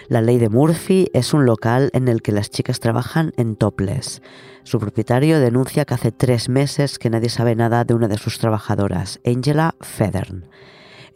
La 0.09 0.22
ley 0.22 0.38
de 0.38 0.48
Murphy 0.48 1.11
es 1.12 1.35
un 1.35 1.44
local 1.44 1.90
en 1.92 2.09
el 2.09 2.22
que 2.22 2.33
las 2.33 2.48
chicas 2.48 2.81
trabajan 2.81 3.35
en 3.37 3.57
topless. 3.57 4.22
Su 4.62 4.79
propietario 4.79 5.38
denuncia 5.38 5.85
que 5.85 5.92
hace 5.92 6.12
tres 6.12 6.48
meses 6.48 6.98
que 6.98 7.11
nadie 7.11 7.29
sabe 7.29 7.55
nada 7.55 7.85
de 7.85 7.92
una 7.92 8.09
de 8.09 8.16
sus 8.16 8.38
trabajadoras, 8.38 9.20
Angela 9.22 9.74
Federn. 9.83 10.46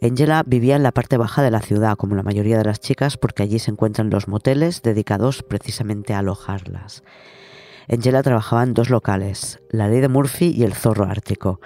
Angela 0.03 0.43
vivía 0.45 0.75
en 0.75 0.83
la 0.83 0.91
parte 0.91 1.15
baja 1.15 1.41
de 1.43 1.49
la 1.49 1.61
ciudad, 1.61 1.95
como 1.95 2.15
la 2.15 2.23
mayoría 2.23 2.57
de 2.57 2.65
las 2.65 2.81
chicas, 2.81 3.15
porque 3.15 3.41
allí 3.41 3.57
se 3.57 3.71
encuentran 3.71 4.09
los 4.09 4.27
moteles 4.27 4.81
dedicados 4.81 5.43
precisamente 5.43 6.13
a 6.13 6.19
alojarlas. 6.19 7.03
Angela 7.89 8.21
trabajaba 8.21 8.63
en 8.63 8.73
dos 8.73 8.89
locales, 8.89 9.61
la 9.69 9.87
Ley 9.87 10.01
de 10.01 10.09
Murphy 10.09 10.47
y 10.47 10.63
el 10.63 10.73
Zorro 10.73 11.05
Ártico. 11.05 11.61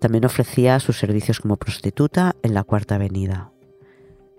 También 0.00 0.26
ofrecía 0.26 0.80
sus 0.80 0.98
servicios 0.98 1.40
como 1.40 1.56
prostituta 1.56 2.36
en 2.42 2.52
la 2.52 2.62
Cuarta 2.62 2.96
Avenida. 2.96 3.52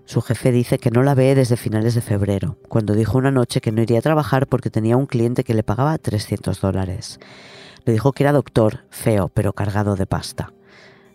Su 0.06 0.22
jefe 0.22 0.52
dice 0.52 0.78
que 0.78 0.92
no 0.92 1.02
la 1.02 1.16
ve 1.16 1.34
desde 1.34 1.58
finales 1.58 1.96
de 1.96 2.02
febrero, 2.02 2.60
cuando 2.68 2.94
dijo 2.94 3.18
una 3.18 3.32
noche 3.32 3.62
que 3.62 3.72
no 3.72 3.82
iría 3.82 3.98
a 3.98 4.04
trabajar 4.04 4.46
porque 4.46 4.70
tenía 4.70 4.96
un 4.96 5.08
cliente 5.08 5.44
que 5.44 5.56
le 5.56 5.64
pagaba 5.64 5.98
300 5.98 6.62
dólares. 6.62 7.20
Le 7.84 7.94
dijo 7.94 8.12
que 8.12 8.24
era 8.24 8.32
doctor, 8.32 8.86
feo, 8.92 9.30
pero 9.30 9.54
cargado 9.54 9.96
de 9.96 10.06
pasta. 10.06 10.54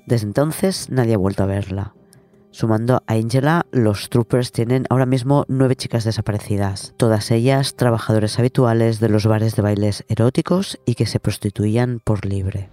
Desde 0.07 0.27
entonces 0.27 0.91
nadie 0.91 1.15
ha 1.15 1.19
vuelto 1.19 1.45
a 1.45 1.47
verla. 1.47 1.95
Sumando 2.55 3.03
a 3.09 3.15
Angela, 3.15 3.67
los 3.73 4.11
troopers 4.11 4.53
tienen 4.53 4.87
ahora 4.89 5.07
mismo 5.07 5.45
nueve 5.49 5.75
chicas 5.75 6.05
desaparecidas, 6.05 6.95
todas 6.97 7.33
ellas 7.33 7.75
trabajadores 7.75 8.39
habituales 8.39 9.01
de 9.01 9.09
los 9.09 9.27
bares 9.27 9.57
de 9.57 9.63
bailes 9.63 10.05
eróticos 10.07 10.79
y 10.87 10.95
que 10.95 11.07
se 11.07 11.19
prostituían 11.19 11.99
por 11.99 12.25
libre. 12.25 12.69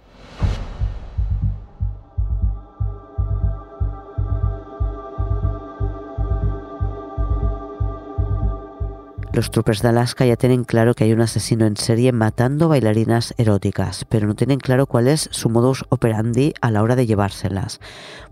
Los 9.32 9.50
troopers 9.50 9.80
de 9.80 9.88
Alaska 9.88 10.26
ya 10.26 10.36
tienen 10.36 10.64
claro 10.64 10.92
que 10.92 11.04
hay 11.04 11.12
un 11.14 11.22
asesino 11.22 11.64
en 11.64 11.78
serie 11.78 12.12
matando 12.12 12.68
bailarinas 12.68 13.32
eróticas, 13.38 14.04
pero 14.04 14.26
no 14.26 14.34
tienen 14.34 14.58
claro 14.58 14.86
cuál 14.86 15.08
es 15.08 15.30
su 15.32 15.48
modus 15.48 15.86
operandi 15.88 16.52
a 16.60 16.70
la 16.70 16.82
hora 16.82 16.96
de 16.96 17.06
llevárselas, 17.06 17.80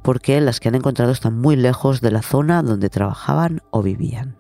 porque 0.03 0.39
las 0.43 0.61
que 0.61 0.69
han 0.69 0.75
encontrado 0.75 1.11
están 1.11 1.39
muy 1.39 1.57
lejos 1.57 2.03
de 2.03 2.11
la 2.11 2.21
zona 2.21 2.63
donde 2.63 2.91
trabajaban 2.91 3.63
o 3.71 3.83
vivían. 3.83 4.37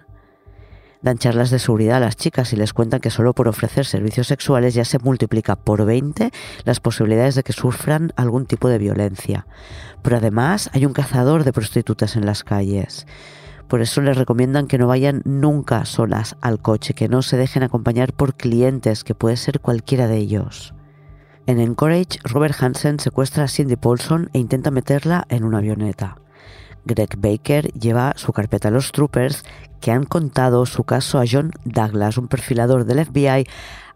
Dan 1.00 1.16
charlas 1.16 1.48
de 1.48 1.58
seguridad 1.58 1.96
a 1.96 2.00
las 2.00 2.16
chicas 2.16 2.52
y 2.52 2.56
les 2.56 2.74
cuentan 2.74 3.00
que 3.00 3.08
solo 3.08 3.32
por 3.32 3.48
ofrecer 3.48 3.86
servicios 3.86 4.26
sexuales 4.26 4.74
ya 4.74 4.84
se 4.84 4.98
multiplica 4.98 5.56
por 5.56 5.86
20 5.86 6.30
las 6.64 6.78
posibilidades 6.78 7.36
de 7.36 7.42
que 7.42 7.54
sufran 7.54 8.12
algún 8.16 8.44
tipo 8.44 8.68
de 8.68 8.76
violencia. 8.76 9.46
Pero 10.02 10.18
además 10.18 10.68
hay 10.74 10.84
un 10.84 10.92
cazador 10.92 11.44
de 11.44 11.54
prostitutas 11.54 12.16
en 12.16 12.26
las 12.26 12.44
calles. 12.44 13.06
Por 13.70 13.82
eso 13.82 14.00
les 14.00 14.16
recomiendan 14.16 14.66
que 14.66 14.78
no 14.78 14.88
vayan 14.88 15.22
nunca 15.24 15.84
solas 15.84 16.36
al 16.40 16.58
coche, 16.58 16.92
que 16.92 17.08
no 17.08 17.22
se 17.22 17.36
dejen 17.36 17.62
acompañar 17.62 18.12
por 18.12 18.34
clientes, 18.34 19.04
que 19.04 19.14
puede 19.14 19.36
ser 19.36 19.60
cualquiera 19.60 20.08
de 20.08 20.16
ellos. 20.16 20.74
En 21.46 21.60
Encourage, 21.60 22.18
Robert 22.24 22.60
Hansen 22.60 22.98
secuestra 22.98 23.44
a 23.44 23.48
Cindy 23.48 23.76
Paulson 23.76 24.28
e 24.32 24.40
intenta 24.40 24.72
meterla 24.72 25.24
en 25.28 25.44
una 25.44 25.58
avioneta. 25.58 26.16
Greg 26.84 27.16
Baker 27.16 27.68
lleva 27.74 28.14
su 28.16 28.32
carpeta 28.32 28.68
a 28.68 28.70
los 28.72 28.90
troopers 28.90 29.44
que 29.80 29.92
han 29.92 30.02
contado 30.02 30.66
su 30.66 30.82
caso 30.82 31.20
a 31.20 31.24
John 31.30 31.52
Douglas, 31.64 32.18
un 32.18 32.26
perfilador 32.26 32.86
del 32.86 33.06
FBI, 33.06 33.46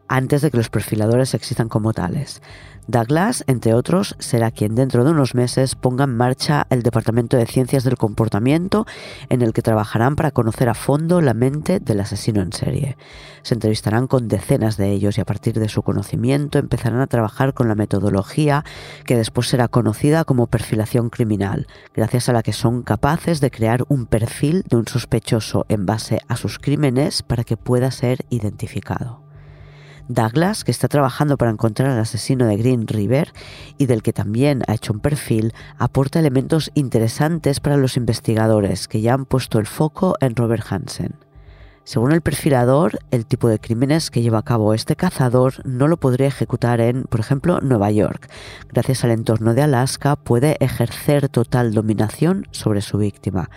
antes 0.06 0.42
de 0.42 0.52
que 0.52 0.56
los 0.56 0.70
perfiladores 0.70 1.34
existan 1.34 1.68
como 1.68 1.92
tales. 1.92 2.42
Douglas, 2.86 3.44
entre 3.46 3.72
otros, 3.72 4.14
será 4.18 4.50
quien 4.50 4.74
dentro 4.74 5.04
de 5.04 5.12
unos 5.12 5.34
meses 5.34 5.74
ponga 5.74 6.04
en 6.04 6.16
marcha 6.16 6.66
el 6.68 6.82
Departamento 6.82 7.38
de 7.38 7.46
Ciencias 7.46 7.82
del 7.82 7.96
Comportamiento 7.96 8.86
en 9.30 9.40
el 9.40 9.54
que 9.54 9.62
trabajarán 9.62 10.16
para 10.16 10.32
conocer 10.32 10.68
a 10.68 10.74
fondo 10.74 11.22
la 11.22 11.32
mente 11.32 11.80
del 11.80 12.00
asesino 12.00 12.42
en 12.42 12.52
serie. 12.52 12.98
Se 13.42 13.54
entrevistarán 13.54 14.06
con 14.06 14.28
decenas 14.28 14.76
de 14.76 14.90
ellos 14.90 15.16
y 15.16 15.22
a 15.22 15.24
partir 15.24 15.58
de 15.58 15.70
su 15.70 15.82
conocimiento 15.82 16.58
empezarán 16.58 17.00
a 17.00 17.06
trabajar 17.06 17.54
con 17.54 17.68
la 17.68 17.74
metodología 17.74 18.64
que 19.06 19.16
después 19.16 19.48
será 19.48 19.68
conocida 19.68 20.24
como 20.24 20.46
perfilación 20.46 21.08
criminal, 21.08 21.66
gracias 21.94 22.28
a 22.28 22.34
la 22.34 22.42
que 22.42 22.52
son 22.52 22.82
capaces 22.82 23.40
de 23.40 23.50
crear 23.50 23.84
un 23.88 24.04
perfil 24.04 24.62
de 24.68 24.76
un 24.76 24.86
sospechoso 24.86 25.64
en 25.70 25.86
base 25.86 26.20
a 26.28 26.36
sus 26.36 26.58
crímenes 26.58 27.22
para 27.22 27.44
que 27.44 27.56
pueda 27.56 27.90
ser 27.90 28.26
identificado. 28.28 29.23
Douglas, 30.08 30.64
que 30.64 30.70
está 30.70 30.88
trabajando 30.88 31.36
para 31.36 31.50
encontrar 31.50 31.90
al 31.90 31.98
asesino 31.98 32.46
de 32.46 32.56
Green 32.56 32.86
River 32.86 33.32
y 33.78 33.86
del 33.86 34.02
que 34.02 34.12
también 34.12 34.62
ha 34.68 34.74
hecho 34.74 34.92
un 34.92 35.00
perfil, 35.00 35.52
aporta 35.78 36.18
elementos 36.18 36.70
interesantes 36.74 37.60
para 37.60 37.76
los 37.76 37.96
investigadores 37.96 38.88
que 38.88 39.00
ya 39.00 39.14
han 39.14 39.24
puesto 39.24 39.58
el 39.58 39.66
foco 39.66 40.16
en 40.20 40.36
Robert 40.36 40.64
Hansen. 40.70 41.14
Según 41.84 42.12
el 42.12 42.22
perfilador, 42.22 42.98
el 43.10 43.26
tipo 43.26 43.48
de 43.48 43.58
crímenes 43.58 44.10
que 44.10 44.22
lleva 44.22 44.38
a 44.38 44.42
cabo 44.42 44.72
este 44.72 44.96
cazador 44.96 45.54
no 45.66 45.86
lo 45.86 45.98
podría 45.98 46.28
ejecutar 46.28 46.80
en, 46.80 47.04
por 47.04 47.20
ejemplo, 47.20 47.60
Nueva 47.60 47.90
York. 47.90 48.30
Gracias 48.72 49.04
al 49.04 49.10
entorno 49.10 49.52
de 49.52 49.62
Alaska 49.62 50.16
puede 50.16 50.56
ejercer 50.60 51.28
total 51.28 51.74
dominación 51.74 52.46
sobre 52.52 52.80
su 52.80 52.96
víctima. 52.96 53.50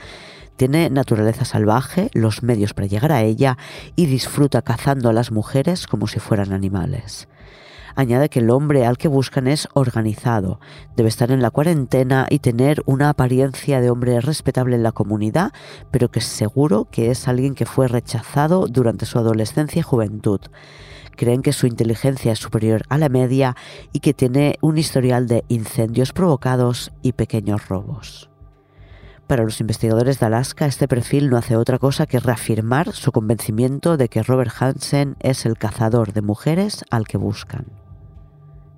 Tiene 0.57 0.89
naturaleza 0.89 1.45
salvaje, 1.45 2.09
los 2.13 2.41
medios 2.41 2.73
para 2.73 2.87
llegar 2.87 3.11
a 3.11 3.21
ella 3.21 3.59
y 3.95 4.07
disfruta 4.07 4.63
cazando 4.63 5.07
a 5.07 5.13
las 5.13 5.31
mujeres 5.31 5.85
como 5.85 6.07
si 6.07 6.19
fueran 6.19 6.51
animales. 6.51 7.27
Añade 7.95 8.29
que 8.29 8.39
el 8.39 8.49
hombre 8.49 8.85
al 8.85 8.97
que 8.97 9.07
buscan 9.07 9.47
es 9.47 9.67
organizado, 9.73 10.59
debe 10.95 11.09
estar 11.09 11.31
en 11.31 11.43
la 11.43 11.51
cuarentena 11.51 12.25
y 12.29 12.39
tener 12.39 12.81
una 12.87 13.09
apariencia 13.09 13.81
de 13.81 13.91
hombre 13.91 14.19
respetable 14.19 14.75
en 14.75 14.83
la 14.83 14.91
comunidad, 14.91 15.51
pero 15.91 16.09
que 16.09 16.21
seguro 16.21 16.87
que 16.89 17.11
es 17.11 17.27
alguien 17.27 17.53
que 17.53 17.67
fue 17.67 17.87
rechazado 17.87 18.67
durante 18.67 19.05
su 19.05 19.19
adolescencia 19.19 19.79
y 19.79 19.83
juventud. 19.83 20.41
Creen 21.15 21.43
que 21.43 21.53
su 21.53 21.67
inteligencia 21.67 22.31
es 22.31 22.39
superior 22.39 22.81
a 22.89 22.97
la 22.97 23.09
media 23.09 23.55
y 23.93 23.99
que 23.99 24.15
tiene 24.15 24.57
un 24.61 24.79
historial 24.79 25.27
de 25.27 25.43
incendios 25.49 26.13
provocados 26.13 26.91
y 27.03 27.13
pequeños 27.13 27.67
robos. 27.67 28.29
Para 29.27 29.43
los 29.43 29.59
investigadores 29.59 30.21
de 30.21 30.25
Alaska, 30.25 30.65
este 30.65 30.87
perfil 30.87 31.29
no 31.29 31.35
hace 31.35 31.57
otra 31.57 31.79
cosa 31.79 32.05
que 32.05 32.21
reafirmar 32.21 32.93
su 32.93 33.11
convencimiento 33.11 33.97
de 33.97 34.07
que 34.07 34.23
Robert 34.23 34.53
Hansen 34.57 35.17
es 35.19 35.45
el 35.45 35.57
cazador 35.57 36.13
de 36.13 36.21
mujeres 36.21 36.85
al 36.91 37.07
que 37.07 37.17
buscan. 37.17 37.65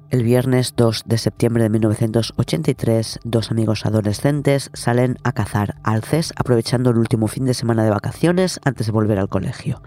El 0.09 0.23
viernes 0.23 0.73
2 0.75 1.03
de 1.05 1.19
septiembre 1.19 1.61
de 1.61 1.69
1983, 1.69 3.19
dos 3.23 3.51
amigos 3.51 3.85
adolescentes 3.85 4.71
salen 4.73 5.19
a 5.23 5.33
cazar 5.33 5.75
alces 5.83 6.33
aprovechando 6.35 6.89
el 6.89 6.97
último 6.97 7.27
fin 7.27 7.45
de 7.45 7.53
semana 7.53 7.83
de 7.83 7.91
vacaciones 7.91 8.59
antes 8.65 8.87
de 8.87 8.91
volver 8.91 9.19
al 9.19 9.29
colegio. 9.29 9.83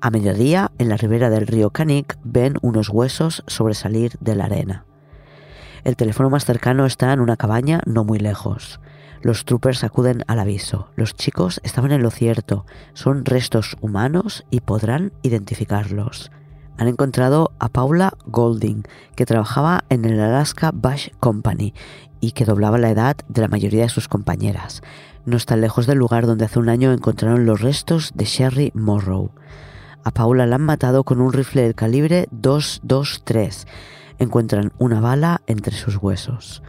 A 0.00 0.10
mediodía, 0.10 0.72
en 0.78 0.88
la 0.88 0.96
ribera 0.96 1.30
del 1.30 1.46
río 1.46 1.70
Canik, 1.70 2.18
ven 2.24 2.56
unos 2.60 2.88
huesos 2.88 3.44
sobresalir 3.46 4.18
de 4.18 4.34
la 4.34 4.46
arena. 4.46 4.84
El 5.84 5.94
teléfono 5.94 6.28
más 6.28 6.44
cercano 6.44 6.86
está 6.86 7.12
en 7.12 7.20
una 7.20 7.36
cabaña 7.36 7.82
no 7.86 8.02
muy 8.02 8.18
lejos. 8.18 8.80
Los 9.22 9.44
troopers 9.44 9.84
acuden 9.84 10.24
al 10.26 10.38
aviso. 10.38 10.90
Los 10.96 11.14
chicos 11.14 11.60
estaban 11.64 11.92
en 11.92 12.02
lo 12.02 12.10
cierto. 12.10 12.66
Son 12.94 13.24
restos 13.24 13.76
humanos 13.80 14.44
y 14.50 14.60
podrán 14.60 15.12
identificarlos. 15.22 16.30
Han 16.78 16.88
encontrado 16.88 17.52
a 17.58 17.68
Paula 17.68 18.12
Golding, 18.26 18.82
que 19.14 19.24
trabajaba 19.24 19.84
en 19.88 20.04
el 20.04 20.20
Alaska 20.20 20.72
Bush 20.72 21.08
Company 21.20 21.72
y 22.20 22.32
que 22.32 22.44
doblaba 22.44 22.78
la 22.78 22.90
edad 22.90 23.16
de 23.28 23.40
la 23.40 23.48
mayoría 23.48 23.82
de 23.84 23.88
sus 23.88 24.08
compañeras. 24.08 24.82
No 25.24 25.36
está 25.36 25.56
lejos 25.56 25.86
del 25.86 25.98
lugar 25.98 26.26
donde 26.26 26.44
hace 26.44 26.58
un 26.58 26.68
año 26.68 26.92
encontraron 26.92 27.46
los 27.46 27.60
restos 27.60 28.12
de 28.14 28.26
Sherry 28.26 28.72
Morrow. 28.74 29.30
A 30.04 30.12
Paula 30.12 30.46
la 30.46 30.56
han 30.56 30.62
matado 30.62 31.02
con 31.02 31.20
un 31.20 31.32
rifle 31.32 31.62
del 31.62 31.74
calibre 31.74 32.28
223. 32.30 33.66
Encuentran 34.18 34.72
una 34.78 35.00
bala 35.00 35.42
entre 35.46 35.74
sus 35.74 35.96
huesos. 35.96 36.62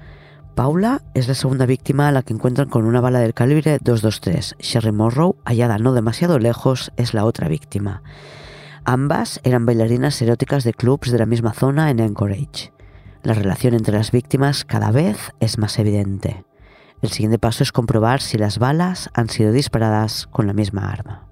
Paula 0.58 1.04
es 1.14 1.28
la 1.28 1.36
segunda 1.36 1.68
víctima 1.68 2.08
a 2.08 2.12
la 2.12 2.24
que 2.24 2.34
encuentran 2.34 2.68
con 2.68 2.86
una 2.86 3.00
bala 3.00 3.20
del 3.20 3.36
calibre 3.36 3.78
223. 3.80 4.56
Sherry 4.58 4.92
Morrow, 4.92 5.36
hallada 5.46 5.78
no 5.78 5.94
demasiado 5.94 6.40
lejos, 6.40 6.92
es 6.98 7.14
la 7.14 7.26
otra 7.26 7.48
víctima. 7.48 8.02
Ambas 8.84 9.40
eran 9.44 9.68
bailarinas 9.68 10.20
eróticas 10.20 10.64
de 10.64 10.74
clubs 10.74 11.12
de 11.12 11.20
la 11.20 11.28
misma 11.28 11.54
zona 11.54 11.92
en 11.92 12.02
Anchorage. 12.02 12.74
La 13.22 13.36
relación 13.36 13.76
entre 13.76 13.96
las 13.96 14.10
víctimas 14.10 14.66
cada 14.66 14.90
vez 14.90 15.32
es 15.40 15.60
más 15.60 15.78
evidente. 15.78 16.44
El 17.04 17.12
siguiente 17.12 17.38
paso 17.38 17.62
es 17.62 17.72
comprobar 17.72 18.20
si 18.20 18.40
las 18.40 18.58
balas 18.58 19.12
han 19.14 19.30
sido 19.30 19.52
disparadas 19.52 20.26
con 20.26 20.48
la 20.48 20.54
misma 20.54 20.92
arma. 20.92 21.28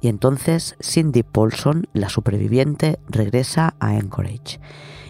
Y 0.00 0.06
entonces 0.06 0.76
Cindy 0.80 1.24
Paulson, 1.24 1.88
la 1.92 2.08
superviviente, 2.08 3.00
regresa 3.08 3.74
a 3.80 3.88
Anchorage 3.88 4.60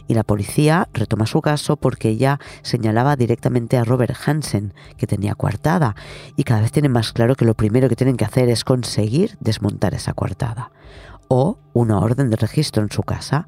y 0.06 0.14
la 0.14 0.24
policía 0.24 0.88
retoma 0.92 1.26
su 1.26 1.40
caso 1.40 1.76
porque 1.76 2.08
ella 2.08 2.38
señalaba 2.62 3.16
directamente 3.16 3.76
a 3.76 3.84
Robert 3.84 4.16
Hansen, 4.26 4.74
que 4.96 5.06
tenía 5.06 5.34
coartada, 5.34 5.94
y 6.36 6.44
cada 6.44 6.60
vez 6.60 6.72
tienen 6.72 6.92
más 6.92 7.12
claro 7.12 7.34
que 7.34 7.44
lo 7.44 7.54
primero 7.54 7.88
que 7.88 7.96
tienen 7.96 8.16
que 8.16 8.24
hacer 8.24 8.48
es 8.48 8.64
conseguir 8.64 9.36
desmontar 9.40 9.94
esa 9.94 10.12
coartada, 10.12 10.70
o 11.28 11.58
una 11.72 11.98
orden 11.98 12.30
de 12.30 12.36
registro 12.36 12.82
en 12.82 12.90
su 12.90 13.02
casa, 13.02 13.46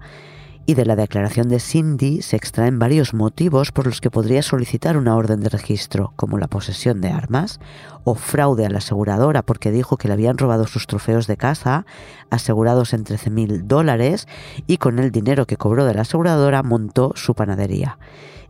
y 0.67 0.75
de 0.75 0.85
la 0.85 0.97
declaración 0.97 1.49
de 1.49 1.61
Cindy 1.61 2.23
se 2.23 2.35
extraen 2.35 2.81
varios 2.81 3.15
motivos 3.15 3.71
por 3.71 3.87
los 3.87 4.01
que 4.01 4.11
podría 4.11 4.43
solicitar 4.43 4.97
una 4.97 5.15
orden 5.15 5.41
de 5.41 5.49
registro, 5.49 6.13
como 6.17 6.39
la 6.39 6.49
posesión 6.49 7.01
de 7.01 7.09
armas, 7.09 7.61
o 8.03 8.17
fraude 8.17 8.67
a 8.67 8.71
la 8.71 8.79
aseguradora 8.79 9.43
porque 9.43 9.71
dijo 9.71 9.97
que 9.97 10.09
le 10.09 10.15
habían 10.15 10.39
robado 10.39 10.67
sus 10.67 10.89
trofeos 10.89 11.29
de 11.29 11.37
caza, 11.37 11.87
asegurados 12.31 12.93
en 12.95 13.05
13 13.05 13.31
mil 13.31 13.69
dólares, 13.69 14.27
y 14.67 14.79
con 14.79 14.99
el 14.99 15.13
dinero 15.13 15.47
que 15.47 15.57
cobró 15.57 15.85
de 15.85 15.95
la 15.95 16.03
aseguradora 16.03 16.65
montó 16.65 17.13
su 17.15 17.35
panadería. 17.35 17.99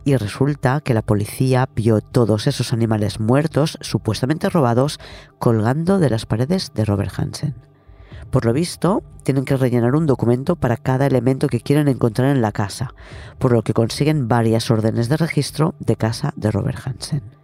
Y 0.03 0.15
resulta 0.15 0.81
que 0.81 0.95
la 0.95 1.03
policía 1.03 1.69
vio 1.75 2.01
todos 2.01 2.47
esos 2.47 2.73
animales 2.73 3.19
muertos, 3.19 3.77
supuestamente 3.81 4.49
robados, 4.49 4.99
colgando 5.37 5.99
de 5.99 6.09
las 6.09 6.25
paredes 6.25 6.71
de 6.73 6.85
Robert 6.85 7.13
Hansen. 7.15 7.66
Por 8.31 8.45
lo 8.45 8.53
visto, 8.53 9.03
tienen 9.23 9.45
que 9.45 9.57
rellenar 9.57 9.95
un 9.95 10.05
documento 10.05 10.55
para 10.55 10.77
cada 10.77 11.05
elemento 11.05 11.47
que 11.47 11.61
quieren 11.61 11.87
encontrar 11.87 12.35
en 12.35 12.41
la 12.41 12.51
casa, 12.51 12.93
por 13.39 13.51
lo 13.51 13.63
que 13.63 13.73
consiguen 13.73 14.27
varias 14.27 14.69
órdenes 14.69 15.09
de 15.09 15.17
registro 15.17 15.75
de 15.79 15.95
casa 15.95 16.33
de 16.35 16.51
Robert 16.51 16.79
Hansen. 16.85 17.37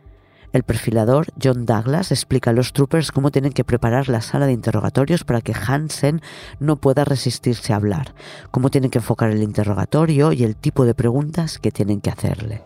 El 0.54 0.62
perfilador 0.62 1.28
John 1.42 1.66
Douglas 1.66 2.12
explica 2.12 2.52
a 2.52 2.54
los 2.54 2.74
troopers 2.74 3.12
cómo 3.12 3.32
tienen 3.32 3.54
que 3.54 3.64
preparar 3.64 4.08
la 4.08 4.22
sala 4.22 4.46
de 4.46 4.54
interrogatorios 4.54 5.24
para 5.24 5.42
que 5.42 5.54
Hansen 5.54 6.22
no 6.60 6.76
pueda 6.76 7.06
resistirse 7.06 7.74
a 7.74 7.78
hablar, 7.78 8.14
cómo 8.52 8.70
tienen 8.70 8.92
que 8.92 9.00
enfocar 9.00 9.32
el 9.32 9.42
interrogatorio 9.42 10.32
y 10.32 10.44
el 10.44 10.56
tipo 10.56 10.86
de 10.86 10.94
preguntas 10.94 11.58
que 11.58 11.72
tienen 11.72 12.02
que 12.02 12.12
hacerle. 12.12 12.62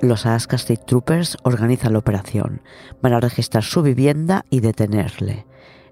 Los 0.00 0.24
Alaska 0.24 0.56
State 0.56 0.84
Troopers 0.86 1.36
organizan 1.42 1.92
la 1.92 1.98
operación, 1.98 2.62
van 3.02 3.12
a 3.12 3.20
registrar 3.20 3.62
su 3.62 3.82
vivienda 3.82 4.46
y 4.48 4.60
detenerle. 4.60 5.46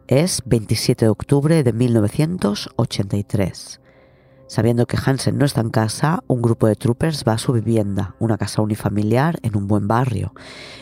Es 0.08 0.42
27 0.44 1.04
de 1.04 1.10
octubre 1.10 1.62
de 1.62 1.72
1983. 1.72 3.80
Sabiendo 4.48 4.86
que 4.86 4.98
Hansen 5.02 5.38
no 5.38 5.44
está 5.44 5.60
en 5.60 5.70
casa, 5.70 6.24
un 6.26 6.42
grupo 6.42 6.66
de 6.66 6.74
troopers 6.74 7.22
va 7.26 7.34
a 7.34 7.38
su 7.38 7.52
vivienda, 7.52 8.16
una 8.18 8.36
casa 8.36 8.62
unifamiliar 8.62 9.38
en 9.42 9.56
un 9.56 9.68
buen 9.68 9.86
barrio, 9.86 10.34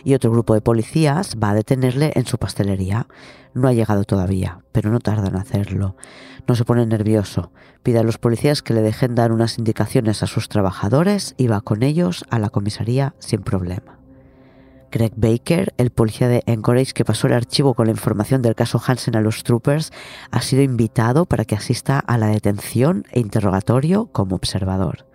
y 0.04 0.14
otro 0.14 0.30
grupo 0.30 0.54
de 0.54 0.62
policías 0.62 1.36
va 1.36 1.50
a 1.50 1.54
detenerle 1.54 2.12
en 2.16 2.24
su 2.24 2.38
pastelería. 2.38 3.08
No 3.52 3.68
ha 3.68 3.74
llegado 3.74 4.04
todavía, 4.04 4.60
pero 4.72 4.90
no 4.90 5.00
tarda 5.00 5.28
en 5.28 5.36
hacerlo. 5.36 5.96
No 6.48 6.54
se 6.54 6.64
pone 6.64 6.86
nervioso, 6.86 7.52
pide 7.82 7.98
a 7.98 8.04
los 8.04 8.16
policías 8.16 8.62
que 8.62 8.72
le 8.72 8.80
dejen 8.80 9.14
dar 9.14 9.32
unas 9.32 9.58
indicaciones 9.58 10.22
a 10.22 10.26
sus 10.26 10.48
trabajadores 10.48 11.34
y 11.36 11.46
va 11.46 11.60
con 11.60 11.82
ellos 11.82 12.24
a 12.30 12.38
la 12.38 12.48
comisaría 12.48 13.14
sin 13.18 13.42
problema. 13.42 13.99
Greg 14.90 15.12
Baker, 15.16 15.72
el 15.76 15.90
policía 15.90 16.28
de 16.28 16.42
Anchorage 16.46 16.92
que 16.92 17.04
pasó 17.04 17.26
el 17.26 17.32
archivo 17.32 17.74
con 17.74 17.86
la 17.86 17.92
información 17.92 18.42
del 18.42 18.54
caso 18.54 18.80
Hansen 18.84 19.16
a 19.16 19.20
los 19.20 19.42
troopers, 19.44 19.92
ha 20.30 20.40
sido 20.42 20.62
invitado 20.62 21.26
para 21.26 21.44
que 21.44 21.54
asista 21.54 21.98
a 21.98 22.18
la 22.18 22.26
detención 22.26 23.04
e 23.12 23.20
interrogatorio 23.20 24.06
como 24.12 24.36
observador. 24.36 25.06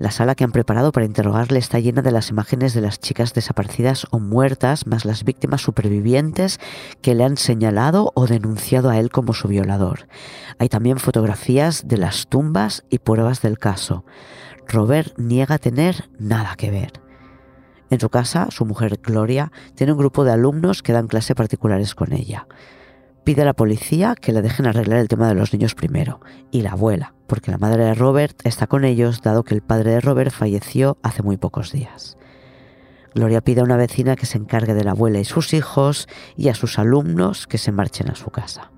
La 0.00 0.10
sala 0.10 0.34
que 0.34 0.44
han 0.44 0.52
preparado 0.52 0.92
para 0.92 1.04
interrogarle 1.04 1.58
está 1.58 1.78
llena 1.78 2.00
de 2.00 2.10
las 2.10 2.30
imágenes 2.30 2.72
de 2.72 2.80
las 2.80 3.00
chicas 3.00 3.34
desaparecidas 3.34 4.06
o 4.10 4.18
muertas, 4.18 4.86
más 4.86 5.04
las 5.04 5.24
víctimas 5.24 5.60
supervivientes 5.60 6.58
que 7.02 7.14
le 7.14 7.22
han 7.22 7.36
señalado 7.36 8.10
o 8.14 8.26
denunciado 8.26 8.88
a 8.88 8.98
él 8.98 9.10
como 9.10 9.34
su 9.34 9.46
violador. 9.46 10.08
Hay 10.58 10.70
también 10.70 10.98
fotografías 10.98 11.86
de 11.86 11.98
las 11.98 12.28
tumbas 12.28 12.84
y 12.88 12.98
pruebas 13.00 13.42
del 13.42 13.58
caso. 13.58 14.06
Robert 14.66 15.18
niega 15.18 15.58
tener 15.58 16.08
nada 16.18 16.54
que 16.56 16.70
ver. 16.70 17.09
En 17.90 17.98
su 17.98 18.08
casa, 18.08 18.48
su 18.50 18.64
mujer 18.64 19.00
Gloria 19.02 19.50
tiene 19.74 19.92
un 19.92 19.98
grupo 19.98 20.24
de 20.24 20.32
alumnos 20.32 20.82
que 20.82 20.92
dan 20.92 21.08
clase 21.08 21.34
particulares 21.34 21.96
con 21.96 22.12
ella. 22.12 22.46
Pide 23.24 23.42
a 23.42 23.44
la 23.44 23.52
policía 23.52 24.14
que 24.14 24.32
le 24.32 24.42
dejen 24.42 24.66
arreglar 24.66 25.00
el 25.00 25.08
tema 25.08 25.28
de 25.28 25.34
los 25.34 25.52
niños 25.52 25.74
primero, 25.74 26.20
y 26.52 26.62
la 26.62 26.72
abuela, 26.72 27.14
porque 27.26 27.50
la 27.50 27.58
madre 27.58 27.84
de 27.84 27.94
Robert 27.94 28.40
está 28.44 28.68
con 28.68 28.84
ellos 28.84 29.22
dado 29.22 29.42
que 29.42 29.54
el 29.54 29.62
padre 29.62 29.90
de 29.90 30.00
Robert 30.00 30.30
falleció 30.30 30.98
hace 31.02 31.22
muy 31.22 31.36
pocos 31.36 31.72
días. 31.72 32.16
Gloria 33.14 33.40
pide 33.40 33.60
a 33.60 33.64
una 33.64 33.76
vecina 33.76 34.14
que 34.14 34.26
se 34.26 34.38
encargue 34.38 34.72
de 34.72 34.84
la 34.84 34.92
abuela 34.92 35.18
y 35.18 35.24
sus 35.24 35.52
hijos 35.52 36.08
y 36.36 36.48
a 36.48 36.54
sus 36.54 36.78
alumnos 36.78 37.48
que 37.48 37.58
se 37.58 37.72
marchen 37.72 38.08
a 38.08 38.14
su 38.14 38.30
casa. 38.30 38.70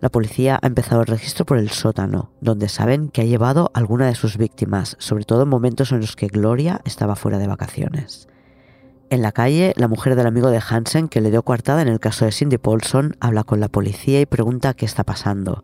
La 0.00 0.10
policía 0.10 0.58
ha 0.60 0.66
empezado 0.66 1.00
el 1.00 1.06
registro 1.06 1.46
por 1.46 1.58
el 1.58 1.70
sótano, 1.70 2.30
donde 2.40 2.68
saben 2.68 3.08
que 3.08 3.22
ha 3.22 3.24
llevado 3.24 3.70
a 3.72 3.78
alguna 3.78 4.06
de 4.06 4.14
sus 4.14 4.36
víctimas, 4.36 4.96
sobre 4.98 5.24
todo 5.24 5.44
en 5.44 5.48
momentos 5.48 5.90
en 5.90 6.00
los 6.00 6.16
que 6.16 6.26
Gloria 6.26 6.82
estaba 6.84 7.16
fuera 7.16 7.38
de 7.38 7.46
vacaciones. 7.46 8.28
En 9.08 9.22
la 9.22 9.32
calle, 9.32 9.72
la 9.76 9.88
mujer 9.88 10.16
del 10.16 10.26
amigo 10.26 10.50
de 10.50 10.60
Hansen, 10.68 11.08
que 11.08 11.20
le 11.20 11.30
dio 11.30 11.44
coartada 11.44 11.80
en 11.80 11.88
el 11.88 12.00
caso 12.00 12.24
de 12.24 12.32
Cindy 12.32 12.58
Paulson, 12.58 13.16
habla 13.20 13.44
con 13.44 13.60
la 13.60 13.68
policía 13.68 14.20
y 14.20 14.26
pregunta 14.26 14.74
qué 14.74 14.84
está 14.84 15.04
pasando. 15.04 15.62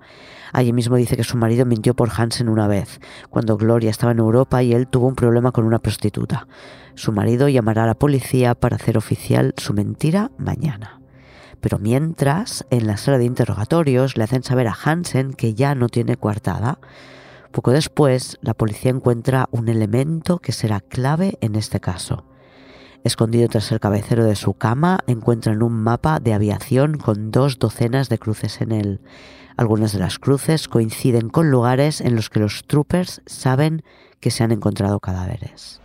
Allí 0.53 0.72
mismo 0.72 0.97
dice 0.97 1.16
que 1.16 1.24
su 1.24 1.37
marido 1.37 1.66
mintió 1.66 1.95
por 1.95 2.11
Hansen 2.16 2.49
una 2.49 2.68
vez, 2.68 3.01
cuando 3.30 3.57
Gloria 3.57 3.91
estaba 3.91 4.12
en 4.12 4.20
Europa 4.20 4.62
y 4.62 4.72
él 4.72 4.87
tuvo 4.87 5.09
un 5.09 5.16
problema 5.16 5.51
con 5.51 5.64
una 5.64 5.80
prostituta. 5.80 6.47
Su 6.95 7.12
marido 7.12 7.49
llamará 7.49 7.85
a 7.85 7.89
la 7.89 7.95
policía 7.95 8.55
para 8.55 8.76
hacer 8.76 8.97
oficial 8.97 9.55
su 9.57 9.74
mentira 9.74 10.30
mañana. 10.39 11.01
Pero 11.62 11.78
mientras, 11.78 12.66
en 12.70 12.88
la 12.88 12.96
sala 12.96 13.18
de 13.18 13.24
interrogatorios 13.24 14.16
le 14.16 14.24
hacen 14.24 14.42
saber 14.42 14.66
a 14.66 14.74
Hansen 14.74 15.32
que 15.32 15.54
ya 15.54 15.76
no 15.76 15.88
tiene 15.88 16.16
coartada. 16.16 16.80
Poco 17.52 17.70
después, 17.70 18.36
la 18.42 18.52
policía 18.52 18.90
encuentra 18.90 19.48
un 19.52 19.68
elemento 19.68 20.38
que 20.40 20.50
será 20.50 20.80
clave 20.80 21.38
en 21.40 21.54
este 21.54 21.78
caso. 21.78 22.24
Escondido 23.04 23.48
tras 23.48 23.70
el 23.70 23.78
cabecero 23.78 24.24
de 24.24 24.34
su 24.34 24.54
cama, 24.54 24.98
encuentran 25.06 25.62
un 25.62 25.74
mapa 25.74 26.18
de 26.18 26.34
aviación 26.34 26.98
con 26.98 27.30
dos 27.30 27.60
docenas 27.60 28.08
de 28.08 28.18
cruces 28.18 28.60
en 28.60 28.72
él. 28.72 29.00
Algunas 29.56 29.92
de 29.92 30.00
las 30.00 30.18
cruces 30.18 30.66
coinciden 30.66 31.28
con 31.28 31.52
lugares 31.52 32.00
en 32.00 32.16
los 32.16 32.28
que 32.28 32.40
los 32.40 32.64
troopers 32.66 33.22
saben 33.26 33.84
que 34.18 34.32
se 34.32 34.42
han 34.42 34.50
encontrado 34.50 34.98
cadáveres. 34.98 35.82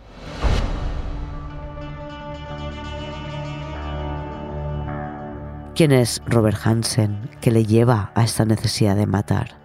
¿Quién 5.78 5.92
es 5.92 6.20
Robert 6.26 6.58
Hansen 6.64 7.30
que 7.40 7.52
le 7.52 7.64
lleva 7.64 8.10
a 8.16 8.24
esta 8.24 8.44
necesidad 8.44 8.96
de 8.96 9.06
matar? 9.06 9.60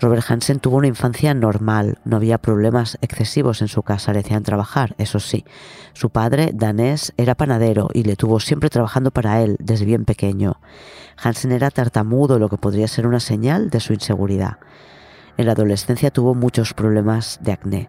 Robert 0.00 0.24
Hansen 0.28 0.58
tuvo 0.58 0.78
una 0.78 0.88
infancia 0.88 1.34
normal, 1.34 2.00
no 2.04 2.16
había 2.16 2.38
problemas 2.38 2.98
excesivos 3.00 3.62
en 3.62 3.68
su 3.68 3.84
casa, 3.84 4.12
le 4.12 4.18
hacían 4.18 4.42
trabajar, 4.42 4.96
eso 4.98 5.20
sí. 5.20 5.44
Su 5.92 6.10
padre, 6.10 6.50
danés, 6.52 7.14
era 7.16 7.36
panadero 7.36 7.90
y 7.94 8.02
le 8.02 8.16
tuvo 8.16 8.40
siempre 8.40 8.70
trabajando 8.70 9.12
para 9.12 9.40
él 9.40 9.56
desde 9.60 9.84
bien 9.84 10.04
pequeño. 10.04 10.58
Hansen 11.16 11.52
era 11.52 11.70
tartamudo, 11.70 12.40
lo 12.40 12.48
que 12.48 12.58
podría 12.58 12.88
ser 12.88 13.06
una 13.06 13.20
señal 13.20 13.70
de 13.70 13.78
su 13.78 13.92
inseguridad. 13.92 14.58
En 15.36 15.46
la 15.46 15.52
adolescencia 15.52 16.10
tuvo 16.10 16.34
muchos 16.34 16.74
problemas 16.74 17.38
de 17.40 17.52
acné. 17.52 17.88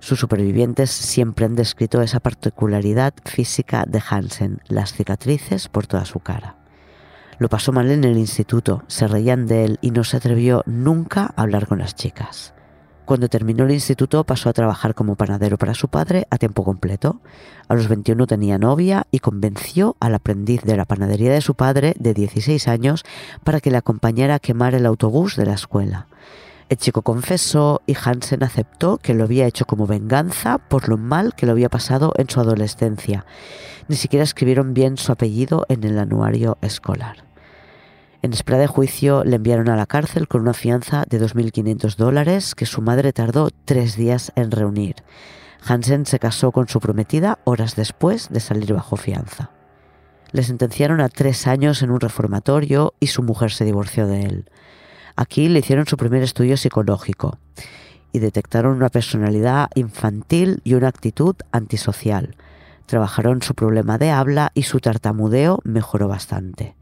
Sus 0.00 0.18
supervivientes 0.18 0.90
siempre 0.90 1.44
han 1.44 1.56
descrito 1.56 2.00
esa 2.00 2.20
particularidad 2.20 3.12
física 3.26 3.84
de 3.86 4.02
Hansen, 4.08 4.62
las 4.66 4.94
cicatrices 4.94 5.68
por 5.68 5.86
toda 5.86 6.06
su 6.06 6.18
cara. 6.18 6.61
Lo 7.38 7.48
pasó 7.48 7.72
mal 7.72 7.90
en 7.90 8.04
el 8.04 8.18
instituto, 8.18 8.82
se 8.86 9.08
reían 9.08 9.46
de 9.46 9.64
él 9.64 9.78
y 9.80 9.90
no 9.90 10.04
se 10.04 10.16
atrevió 10.16 10.62
nunca 10.66 11.32
a 11.34 11.42
hablar 11.42 11.66
con 11.66 11.78
las 11.78 11.94
chicas. 11.94 12.54
Cuando 13.04 13.28
terminó 13.28 13.64
el 13.64 13.72
instituto 13.72 14.24
pasó 14.24 14.48
a 14.48 14.52
trabajar 14.52 14.94
como 14.94 15.16
panadero 15.16 15.58
para 15.58 15.74
su 15.74 15.88
padre 15.88 16.26
a 16.30 16.38
tiempo 16.38 16.62
completo. 16.64 17.20
A 17.68 17.74
los 17.74 17.88
21 17.88 18.26
tenía 18.26 18.58
novia 18.58 19.06
y 19.10 19.18
convenció 19.18 19.96
al 19.98 20.14
aprendiz 20.14 20.62
de 20.62 20.76
la 20.76 20.84
panadería 20.84 21.32
de 21.32 21.40
su 21.40 21.54
padre 21.54 21.94
de 21.98 22.14
16 22.14 22.68
años 22.68 23.04
para 23.42 23.60
que 23.60 23.70
le 23.70 23.76
acompañara 23.76 24.36
a 24.36 24.38
quemar 24.38 24.74
el 24.74 24.86
autobús 24.86 25.36
de 25.36 25.46
la 25.46 25.54
escuela. 25.54 26.06
El 26.68 26.78
chico 26.78 27.02
confesó 27.02 27.82
y 27.86 27.96
Hansen 28.02 28.42
aceptó 28.42 28.98
que 28.98 29.14
lo 29.14 29.24
había 29.24 29.46
hecho 29.46 29.64
como 29.64 29.86
venganza 29.86 30.58
por 30.58 30.88
lo 30.88 30.96
mal 30.96 31.34
que 31.34 31.46
lo 31.46 31.52
había 31.52 31.68
pasado 31.68 32.12
en 32.16 32.28
su 32.30 32.40
adolescencia. 32.40 33.26
Ni 33.88 33.96
siquiera 33.96 34.24
escribieron 34.24 34.74
bien 34.74 34.96
su 34.96 35.12
apellido 35.12 35.66
en 35.68 35.84
el 35.84 35.98
anuario 35.98 36.58
escolar. 36.62 37.24
En 38.22 38.32
espera 38.32 38.58
de 38.58 38.68
juicio 38.68 39.24
le 39.24 39.36
enviaron 39.36 39.68
a 39.68 39.76
la 39.76 39.86
cárcel 39.86 40.28
con 40.28 40.42
una 40.42 40.54
fianza 40.54 41.04
de 41.08 41.20
2.500 41.20 41.96
dólares 41.96 42.54
que 42.54 42.66
su 42.66 42.80
madre 42.80 43.12
tardó 43.12 43.50
tres 43.64 43.96
días 43.96 44.32
en 44.36 44.52
reunir. 44.52 44.96
Hansen 45.64 46.06
se 46.06 46.20
casó 46.20 46.52
con 46.52 46.68
su 46.68 46.78
prometida 46.78 47.40
horas 47.44 47.74
después 47.74 48.28
de 48.30 48.38
salir 48.38 48.72
bajo 48.72 48.96
fianza. 48.96 49.50
Le 50.30 50.42
sentenciaron 50.44 51.00
a 51.00 51.08
tres 51.08 51.46
años 51.46 51.82
en 51.82 51.90
un 51.90 52.00
reformatorio 52.00 52.94
y 53.00 53.08
su 53.08 53.22
mujer 53.22 53.50
se 53.50 53.64
divorció 53.64 54.06
de 54.06 54.22
él. 54.22 54.50
Aquí 55.16 55.48
le 55.48 55.60
hicieron 55.60 55.86
su 55.86 55.96
primer 55.96 56.22
estudio 56.22 56.56
psicológico. 56.56 57.38
y 58.14 58.18
detectaron 58.18 58.76
una 58.76 58.90
personalidad 58.90 59.70
infantil 59.74 60.60
y 60.64 60.74
una 60.74 60.88
actitud 60.88 61.34
antisocial. 61.50 62.36
Trabajaron 62.84 63.40
su 63.40 63.54
problema 63.54 63.96
de 63.96 64.10
habla 64.10 64.50
y 64.52 64.64
su 64.64 64.80
tartamudeo 64.80 65.60
mejoró 65.64 66.08
bastante. 66.08 66.74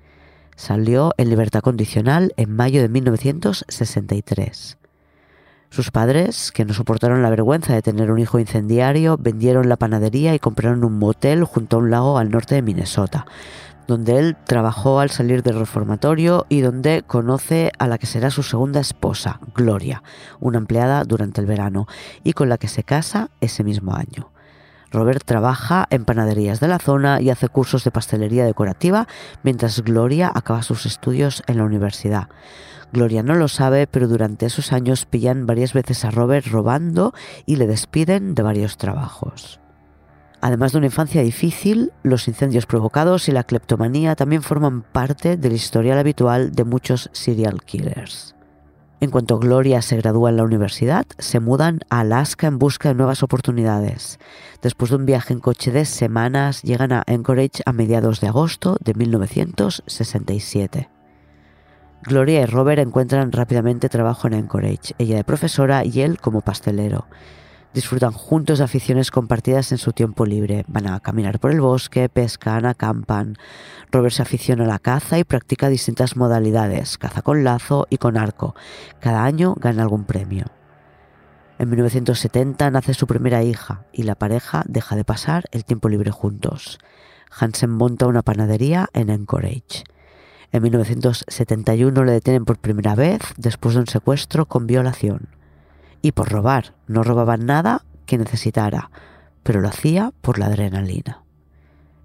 Salió 0.56 1.12
en 1.18 1.30
libertad 1.30 1.60
condicional 1.60 2.34
en 2.36 2.56
mayo 2.56 2.82
de 2.82 2.88
1963. 2.88 4.76
Sus 5.70 5.92
padres, 5.92 6.50
que 6.50 6.64
no 6.64 6.74
soportaron 6.74 7.22
la 7.22 7.30
vergüenza 7.30 7.72
de 7.72 7.80
tener 7.80 8.10
un 8.10 8.18
hijo 8.18 8.40
incendiario, 8.40 9.16
vendieron 9.16 9.68
la 9.68 9.76
panadería 9.76 10.34
y 10.34 10.40
compraron 10.40 10.82
un 10.82 10.98
motel 10.98 11.44
junto 11.44 11.76
a 11.76 11.78
un 11.78 11.92
lago 11.92 12.18
al 12.18 12.30
norte 12.30 12.56
de 12.56 12.62
Minnesota, 12.62 13.24
donde 13.90 14.18
él 14.20 14.36
trabajó 14.46 15.00
al 15.00 15.10
salir 15.10 15.42
del 15.42 15.58
reformatorio 15.58 16.46
y 16.48 16.60
donde 16.60 17.02
conoce 17.04 17.72
a 17.76 17.88
la 17.88 17.98
que 17.98 18.06
será 18.06 18.30
su 18.30 18.44
segunda 18.44 18.78
esposa, 18.78 19.40
Gloria, 19.56 20.04
una 20.38 20.58
empleada 20.58 21.02
durante 21.02 21.40
el 21.40 21.48
verano, 21.48 21.88
y 22.22 22.34
con 22.34 22.48
la 22.48 22.56
que 22.56 22.68
se 22.68 22.84
casa 22.84 23.30
ese 23.40 23.64
mismo 23.64 23.96
año. 23.96 24.30
Robert 24.92 25.24
trabaja 25.24 25.88
en 25.90 26.04
panaderías 26.04 26.60
de 26.60 26.68
la 26.68 26.78
zona 26.78 27.20
y 27.20 27.30
hace 27.30 27.48
cursos 27.48 27.82
de 27.82 27.90
pastelería 27.90 28.44
decorativa, 28.44 29.08
mientras 29.42 29.82
Gloria 29.82 30.30
acaba 30.32 30.62
sus 30.62 30.86
estudios 30.86 31.42
en 31.48 31.58
la 31.58 31.64
universidad. 31.64 32.28
Gloria 32.92 33.24
no 33.24 33.34
lo 33.34 33.48
sabe, 33.48 33.88
pero 33.88 34.06
durante 34.06 34.46
esos 34.46 34.72
años 34.72 35.04
pillan 35.04 35.46
varias 35.46 35.72
veces 35.72 36.04
a 36.04 36.12
Robert 36.12 36.46
robando 36.46 37.12
y 37.44 37.56
le 37.56 37.66
despiden 37.66 38.36
de 38.36 38.42
varios 38.42 38.76
trabajos. 38.76 39.59
Además 40.40 40.72
de 40.72 40.78
una 40.78 40.86
infancia 40.86 41.22
difícil, 41.22 41.92
los 42.02 42.26
incendios 42.26 42.66
provocados 42.66 43.28
y 43.28 43.32
la 43.32 43.44
cleptomanía 43.44 44.16
también 44.16 44.42
forman 44.42 44.82
parte 44.82 45.36
del 45.36 45.52
historial 45.52 45.98
habitual 45.98 46.52
de 46.52 46.64
muchos 46.64 47.10
serial 47.12 47.62
killers. 47.62 48.34
En 49.00 49.10
cuanto 49.10 49.38
Gloria 49.38 49.80
se 49.80 49.96
gradúa 49.96 50.28
en 50.28 50.36
la 50.36 50.44
universidad, 50.44 51.06
se 51.18 51.40
mudan 51.40 51.80
a 51.88 52.00
Alaska 52.00 52.46
en 52.46 52.58
busca 52.58 52.90
de 52.90 52.94
nuevas 52.94 53.22
oportunidades. 53.22 54.18
Después 54.60 54.90
de 54.90 54.96
un 54.96 55.06
viaje 55.06 55.32
en 55.32 55.40
coche 55.40 55.72
de 55.72 55.86
semanas, 55.86 56.62
llegan 56.62 56.92
a 56.92 57.02
Anchorage 57.06 57.62
a 57.64 57.72
mediados 57.72 58.20
de 58.20 58.28
agosto 58.28 58.76
de 58.84 58.92
1967. 58.92 60.90
Gloria 62.02 62.42
y 62.42 62.46
Robert 62.46 62.80
encuentran 62.80 63.32
rápidamente 63.32 63.88
trabajo 63.88 64.26
en 64.26 64.34
Anchorage, 64.34 64.94
ella 64.98 65.16
de 65.16 65.24
profesora 65.24 65.84
y 65.84 66.02
él 66.02 66.18
como 66.18 66.42
pastelero. 66.42 67.06
Disfrutan 67.72 68.10
juntos 68.10 68.58
de 68.58 68.64
aficiones 68.64 69.12
compartidas 69.12 69.70
en 69.70 69.78
su 69.78 69.92
tiempo 69.92 70.26
libre. 70.26 70.64
Van 70.66 70.88
a 70.88 70.98
caminar 70.98 71.38
por 71.38 71.52
el 71.52 71.60
bosque, 71.60 72.08
pescan, 72.08 72.66
acampan. 72.66 73.36
Robert 73.92 74.12
se 74.12 74.22
aficiona 74.22 74.64
a 74.64 74.66
la 74.66 74.80
caza 74.80 75.20
y 75.20 75.24
practica 75.24 75.68
distintas 75.68 76.16
modalidades, 76.16 76.98
caza 76.98 77.22
con 77.22 77.44
lazo 77.44 77.86
y 77.88 77.98
con 77.98 78.16
arco. 78.16 78.56
Cada 78.98 79.22
año 79.22 79.54
gana 79.54 79.82
algún 79.82 80.04
premio. 80.04 80.46
En 81.60 81.70
1970 81.70 82.70
nace 82.72 82.92
su 82.92 83.06
primera 83.06 83.44
hija 83.44 83.84
y 83.92 84.02
la 84.02 84.16
pareja 84.16 84.64
deja 84.66 84.96
de 84.96 85.04
pasar 85.04 85.44
el 85.52 85.64
tiempo 85.64 85.88
libre 85.88 86.10
juntos. 86.10 86.80
Hansen 87.30 87.70
monta 87.70 88.08
una 88.08 88.22
panadería 88.22 88.88
en 88.94 89.10
Anchorage. 89.10 89.84
En 90.50 90.62
1971 90.64 92.04
le 92.04 92.12
detienen 92.12 92.44
por 92.44 92.58
primera 92.58 92.96
vez 92.96 93.20
después 93.36 93.74
de 93.74 93.82
un 93.82 93.86
secuestro 93.86 94.46
con 94.46 94.66
violación. 94.66 95.39
Y 96.02 96.12
por 96.12 96.30
robar, 96.30 96.74
no 96.86 97.02
robaban 97.02 97.46
nada 97.46 97.84
que 98.06 98.18
necesitara, 98.18 98.90
pero 99.42 99.60
lo 99.60 99.68
hacía 99.68 100.12
por 100.20 100.38
la 100.38 100.46
adrenalina. 100.46 101.22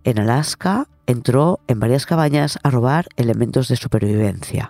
En 0.04 0.20
Alaska 0.20 0.88
entró 1.08 1.60
en 1.68 1.80
varias 1.80 2.06
cabañas 2.06 2.60
a 2.64 2.70
robar 2.70 3.08
elementos 3.16 3.68
de 3.68 3.76
supervivencia. 3.76 4.70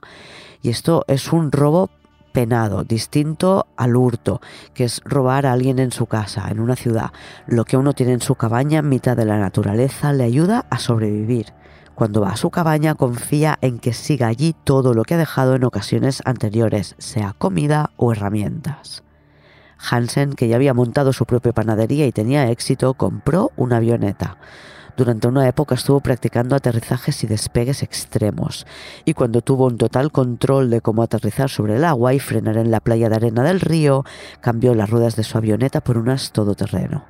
Y 0.61 0.69
esto 0.69 1.03
es 1.07 1.33
un 1.33 1.51
robo 1.51 1.89
penado, 2.31 2.83
distinto 2.83 3.67
al 3.77 3.95
hurto, 3.95 4.41
que 4.73 4.83
es 4.83 5.01
robar 5.05 5.45
a 5.45 5.53
alguien 5.53 5.79
en 5.79 5.91
su 5.91 6.05
casa, 6.05 6.49
en 6.49 6.59
una 6.59 6.75
ciudad. 6.75 7.11
Lo 7.47 7.63
que 7.63 7.77
uno 7.77 7.93
tiene 7.93 8.13
en 8.13 8.21
su 8.21 8.35
cabaña 8.35 8.79
en 8.79 8.89
mitad 8.89 9.15
de 9.15 9.25
la 9.25 9.39
naturaleza 9.39 10.11
le 10.11 10.25
ayuda 10.25 10.65
a 10.69 10.79
sobrevivir. 10.79 11.53
Cuando 11.95 12.19
va 12.19 12.31
a 12.31 12.37
su 12.37 12.49
cabaña 12.49 12.95
confía 12.95 13.57
en 13.61 13.79
que 13.79 13.93
siga 13.93 14.27
allí 14.27 14.53
todo 14.65 14.93
lo 14.93 15.03
que 15.03 15.13
ha 15.13 15.17
dejado 15.17 15.55
en 15.55 15.63
ocasiones 15.63 16.21
anteriores, 16.25 16.95
sea 16.97 17.33
comida 17.37 17.91
o 17.95 18.11
herramientas. 18.11 19.05
Hansen, 19.77 20.33
que 20.33 20.47
ya 20.47 20.55
había 20.55 20.73
montado 20.73 21.13
su 21.13 21.25
propia 21.25 21.53
panadería 21.53 22.05
y 22.05 22.11
tenía 22.11 22.49
éxito, 22.49 22.93
compró 22.93 23.51
una 23.55 23.77
avioneta. 23.77 24.37
Durante 24.97 25.27
una 25.27 25.45
época 25.47 25.75
estuvo 25.75 25.99
practicando 25.99 26.55
aterrizajes 26.55 27.21
y 27.23 27.27
despegues 27.27 27.83
extremos, 27.83 28.65
y 29.03 29.13
cuando 29.13 29.41
tuvo 29.41 29.65
un 29.65 29.77
total 29.77 30.09
control 30.11 30.69
de 30.69 30.79
cómo 30.79 31.03
aterrizar 31.03 31.49
sobre 31.49 31.75
el 31.75 31.83
agua 31.83 32.13
y 32.13 32.19
frenar 32.19 32.55
en 32.55 32.71
la 32.71 32.79
playa 32.79 33.09
de 33.09 33.15
arena 33.17 33.43
del 33.43 33.59
río, 33.59 34.05
cambió 34.39 34.73
las 34.73 34.89
ruedas 34.89 35.17
de 35.17 35.23
su 35.23 35.37
avioneta 35.37 35.81
por 35.81 35.97
unas 35.97 36.31
todoterreno. 36.31 37.03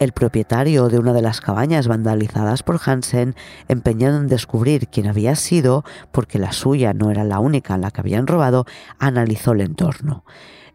El 0.00 0.10
propietario 0.10 0.88
de 0.88 0.98
una 0.98 1.12
de 1.12 1.22
las 1.22 1.40
cabañas 1.40 1.86
vandalizadas 1.86 2.64
por 2.64 2.80
Hansen, 2.84 3.36
empeñado 3.68 4.18
en 4.18 4.26
descubrir 4.26 4.88
quién 4.88 5.06
había 5.06 5.36
sido, 5.36 5.84
porque 6.10 6.40
la 6.40 6.50
suya 6.50 6.92
no 6.94 7.12
era 7.12 7.22
la 7.22 7.38
única 7.38 7.76
en 7.76 7.82
la 7.82 7.92
que 7.92 8.00
habían 8.00 8.26
robado, 8.26 8.66
analizó 8.98 9.52
el 9.52 9.60
entorno. 9.60 10.24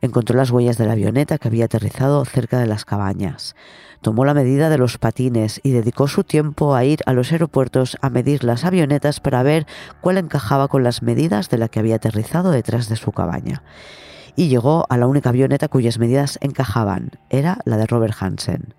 Encontró 0.01 0.37
las 0.37 0.51
huellas 0.51 0.77
de 0.77 0.85
la 0.85 0.93
avioneta 0.93 1.37
que 1.37 1.47
había 1.47 1.65
aterrizado 1.65 2.23
cerca 2.25 2.59
de 2.59 2.67
las 2.67 2.85
cabañas. 2.85 3.55
Tomó 4.01 4.23
la 4.23 4.33
medida 4.33 4.69
de 4.69 4.77
los 4.77 4.97
patines 4.97 5.59
y 5.61 5.71
dedicó 5.71 6.07
su 6.07 6.23
tiempo 6.23 6.73
a 6.73 6.85
ir 6.85 7.01
a 7.05 7.11
los 7.11 7.33
aeropuertos 7.33 7.97
a 8.01 8.09
medir 8.09 8.45
las 8.45 8.63
avionetas 8.63 9.19
para 9.19 9.43
ver 9.43 9.67
cuál 9.99 10.17
encajaba 10.17 10.69
con 10.69 10.83
las 10.83 11.01
medidas 11.01 11.49
de 11.49 11.57
la 11.57 11.67
que 11.67 11.79
había 11.79 11.95
aterrizado 11.95 12.51
detrás 12.51 12.87
de 12.87 12.95
su 12.95 13.11
cabaña. 13.11 13.61
Y 14.37 14.47
llegó 14.47 14.85
a 14.89 14.97
la 14.97 15.07
única 15.07 15.29
avioneta 15.29 15.67
cuyas 15.67 15.99
medidas 15.99 16.37
encajaban. 16.41 17.11
Era 17.29 17.59
la 17.65 17.75
de 17.75 17.87
Robert 17.87 18.15
Hansen. 18.17 18.73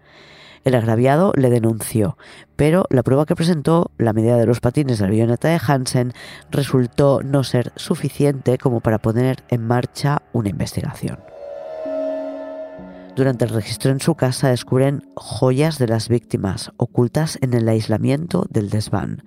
El 0.65 0.75
agraviado 0.75 1.33
le 1.37 1.49
denunció, 1.49 2.19
pero 2.57 2.85
la 2.91 3.03
prueba 3.03 3.25
que 3.25 3.37
presentó, 3.37 3.91
la 3.97 4.13
medida 4.13 4.37
de 4.37 4.47
los 4.47 4.61
patines 4.61 4.99
de 4.99 5.05
la 5.05 5.09
avioneta 5.09 5.49
de 5.49 5.61
Hansen, 5.67 6.13
resultó 6.51 7.23
no 7.23 7.45
ser 7.45 7.73
suficiente 7.77 8.59
como 8.59 8.81
para 8.81 8.99
poner 8.99 9.43
en 9.49 9.67
marcha 9.67 10.23
una 10.33 10.51
investigación. 10.51 11.19
Durante 13.17 13.45
el 13.45 13.51
registro 13.51 13.91
en 13.91 14.01
su 14.01 14.15
casa 14.15 14.49
descubren 14.49 15.03
joyas 15.15 15.79
de 15.79 15.89
las 15.89 16.09
víctimas 16.09 16.73
ocultas 16.77 17.39
en 17.41 17.55
el 17.55 17.69
aislamiento 17.69 18.47
del 18.51 18.71
desván. 18.71 19.25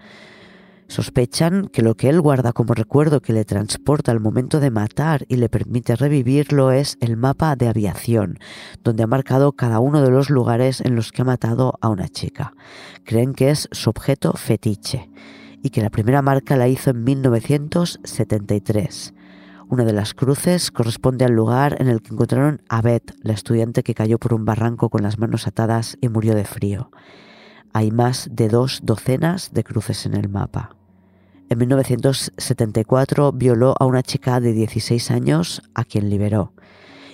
Sospechan 0.88 1.68
que 1.68 1.82
lo 1.82 1.96
que 1.96 2.10
él 2.10 2.22
guarda 2.22 2.54
como 2.54 2.74
recuerdo 2.74 3.22
que 3.22 3.34
le 3.34 3.46
transporta 3.46 4.12
al 4.12 4.20
momento 4.20 4.60
de 4.60 4.72
matar 4.72 5.26
y 5.28 5.38
le 5.38 5.50
permite 5.50 5.96
revivirlo 5.96 6.72
es 6.72 6.98
el 7.00 7.18
mapa 7.18 7.56
de 7.56 7.68
aviación, 7.68 8.40
donde 8.84 9.04
ha 9.04 9.08
marcado 9.08 9.54
cada 9.54 9.80
uno 9.80 10.02
de 10.02 10.12
los 10.12 10.30
lugares 10.30 10.82
en 10.82 10.96
los 10.96 11.12
que 11.12 11.22
ha 11.22 11.26
matado 11.26 11.78
a 11.82 11.90
una 11.90 12.10
chica. 12.10 12.54
Creen 13.06 13.34
que 13.34 13.50
es 13.50 13.70
su 13.72 13.90
objeto 13.90 14.34
fetiche 14.34 15.10
y 15.62 15.70
que 15.70 15.82
la 15.82 15.90
primera 15.90 16.22
marca 16.22 16.58
la 16.58 16.68
hizo 16.68 16.92
en 16.92 17.04
1973. 17.04 19.14
Una 19.70 19.86
de 19.86 19.94
las 19.94 20.14
cruces 20.14 20.70
corresponde 20.70 21.26
al 21.26 21.32
lugar 21.32 21.78
en 21.80 21.88
el 21.88 22.02
que 22.02 22.14
encontraron 22.14 22.62
a 22.70 22.82
Beth, 22.82 23.16
la 23.22 23.34
estudiante 23.34 23.82
que 23.82 23.96
cayó 23.96 24.20
por 24.20 24.34
un 24.34 24.46
barranco 24.46 24.90
con 24.90 25.02
las 25.02 25.18
manos 25.18 25.48
atadas 25.48 25.98
y 26.02 26.10
murió 26.10 26.36
de 26.36 26.46
frío. 26.46 26.92
Hay 27.74 27.92
más 27.92 28.30
de 28.32 28.50
dos 28.50 28.82
docenas 28.84 29.52
de 29.52 29.64
cruces 29.64 30.06
en 30.06 30.14
el 30.14 30.30
mapa. 30.30 30.76
En 31.50 31.58
1974 31.58 33.32
violó 33.32 33.76
a 33.80 33.86
una 33.86 34.04
chica 34.04 34.40
de 34.40 34.54
16 34.54 35.12
años 35.12 35.62
a 35.74 35.84
quien 35.84 36.10
liberó 36.10 36.54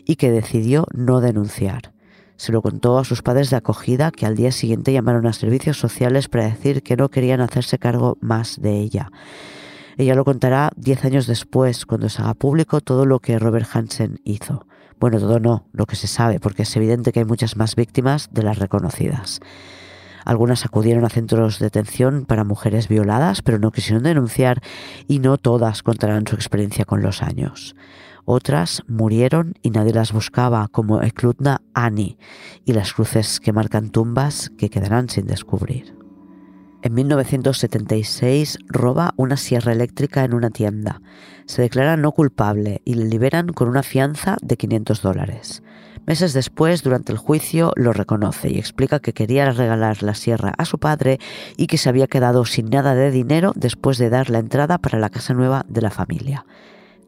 y 0.05 0.17
que 0.17 0.31
decidió 0.31 0.85
no 0.93 1.21
denunciar. 1.21 1.93
Se 2.35 2.51
lo 2.51 2.61
contó 2.61 2.99
a 2.99 3.05
sus 3.05 3.21
padres 3.21 3.49
de 3.49 3.57
acogida 3.57 4.11
que 4.11 4.25
al 4.25 4.35
día 4.35 4.51
siguiente 4.51 4.93
llamaron 4.93 5.27
a 5.27 5.33
servicios 5.33 5.77
sociales 5.77 6.29
para 6.29 6.45
decir 6.45 6.83
que 6.83 6.95
no 6.95 7.09
querían 7.09 7.41
hacerse 7.41 7.79
cargo 7.79 8.17
más 8.21 8.61
de 8.61 8.79
ella. 8.79 9.11
Ella 9.97 10.15
lo 10.15 10.23
contará 10.23 10.71
10 10.77 11.05
años 11.05 11.27
después, 11.27 11.85
cuando 11.85 12.07
se 12.07 12.21
haga 12.21 12.33
público 12.33 12.79
todo 12.79 13.05
lo 13.05 13.19
que 13.19 13.39
Robert 13.39 13.67
Hansen 13.73 14.21
hizo. 14.23 14.65
Bueno, 14.99 15.19
todo 15.19 15.39
no, 15.39 15.67
lo 15.73 15.85
que 15.85 15.97
se 15.97 16.07
sabe, 16.07 16.39
porque 16.39 16.63
es 16.63 16.75
evidente 16.77 17.11
que 17.11 17.19
hay 17.19 17.25
muchas 17.25 17.57
más 17.57 17.75
víctimas 17.75 18.29
de 18.31 18.43
las 18.43 18.59
reconocidas. 18.59 19.41
Algunas 20.29 20.63
acudieron 20.63 21.05
a 21.05 21.09
centros 21.09 21.57
de 21.57 21.65
detención 21.65 22.23
para 22.23 22.43
mujeres 22.43 22.87
violadas, 22.87 23.41
pero 23.41 23.57
no 23.57 23.71
quisieron 23.71 24.03
denunciar 24.03 24.61
y 25.07 25.17
no 25.17 25.39
todas 25.39 25.81
contarán 25.81 26.27
su 26.27 26.35
experiencia 26.35 26.85
con 26.85 27.01
los 27.01 27.23
años. 27.23 27.75
Otras 28.25 28.83
murieron 28.87 29.55
y 29.63 29.71
nadie 29.71 29.91
las 29.91 30.13
buscaba, 30.13 30.67
como 30.67 31.01
Eklutna 31.01 31.63
Ani 31.73 32.19
y 32.63 32.73
las 32.73 32.93
cruces 32.93 33.39
que 33.39 33.53
marcan 33.53 33.89
tumbas 33.89 34.51
que 34.55 34.69
quedarán 34.69 35.09
sin 35.09 35.25
descubrir. 35.25 35.97
En 36.83 36.93
1976 36.93 38.59
roba 38.67 39.15
una 39.17 39.35
sierra 39.35 39.71
eléctrica 39.71 40.23
en 40.23 40.35
una 40.35 40.51
tienda. 40.51 41.01
Se 41.47 41.63
declara 41.63 41.97
no 41.97 42.11
culpable 42.11 42.83
y 42.85 42.93
le 42.93 43.05
liberan 43.05 43.47
con 43.47 43.67
una 43.67 43.81
fianza 43.81 44.37
de 44.43 44.57
500 44.57 45.01
dólares. 45.01 45.63
Meses 46.05 46.33
después, 46.33 46.81
durante 46.83 47.11
el 47.11 47.17
juicio, 47.17 47.71
lo 47.75 47.93
reconoce 47.93 48.49
y 48.49 48.57
explica 48.57 48.99
que 48.99 49.13
quería 49.13 49.51
regalar 49.51 50.01
la 50.01 50.15
sierra 50.15 50.53
a 50.57 50.65
su 50.65 50.79
padre 50.79 51.19
y 51.57 51.67
que 51.67 51.77
se 51.77 51.89
había 51.89 52.07
quedado 52.07 52.45
sin 52.45 52.69
nada 52.69 52.95
de 52.95 53.11
dinero 53.11 53.53
después 53.55 53.97
de 53.97 54.09
dar 54.09 54.29
la 54.29 54.39
entrada 54.39 54.77
para 54.77 54.99
la 54.99 55.09
casa 55.09 55.33
nueva 55.33 55.65
de 55.67 55.81
la 55.81 55.91
familia. 55.91 56.45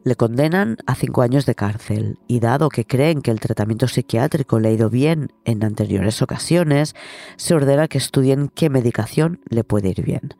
Le 0.04 0.16
condenan 0.16 0.78
a 0.86 0.96
cinco 0.96 1.22
años 1.22 1.46
de 1.46 1.54
cárcel 1.54 2.18
y 2.26 2.40
dado 2.40 2.70
que 2.70 2.84
creen 2.84 3.22
que 3.22 3.30
el 3.30 3.38
tratamiento 3.38 3.86
psiquiátrico 3.86 4.58
le 4.58 4.68
ha 4.68 4.72
ido 4.72 4.90
bien 4.90 5.32
en 5.44 5.62
anteriores 5.62 6.22
ocasiones, 6.22 6.96
se 7.36 7.54
ordena 7.54 7.86
que 7.86 7.98
estudien 7.98 8.48
qué 8.48 8.68
medicación 8.68 9.40
le 9.48 9.62
puede 9.62 9.90
ir 9.90 10.02
bien. 10.02 10.34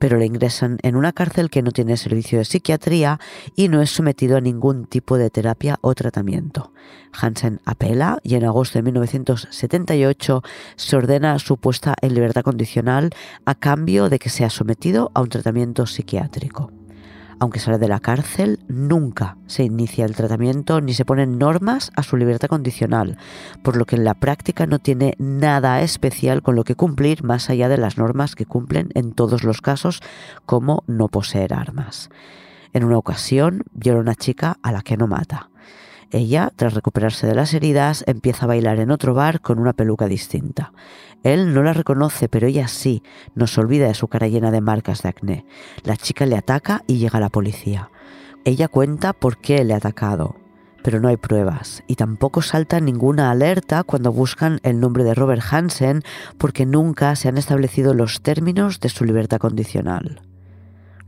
Pero 0.00 0.18
le 0.18 0.26
ingresan 0.26 0.78
en 0.82 0.96
una 0.96 1.12
cárcel 1.12 1.50
que 1.50 1.62
no 1.62 1.70
tiene 1.70 1.96
servicio 1.96 2.38
de 2.38 2.44
psiquiatría 2.44 3.20
y 3.54 3.68
no 3.68 3.80
es 3.80 3.90
sometido 3.90 4.36
a 4.38 4.40
ningún 4.40 4.86
tipo 4.86 5.18
de 5.18 5.30
terapia 5.30 5.78
o 5.82 5.94
tratamiento. 5.94 6.72
Hansen 7.12 7.60
apela 7.64 8.18
y 8.24 8.34
en 8.34 8.44
agosto 8.44 8.80
de 8.80 8.82
1978 8.82 10.42
se 10.74 10.96
ordena 10.96 11.38
su 11.38 11.58
puesta 11.58 11.94
en 12.02 12.12
libertad 12.12 12.42
condicional 12.42 13.10
a 13.44 13.54
cambio 13.54 14.08
de 14.08 14.18
que 14.18 14.30
sea 14.30 14.50
sometido 14.50 15.12
a 15.14 15.22
un 15.22 15.28
tratamiento 15.28 15.86
psiquiátrico 15.86 16.75
aunque 17.38 17.58
sale 17.58 17.78
de 17.78 17.88
la 17.88 18.00
cárcel, 18.00 18.60
nunca 18.68 19.36
se 19.46 19.64
inicia 19.64 20.04
el 20.04 20.16
tratamiento 20.16 20.80
ni 20.80 20.94
se 20.94 21.04
ponen 21.04 21.38
normas 21.38 21.92
a 21.96 22.02
su 22.02 22.16
libertad 22.16 22.48
condicional, 22.48 23.18
por 23.62 23.76
lo 23.76 23.84
que 23.84 23.96
en 23.96 24.04
la 24.04 24.14
práctica 24.14 24.66
no 24.66 24.78
tiene 24.78 25.14
nada 25.18 25.82
especial 25.82 26.42
con 26.42 26.56
lo 26.56 26.64
que 26.64 26.74
cumplir 26.74 27.24
más 27.24 27.50
allá 27.50 27.68
de 27.68 27.78
las 27.78 27.98
normas 27.98 28.34
que 28.34 28.46
cumplen 28.46 28.88
en 28.94 29.12
todos 29.12 29.44
los 29.44 29.60
casos, 29.60 30.00
como 30.44 30.82
no 30.86 31.08
poseer 31.08 31.54
armas. 31.54 32.10
En 32.72 32.84
una 32.84 32.98
ocasión 32.98 33.62
viola 33.72 34.00
una 34.00 34.14
chica 34.14 34.58
a 34.62 34.72
la 34.72 34.82
que 34.82 34.96
no 34.96 35.06
mata. 35.06 35.50
Ella, 36.10 36.52
tras 36.54 36.74
recuperarse 36.74 37.26
de 37.26 37.34
las 37.34 37.52
heridas, 37.52 38.04
empieza 38.06 38.44
a 38.44 38.48
bailar 38.48 38.78
en 38.78 38.90
otro 38.90 39.12
bar 39.14 39.40
con 39.40 39.58
una 39.58 39.72
peluca 39.72 40.06
distinta. 40.06 40.72
Él 41.22 41.52
no 41.52 41.62
la 41.62 41.72
reconoce, 41.72 42.28
pero 42.28 42.46
ella 42.46 42.68
sí. 42.68 43.02
No 43.34 43.46
se 43.46 43.60
olvida 43.60 43.88
de 43.88 43.94
su 43.94 44.06
cara 44.06 44.28
llena 44.28 44.50
de 44.50 44.60
marcas 44.60 45.02
de 45.02 45.08
acné. 45.08 45.46
La 45.82 45.96
chica 45.96 46.26
le 46.26 46.36
ataca 46.36 46.82
y 46.86 46.98
llega 46.98 47.18
la 47.18 47.28
policía. 47.28 47.90
Ella 48.44 48.68
cuenta 48.68 49.12
por 49.12 49.38
qué 49.38 49.64
le 49.64 49.74
ha 49.74 49.78
atacado, 49.78 50.36
pero 50.84 51.00
no 51.00 51.08
hay 51.08 51.16
pruebas 51.16 51.82
y 51.88 51.96
tampoco 51.96 52.42
salta 52.42 52.78
ninguna 52.78 53.32
alerta 53.32 53.82
cuando 53.82 54.12
buscan 54.12 54.60
el 54.62 54.78
nombre 54.78 55.02
de 55.02 55.14
Robert 55.14 55.42
Hansen 55.50 56.02
porque 56.38 56.64
nunca 56.64 57.16
se 57.16 57.28
han 57.28 57.38
establecido 57.38 57.92
los 57.92 58.22
términos 58.22 58.78
de 58.78 58.88
su 58.88 59.04
libertad 59.04 59.38
condicional. 59.38 60.22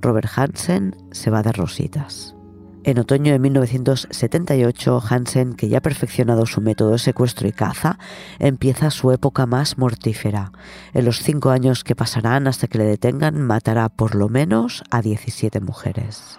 Robert 0.00 0.28
Hansen 0.34 0.96
se 1.12 1.30
va 1.30 1.44
de 1.44 1.52
rositas. 1.52 2.34
En 2.88 2.98
otoño 2.98 3.32
de 3.32 3.38
1978, 3.38 5.02
Hansen, 5.10 5.52
que 5.52 5.68
ya 5.68 5.76
ha 5.76 5.82
perfeccionado 5.82 6.46
su 6.46 6.62
método 6.62 6.92
de 6.92 6.98
secuestro 6.98 7.46
y 7.46 7.52
caza, 7.52 7.98
empieza 8.38 8.90
su 8.90 9.12
época 9.12 9.44
más 9.44 9.76
mortífera. 9.76 10.52
En 10.94 11.04
los 11.04 11.22
cinco 11.22 11.50
años 11.50 11.84
que 11.84 11.94
pasarán 11.94 12.46
hasta 12.46 12.66
que 12.66 12.78
le 12.78 12.84
detengan, 12.84 13.42
matará 13.42 13.90
por 13.90 14.14
lo 14.14 14.30
menos 14.30 14.84
a 14.90 15.02
17 15.02 15.60
mujeres. 15.60 16.38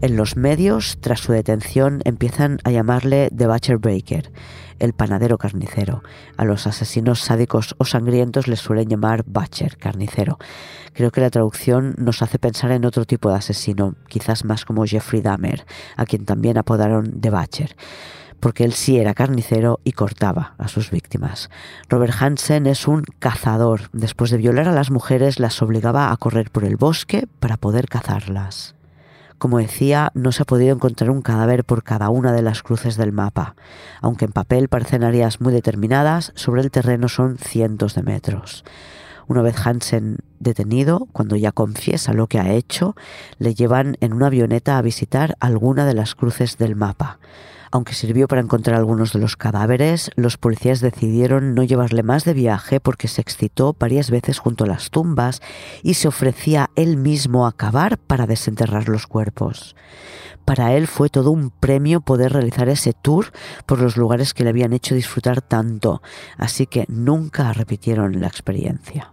En 0.00 0.16
los 0.16 0.36
medios, 0.36 0.98
tras 1.00 1.18
su 1.18 1.32
detención, 1.32 2.02
empiezan 2.04 2.60
a 2.62 2.70
llamarle 2.70 3.30
The 3.36 3.48
Butcher 3.48 3.78
Breaker, 3.78 4.30
el 4.78 4.92
panadero 4.92 5.38
carnicero. 5.38 6.02
A 6.36 6.44
los 6.44 6.66
asesinos 6.66 7.20
sádicos 7.20 7.74
o 7.78 7.84
sangrientos 7.84 8.48
les 8.48 8.60
suelen 8.60 8.88
llamar 8.88 9.24
Butcher, 9.26 9.76
carnicero. 9.76 10.38
Creo 10.92 11.10
que 11.10 11.20
la 11.20 11.30
traducción 11.30 11.94
nos 11.98 12.22
hace 12.22 12.38
pensar 12.38 12.70
en 12.72 12.84
otro 12.84 13.04
tipo 13.04 13.30
de 13.30 13.36
asesino, 13.36 13.94
quizás 14.08 14.44
más 14.44 14.64
como 14.64 14.86
Jeffrey 14.86 15.22
Dahmer, 15.22 15.66
a 15.96 16.06
quien 16.06 16.24
también 16.24 16.58
apodaron 16.58 17.20
The 17.20 17.30
Butcher 17.30 17.76
porque 18.40 18.64
él 18.64 18.72
sí 18.72 18.98
era 18.98 19.14
carnicero 19.14 19.80
y 19.84 19.92
cortaba 19.92 20.54
a 20.58 20.68
sus 20.68 20.90
víctimas. 20.92 21.50
Robert 21.88 22.14
Hansen 22.20 22.66
es 22.66 22.86
un 22.86 23.02
cazador. 23.18 23.90
Después 23.92 24.30
de 24.30 24.36
violar 24.36 24.68
a 24.68 24.72
las 24.72 24.90
mujeres, 24.90 25.40
las 25.40 25.60
obligaba 25.62 26.12
a 26.12 26.16
correr 26.16 26.50
por 26.50 26.64
el 26.64 26.76
bosque 26.76 27.26
para 27.40 27.56
poder 27.56 27.88
cazarlas. 27.88 28.77
Como 29.38 29.58
decía, 29.58 30.10
no 30.14 30.32
se 30.32 30.42
ha 30.42 30.46
podido 30.46 30.74
encontrar 30.74 31.10
un 31.10 31.22
cadáver 31.22 31.64
por 31.64 31.84
cada 31.84 32.10
una 32.10 32.32
de 32.32 32.42
las 32.42 32.62
cruces 32.62 32.96
del 32.96 33.12
mapa. 33.12 33.54
Aunque 34.00 34.24
en 34.24 34.32
papel 34.32 34.68
parecen 34.68 35.04
áreas 35.04 35.40
muy 35.40 35.52
determinadas, 35.52 36.32
sobre 36.34 36.60
el 36.62 36.72
terreno 36.72 37.08
son 37.08 37.38
cientos 37.38 37.94
de 37.94 38.02
metros. 38.02 38.64
Una 39.28 39.42
vez 39.42 39.54
Hansen 39.64 40.18
detenido, 40.40 41.06
cuando 41.12 41.36
ya 41.36 41.52
confiesa 41.52 42.14
lo 42.14 42.26
que 42.26 42.40
ha 42.40 42.52
hecho, 42.52 42.96
le 43.38 43.54
llevan 43.54 43.96
en 44.00 44.12
una 44.12 44.26
avioneta 44.26 44.78
a 44.78 44.82
visitar 44.82 45.36
alguna 45.38 45.84
de 45.84 45.94
las 45.94 46.14
cruces 46.14 46.58
del 46.58 46.74
mapa. 46.74 47.18
Aunque 47.70 47.94
sirvió 47.94 48.28
para 48.28 48.40
encontrar 48.40 48.76
algunos 48.76 49.12
de 49.12 49.18
los 49.18 49.36
cadáveres, 49.36 50.10
los 50.16 50.36
policías 50.36 50.80
decidieron 50.80 51.54
no 51.54 51.64
llevarle 51.64 52.02
más 52.02 52.24
de 52.24 52.34
viaje 52.34 52.80
porque 52.80 53.08
se 53.08 53.20
excitó 53.20 53.76
varias 53.78 54.10
veces 54.10 54.38
junto 54.38 54.64
a 54.64 54.66
las 54.66 54.90
tumbas 54.90 55.42
y 55.82 55.94
se 55.94 56.08
ofrecía 56.08 56.70
él 56.76 56.96
mismo 56.96 57.46
a 57.46 57.52
cavar 57.52 57.98
para 57.98 58.26
desenterrar 58.26 58.88
los 58.88 59.06
cuerpos. 59.06 59.76
Para 60.44 60.72
él 60.74 60.86
fue 60.86 61.10
todo 61.10 61.30
un 61.30 61.50
premio 61.50 62.00
poder 62.00 62.32
realizar 62.32 62.70
ese 62.70 62.94
tour 62.94 63.32
por 63.66 63.80
los 63.80 63.98
lugares 63.98 64.32
que 64.32 64.44
le 64.44 64.50
habían 64.50 64.72
hecho 64.72 64.94
disfrutar 64.94 65.42
tanto, 65.42 66.00
así 66.38 66.66
que 66.66 66.86
nunca 66.88 67.52
repitieron 67.52 68.20
la 68.20 68.28
experiencia 68.28 69.12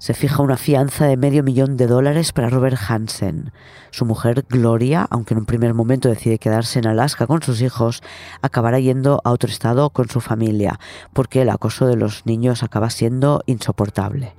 se 0.00 0.14
fija 0.14 0.42
una 0.42 0.56
fianza 0.56 1.04
de 1.04 1.18
medio 1.18 1.42
millón 1.42 1.76
de 1.76 1.86
dólares 1.86 2.32
para 2.32 2.48
Robert 2.48 2.78
Hansen. 2.88 3.52
Su 3.90 4.06
mujer, 4.06 4.46
Gloria, 4.48 5.06
aunque 5.10 5.34
en 5.34 5.40
un 5.40 5.44
primer 5.44 5.74
momento 5.74 6.08
decide 6.08 6.38
quedarse 6.38 6.78
en 6.78 6.86
Alaska 6.86 7.26
con 7.26 7.42
sus 7.42 7.60
hijos, 7.60 8.02
acabará 8.40 8.80
yendo 8.80 9.20
a 9.24 9.30
otro 9.30 9.50
estado 9.50 9.90
con 9.90 10.08
su 10.08 10.22
familia, 10.22 10.80
porque 11.12 11.42
el 11.42 11.50
acoso 11.50 11.86
de 11.86 11.96
los 11.96 12.24
niños 12.24 12.62
acaba 12.62 12.88
siendo 12.88 13.42
insoportable. 13.44 14.34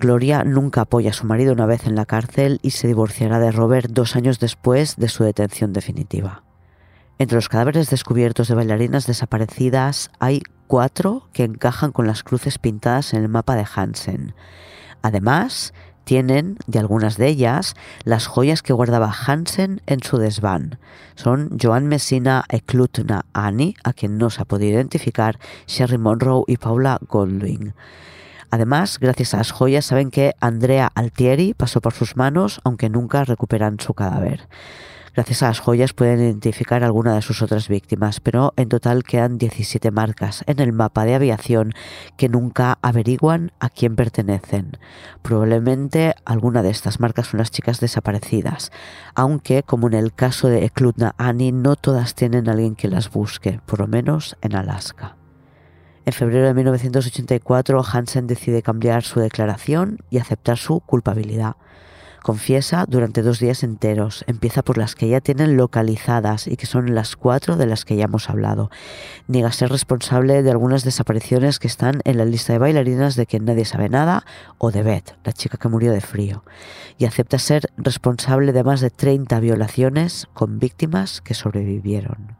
Gloria 0.00 0.42
nunca 0.42 0.80
apoya 0.80 1.10
a 1.10 1.14
su 1.14 1.24
marido 1.24 1.52
una 1.52 1.66
vez 1.66 1.86
en 1.86 1.94
la 1.94 2.04
cárcel 2.04 2.58
y 2.60 2.70
se 2.70 2.88
divorciará 2.88 3.38
de 3.38 3.52
Robert 3.52 3.92
dos 3.92 4.16
años 4.16 4.40
después 4.40 4.96
de 4.96 5.08
su 5.08 5.22
detención 5.22 5.72
definitiva. 5.72 6.42
Entre 7.18 7.36
los 7.36 7.48
cadáveres 7.48 7.90
descubiertos 7.90 8.48
de 8.48 8.56
bailarinas 8.56 9.06
desaparecidas 9.06 10.10
hay 10.18 10.42
cuatro 10.66 11.28
que 11.32 11.44
encajan 11.44 11.92
con 11.92 12.06
las 12.06 12.22
cruces 12.22 12.58
pintadas 12.58 13.14
en 13.14 13.22
el 13.22 13.28
mapa 13.28 13.56
de 13.56 13.66
Hansen. 13.74 14.34
Además, 15.02 15.72
tienen, 16.04 16.58
de 16.66 16.78
algunas 16.78 17.16
de 17.16 17.28
ellas, 17.28 17.74
las 18.04 18.26
joyas 18.26 18.62
que 18.62 18.72
guardaba 18.72 19.12
Hansen 19.26 19.80
en 19.86 20.02
su 20.02 20.18
desván. 20.18 20.78
Son 21.14 21.58
Joan 21.60 21.86
Messina 21.86 22.44
Eklutna 22.48 23.24
Annie, 23.32 23.74
a 23.84 23.92
quien 23.92 24.18
no 24.18 24.30
se 24.30 24.42
ha 24.42 24.44
podido 24.44 24.72
identificar, 24.72 25.38
Sherry 25.66 25.98
Monroe 25.98 26.44
y 26.46 26.56
Paula 26.58 26.98
Goldwyn. 27.08 27.74
Además, 28.50 28.98
gracias 29.00 29.34
a 29.34 29.38
las 29.38 29.50
joyas 29.50 29.86
saben 29.86 30.10
que 30.10 30.34
Andrea 30.40 30.90
Altieri 30.94 31.54
pasó 31.54 31.80
por 31.80 31.92
sus 31.92 32.16
manos, 32.16 32.60
aunque 32.64 32.88
nunca 32.88 33.24
recuperan 33.24 33.80
su 33.80 33.94
cadáver. 33.94 34.46
Gracias 35.14 35.44
a 35.44 35.46
las 35.46 35.60
joyas 35.60 35.92
pueden 35.92 36.18
identificar 36.18 36.82
alguna 36.82 37.14
de 37.14 37.22
sus 37.22 37.40
otras 37.40 37.68
víctimas, 37.68 38.18
pero 38.18 38.52
en 38.56 38.68
total 38.68 39.04
quedan 39.04 39.38
17 39.38 39.92
marcas 39.92 40.42
en 40.48 40.58
el 40.58 40.72
mapa 40.72 41.04
de 41.04 41.14
aviación 41.14 41.72
que 42.16 42.28
nunca 42.28 42.80
averiguan 42.82 43.52
a 43.60 43.70
quién 43.70 43.94
pertenecen. 43.94 44.76
Probablemente 45.22 46.14
alguna 46.24 46.64
de 46.64 46.70
estas 46.70 46.98
marcas 46.98 47.28
son 47.28 47.38
las 47.38 47.52
chicas 47.52 47.78
desaparecidas, 47.78 48.72
aunque 49.14 49.62
como 49.62 49.86
en 49.86 49.94
el 49.94 50.12
caso 50.12 50.48
de 50.48 50.64
Eklutna 50.64 51.14
Annie 51.16 51.52
no 51.52 51.76
todas 51.76 52.16
tienen 52.16 52.48
a 52.48 52.52
alguien 52.52 52.74
que 52.74 52.88
las 52.88 53.08
busque, 53.12 53.60
por 53.66 53.78
lo 53.78 53.86
menos 53.86 54.36
en 54.42 54.56
Alaska. 54.56 55.14
En 56.06 56.12
febrero 56.12 56.48
de 56.48 56.54
1984, 56.54 57.82
Hansen 57.82 58.26
decide 58.26 58.62
cambiar 58.62 59.04
su 59.04 59.20
declaración 59.20 60.00
y 60.10 60.18
aceptar 60.18 60.58
su 60.58 60.80
culpabilidad. 60.80 61.54
Confiesa 62.24 62.86
durante 62.88 63.20
dos 63.20 63.38
días 63.38 63.62
enteros. 63.62 64.24
Empieza 64.26 64.62
por 64.62 64.78
las 64.78 64.94
que 64.94 65.06
ya 65.08 65.20
tienen 65.20 65.58
localizadas 65.58 66.46
y 66.48 66.56
que 66.56 66.64
son 66.64 66.94
las 66.94 67.16
cuatro 67.16 67.58
de 67.58 67.66
las 67.66 67.84
que 67.84 67.96
ya 67.96 68.04
hemos 68.04 68.30
hablado. 68.30 68.70
Niega 69.28 69.52
ser 69.52 69.68
responsable 69.68 70.42
de 70.42 70.50
algunas 70.50 70.84
desapariciones 70.84 71.58
que 71.58 71.66
están 71.66 72.00
en 72.04 72.16
la 72.16 72.24
lista 72.24 72.54
de 72.54 72.60
bailarinas 72.60 73.16
de 73.16 73.26
quien 73.26 73.44
nadie 73.44 73.66
sabe 73.66 73.90
nada 73.90 74.24
o 74.56 74.70
de 74.70 74.82
Beth, 74.82 75.18
la 75.22 75.34
chica 75.34 75.58
que 75.58 75.68
murió 75.68 75.92
de 75.92 76.00
frío. 76.00 76.44
Y 76.96 77.04
acepta 77.04 77.38
ser 77.38 77.66
responsable 77.76 78.54
de 78.54 78.64
más 78.64 78.80
de 78.80 78.88
30 78.88 79.38
violaciones 79.40 80.26
con 80.32 80.58
víctimas 80.58 81.20
que 81.20 81.34
sobrevivieron. 81.34 82.38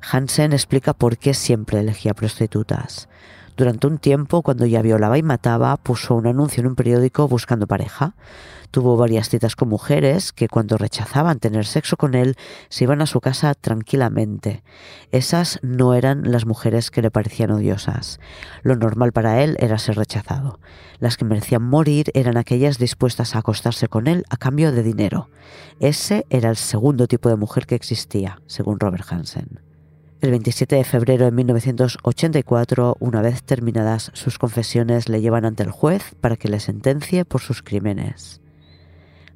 Hansen 0.00 0.54
explica 0.54 0.94
por 0.94 1.18
qué 1.18 1.34
siempre 1.34 1.80
elegía 1.80 2.14
prostitutas. 2.14 3.10
Durante 3.56 3.86
un 3.86 3.96
tiempo, 3.96 4.42
cuando 4.42 4.66
ya 4.66 4.82
violaba 4.82 5.16
y 5.16 5.22
mataba, 5.22 5.76
puso 5.78 6.14
un 6.14 6.26
anuncio 6.26 6.60
en 6.60 6.66
un 6.66 6.74
periódico 6.74 7.26
buscando 7.26 7.66
pareja. 7.66 8.14
Tuvo 8.70 8.98
varias 8.98 9.30
citas 9.30 9.56
con 9.56 9.70
mujeres 9.70 10.34
que 10.34 10.48
cuando 10.48 10.76
rechazaban 10.76 11.38
tener 11.38 11.64
sexo 11.64 11.96
con 11.96 12.14
él 12.14 12.36
se 12.68 12.84
iban 12.84 13.00
a 13.00 13.06
su 13.06 13.22
casa 13.22 13.54
tranquilamente. 13.54 14.62
Esas 15.10 15.58
no 15.62 15.94
eran 15.94 16.30
las 16.30 16.44
mujeres 16.44 16.90
que 16.90 17.00
le 17.00 17.10
parecían 17.10 17.50
odiosas. 17.50 18.20
Lo 18.62 18.76
normal 18.76 19.12
para 19.12 19.42
él 19.42 19.56
era 19.58 19.78
ser 19.78 19.96
rechazado. 19.96 20.60
Las 20.98 21.16
que 21.16 21.24
merecían 21.24 21.62
morir 21.62 22.10
eran 22.12 22.36
aquellas 22.36 22.76
dispuestas 22.76 23.34
a 23.34 23.38
acostarse 23.38 23.88
con 23.88 24.06
él 24.06 24.24
a 24.28 24.36
cambio 24.36 24.70
de 24.70 24.82
dinero. 24.82 25.30
Ese 25.80 26.26
era 26.28 26.50
el 26.50 26.56
segundo 26.56 27.06
tipo 27.06 27.30
de 27.30 27.36
mujer 27.36 27.64
que 27.64 27.74
existía, 27.74 28.42
según 28.46 28.78
Robert 28.80 29.06
Hansen. 29.10 29.65
El 30.26 30.32
27 30.32 30.74
de 30.74 30.82
febrero 30.82 31.26
de 31.26 31.30
1984, 31.30 32.96
una 32.98 33.22
vez 33.22 33.44
terminadas 33.44 34.10
sus 34.12 34.38
confesiones, 34.38 35.08
le 35.08 35.20
llevan 35.20 35.44
ante 35.44 35.62
el 35.62 35.70
juez 35.70 36.16
para 36.20 36.36
que 36.36 36.48
le 36.48 36.58
sentencie 36.58 37.24
por 37.24 37.40
sus 37.40 37.62
crímenes. 37.62 38.40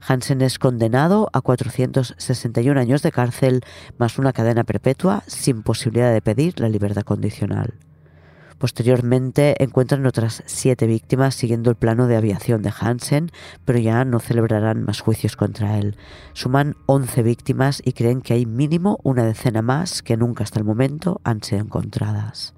Hansen 0.01 0.43
es 0.43 0.59
condenado 0.59 1.31
a 1.33 1.43
461 1.43 2.81
años 2.81 3.03
de 3.03 3.13
cárcel 3.13 3.61
más 3.99 4.19
una 4.19 4.33
cadena 4.33 4.65
perpetua 4.65 5.23
sin 5.29 5.63
posibilidad 5.63 6.13
de 6.13 6.23
pedir 6.23 6.59
la 6.59 6.69
libertad 6.69 7.03
condicional. 7.03 7.75
Posteriormente 8.61 9.55
encuentran 9.65 10.05
otras 10.05 10.43
siete 10.45 10.87
víctimas 10.87 11.35
siguiendo 11.35 11.71
el 11.71 11.77
plano 11.77 12.07
de 12.07 12.17
aviación 12.17 12.61
de 12.61 12.71
Hansen, 12.79 13.33
pero 13.65 13.79
ya 13.79 14.05
no 14.05 14.21
celebrarán 14.21 14.85
más 14.85 15.01
juicios 15.01 15.35
contra 15.35 15.79
él. 15.79 15.97
Suman 16.35 16.77
11 16.85 17.23
víctimas 17.23 17.81
y 17.83 17.95
creen 17.95 18.21
que 18.21 18.35
hay 18.35 18.45
mínimo 18.45 18.99
una 19.03 19.25
decena 19.25 19.63
más 19.63 20.03
que 20.03 20.19
nunca 20.19 20.45
hasta 20.45 20.59
el 20.59 20.67
momento 20.67 21.23
han 21.25 21.43
sido 21.43 21.63
encontradas. 21.63 22.53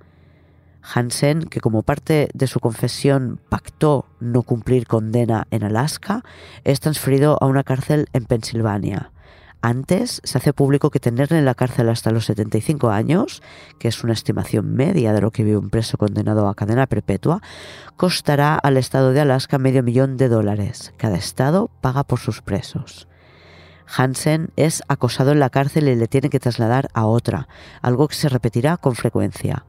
Hansen, 0.83 1.45
que 1.45 1.61
como 1.61 1.85
parte 1.85 2.29
de 2.35 2.49
su 2.49 2.59
confesión 2.59 3.39
pactó 3.49 4.07
no 4.19 4.43
cumplir 4.43 4.89
condena 4.89 5.47
en 5.53 5.63
Alaska, 5.63 6.25
es 6.65 6.81
transferido 6.81 7.39
a 7.41 7.47
una 7.47 7.63
cárcel 7.63 8.09
en 8.13 8.25
Pensilvania. 8.25 9.12
Antes 9.65 10.21
se 10.25 10.39
hace 10.39 10.53
público 10.53 10.91
que 10.91 10.99
tenerle 10.99 11.39
en 11.39 11.45
la 11.45 11.55
cárcel 11.55 11.89
hasta 11.89 12.11
los 12.11 12.25
75 12.25 12.91
años, 12.91 13.43
que 13.79 13.87
es 13.87 14.03
una 14.03 14.13
estimación 14.13 14.75
media 14.75 15.13
de 15.13 15.21
lo 15.21 15.31
que 15.31 15.45
vive 15.45 15.57
un 15.57 15.71
preso 15.71 15.97
condenado 15.97 16.49
a 16.49 16.57
cadena 16.57 16.89
perpetua, 16.89 17.41
costará 17.97 18.57
al 18.57 18.77
Estado 18.77 19.13
de 19.13 19.21
Alaska 19.21 19.59
medio 19.59 19.85
millón 19.85 20.17
de 20.17 20.29
dólares. 20.29 20.93
Cada 20.97 21.17
Estado 21.17 21.71
paga 21.81 22.03
por 22.03 22.19
sus 22.19 22.43
presos. 22.43 23.07
Hansen 23.87 24.51
es 24.57 24.83
acosado 24.89 25.31
en 25.31 25.39
la 25.39 25.51
cárcel 25.51 25.89
y 25.89 25.95
le 25.95 26.09
tiene 26.09 26.29
que 26.29 26.41
trasladar 26.41 26.89
a 26.93 27.07
otra, 27.07 27.47
algo 27.83 28.09
que 28.09 28.17
se 28.17 28.29
repetirá 28.29 28.79
con 28.79 28.97
frecuencia. 28.97 29.65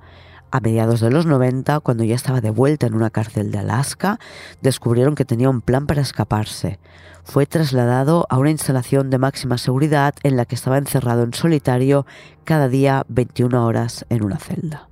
A 0.54 0.60
mediados 0.60 1.00
de 1.00 1.10
los 1.10 1.26
90, 1.26 1.80
cuando 1.80 2.04
ya 2.04 2.14
estaba 2.14 2.40
de 2.40 2.52
vuelta 2.52 2.86
en 2.86 2.94
una 2.94 3.10
cárcel 3.10 3.50
de 3.50 3.58
Alaska, 3.58 4.20
descubrieron 4.62 5.16
que 5.16 5.26
tenía 5.26 5.50
un 5.50 5.62
plan 5.62 5.88
para 5.88 6.04
escaparse. 6.04 6.78
Fue 7.24 7.48
trasladado 7.48 8.28
a 8.30 8.38
una 8.38 8.52
instalación 8.52 9.10
de 9.10 9.18
máxima 9.18 9.58
seguridad 9.58 10.14
en 10.22 10.38
la 10.38 10.46
que 10.46 10.54
estaba 10.54 10.78
encerrado 10.78 11.24
en 11.24 11.34
solitario 11.34 12.06
cada 12.44 12.70
día 12.70 13.04
21 13.08 13.66
horas 13.66 14.06
en 14.10 14.24
una 14.24 14.38
celda. 14.38 14.90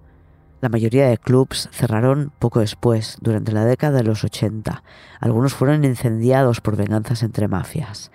La 0.61 0.69
mayoría 0.69 1.07
de 1.07 1.19
clubs 1.19 1.69
cerraron 1.71 2.31
poco 2.39 2.61
después, 2.61 3.19
durante 3.21 3.51
la 3.51 3.63
década 3.63 3.97
de 3.97 4.03
los 4.03 4.23
80. 4.23 4.81
Algunos 5.19 5.53
fueron 5.53 5.85
incendiados 5.85 6.59
por 6.59 6.75
venganzas 6.75 7.21
entre 7.21 7.47
mafias. 7.47 8.09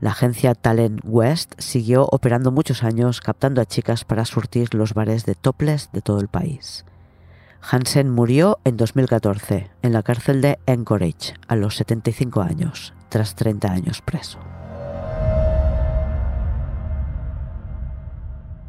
La 0.00 0.10
agencia 0.10 0.54
Talent 0.54 1.00
West 1.02 1.54
siguió 1.56 2.06
operando 2.12 2.52
muchos 2.52 2.82
años 2.82 3.22
captando 3.22 3.62
a 3.62 3.64
chicas 3.64 4.04
para 4.04 4.26
surtir 4.26 4.74
los 4.74 4.92
bares 4.92 5.24
de 5.24 5.34
topless 5.34 5.88
de 5.94 6.02
todo 6.02 6.20
el 6.20 6.28
país. 6.28 6.84
Hansen 7.62 8.10
murió 8.10 8.58
en 8.64 8.76
2014 8.76 9.70
en 9.82 9.92
la 9.92 10.02
cárcel 10.02 10.40
de 10.40 10.58
Anchorage 10.66 11.34
a 11.46 11.56
los 11.56 11.76
75 11.76 12.40
años, 12.40 12.94
tras 13.08 13.34
30 13.34 13.70
años 13.70 14.02
preso. 14.02 14.38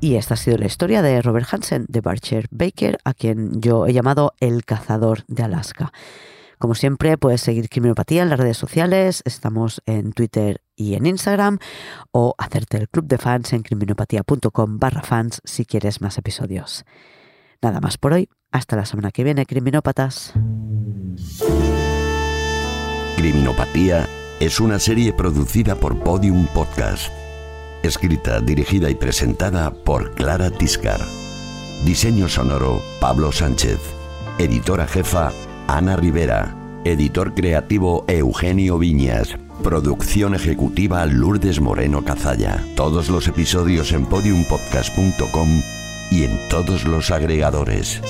Y 0.02 0.16
esta 0.16 0.34
ha 0.34 0.38
sido 0.38 0.58
la 0.58 0.66
historia 0.66 1.04
de 1.04 1.22
Robert 1.22 1.48
Hansen, 1.52 1.86
de 1.88 2.02
Barcher 2.02 2.48
Baker, 2.50 2.98
a 3.06 3.14
quien 3.14 3.62
yo 3.62 3.86
he 3.86 3.94
llamado 3.94 4.34
el 4.40 4.66
cazador 4.66 5.24
de 5.28 5.44
Alaska. 5.44 5.94
Como 6.58 6.76
siempre, 6.76 7.18
puedes 7.18 7.42
seguir 7.42 7.70
Criminopatía 7.70 8.24
en 8.24 8.30
las 8.30 8.40
redes 8.40 8.58
sociales, 8.58 9.22
estamos 9.26 9.82
en 9.86 10.12
Twitter 10.14 10.62
y 10.76 10.96
en 10.96 11.06
Instagram, 11.06 11.60
o 12.12 12.36
hacerte 12.38 12.78
el 12.78 12.90
club 12.90 13.06
de 13.06 13.20
fans 13.20 13.54
en 13.54 13.62
criminopatía.com 13.62 14.80
barra 14.80 15.02
fans 15.02 15.42
si 15.44 15.66
quieres 15.66 16.02
más 16.02 16.18
episodios. 16.18 16.84
Nada 17.62 17.80
más 17.80 17.98
por 17.98 18.14
hoy, 18.14 18.28
hasta 18.52 18.76
la 18.76 18.86
semana 18.86 19.12
que 19.12 19.24
viene, 19.24 19.46
criminópatas. 19.46 20.34
Criminopatía 23.18 24.08
es 24.40 24.60
una 24.60 24.80
serie 24.80 25.14
producida 25.14 25.76
por 25.76 26.00
Podium 26.00 26.48
Podcast. 26.48 27.12
Escrita, 27.84 28.40
dirigida 28.40 28.90
y 28.90 28.96
presentada 28.96 29.72
por 29.72 30.16
Clara 30.16 30.50
Tiscar. 30.50 31.00
Diseño 31.86 32.28
sonoro, 32.28 32.82
Pablo 33.00 33.32
Sánchez. 33.32 33.80
Editora 34.40 34.88
jefa, 34.88 35.32
Ana 35.68 35.96
Rivera. 35.96 36.56
Editor 36.84 37.36
creativo, 37.36 38.06
Eugenio 38.08 38.80
Viñas. 38.80 39.38
Producción 39.64 40.34
ejecutiva, 40.34 41.06
Lourdes 41.06 41.60
Moreno 41.60 42.04
Cazalla. 42.04 42.64
Todos 42.76 43.10
los 43.10 43.28
episodios 43.28 43.92
en 43.92 44.08
podiumpodcast.com 44.08 45.62
y 46.12 46.26
en 46.26 46.38
todos 46.50 46.84
los 46.84 47.10
agregadores. 47.10 48.02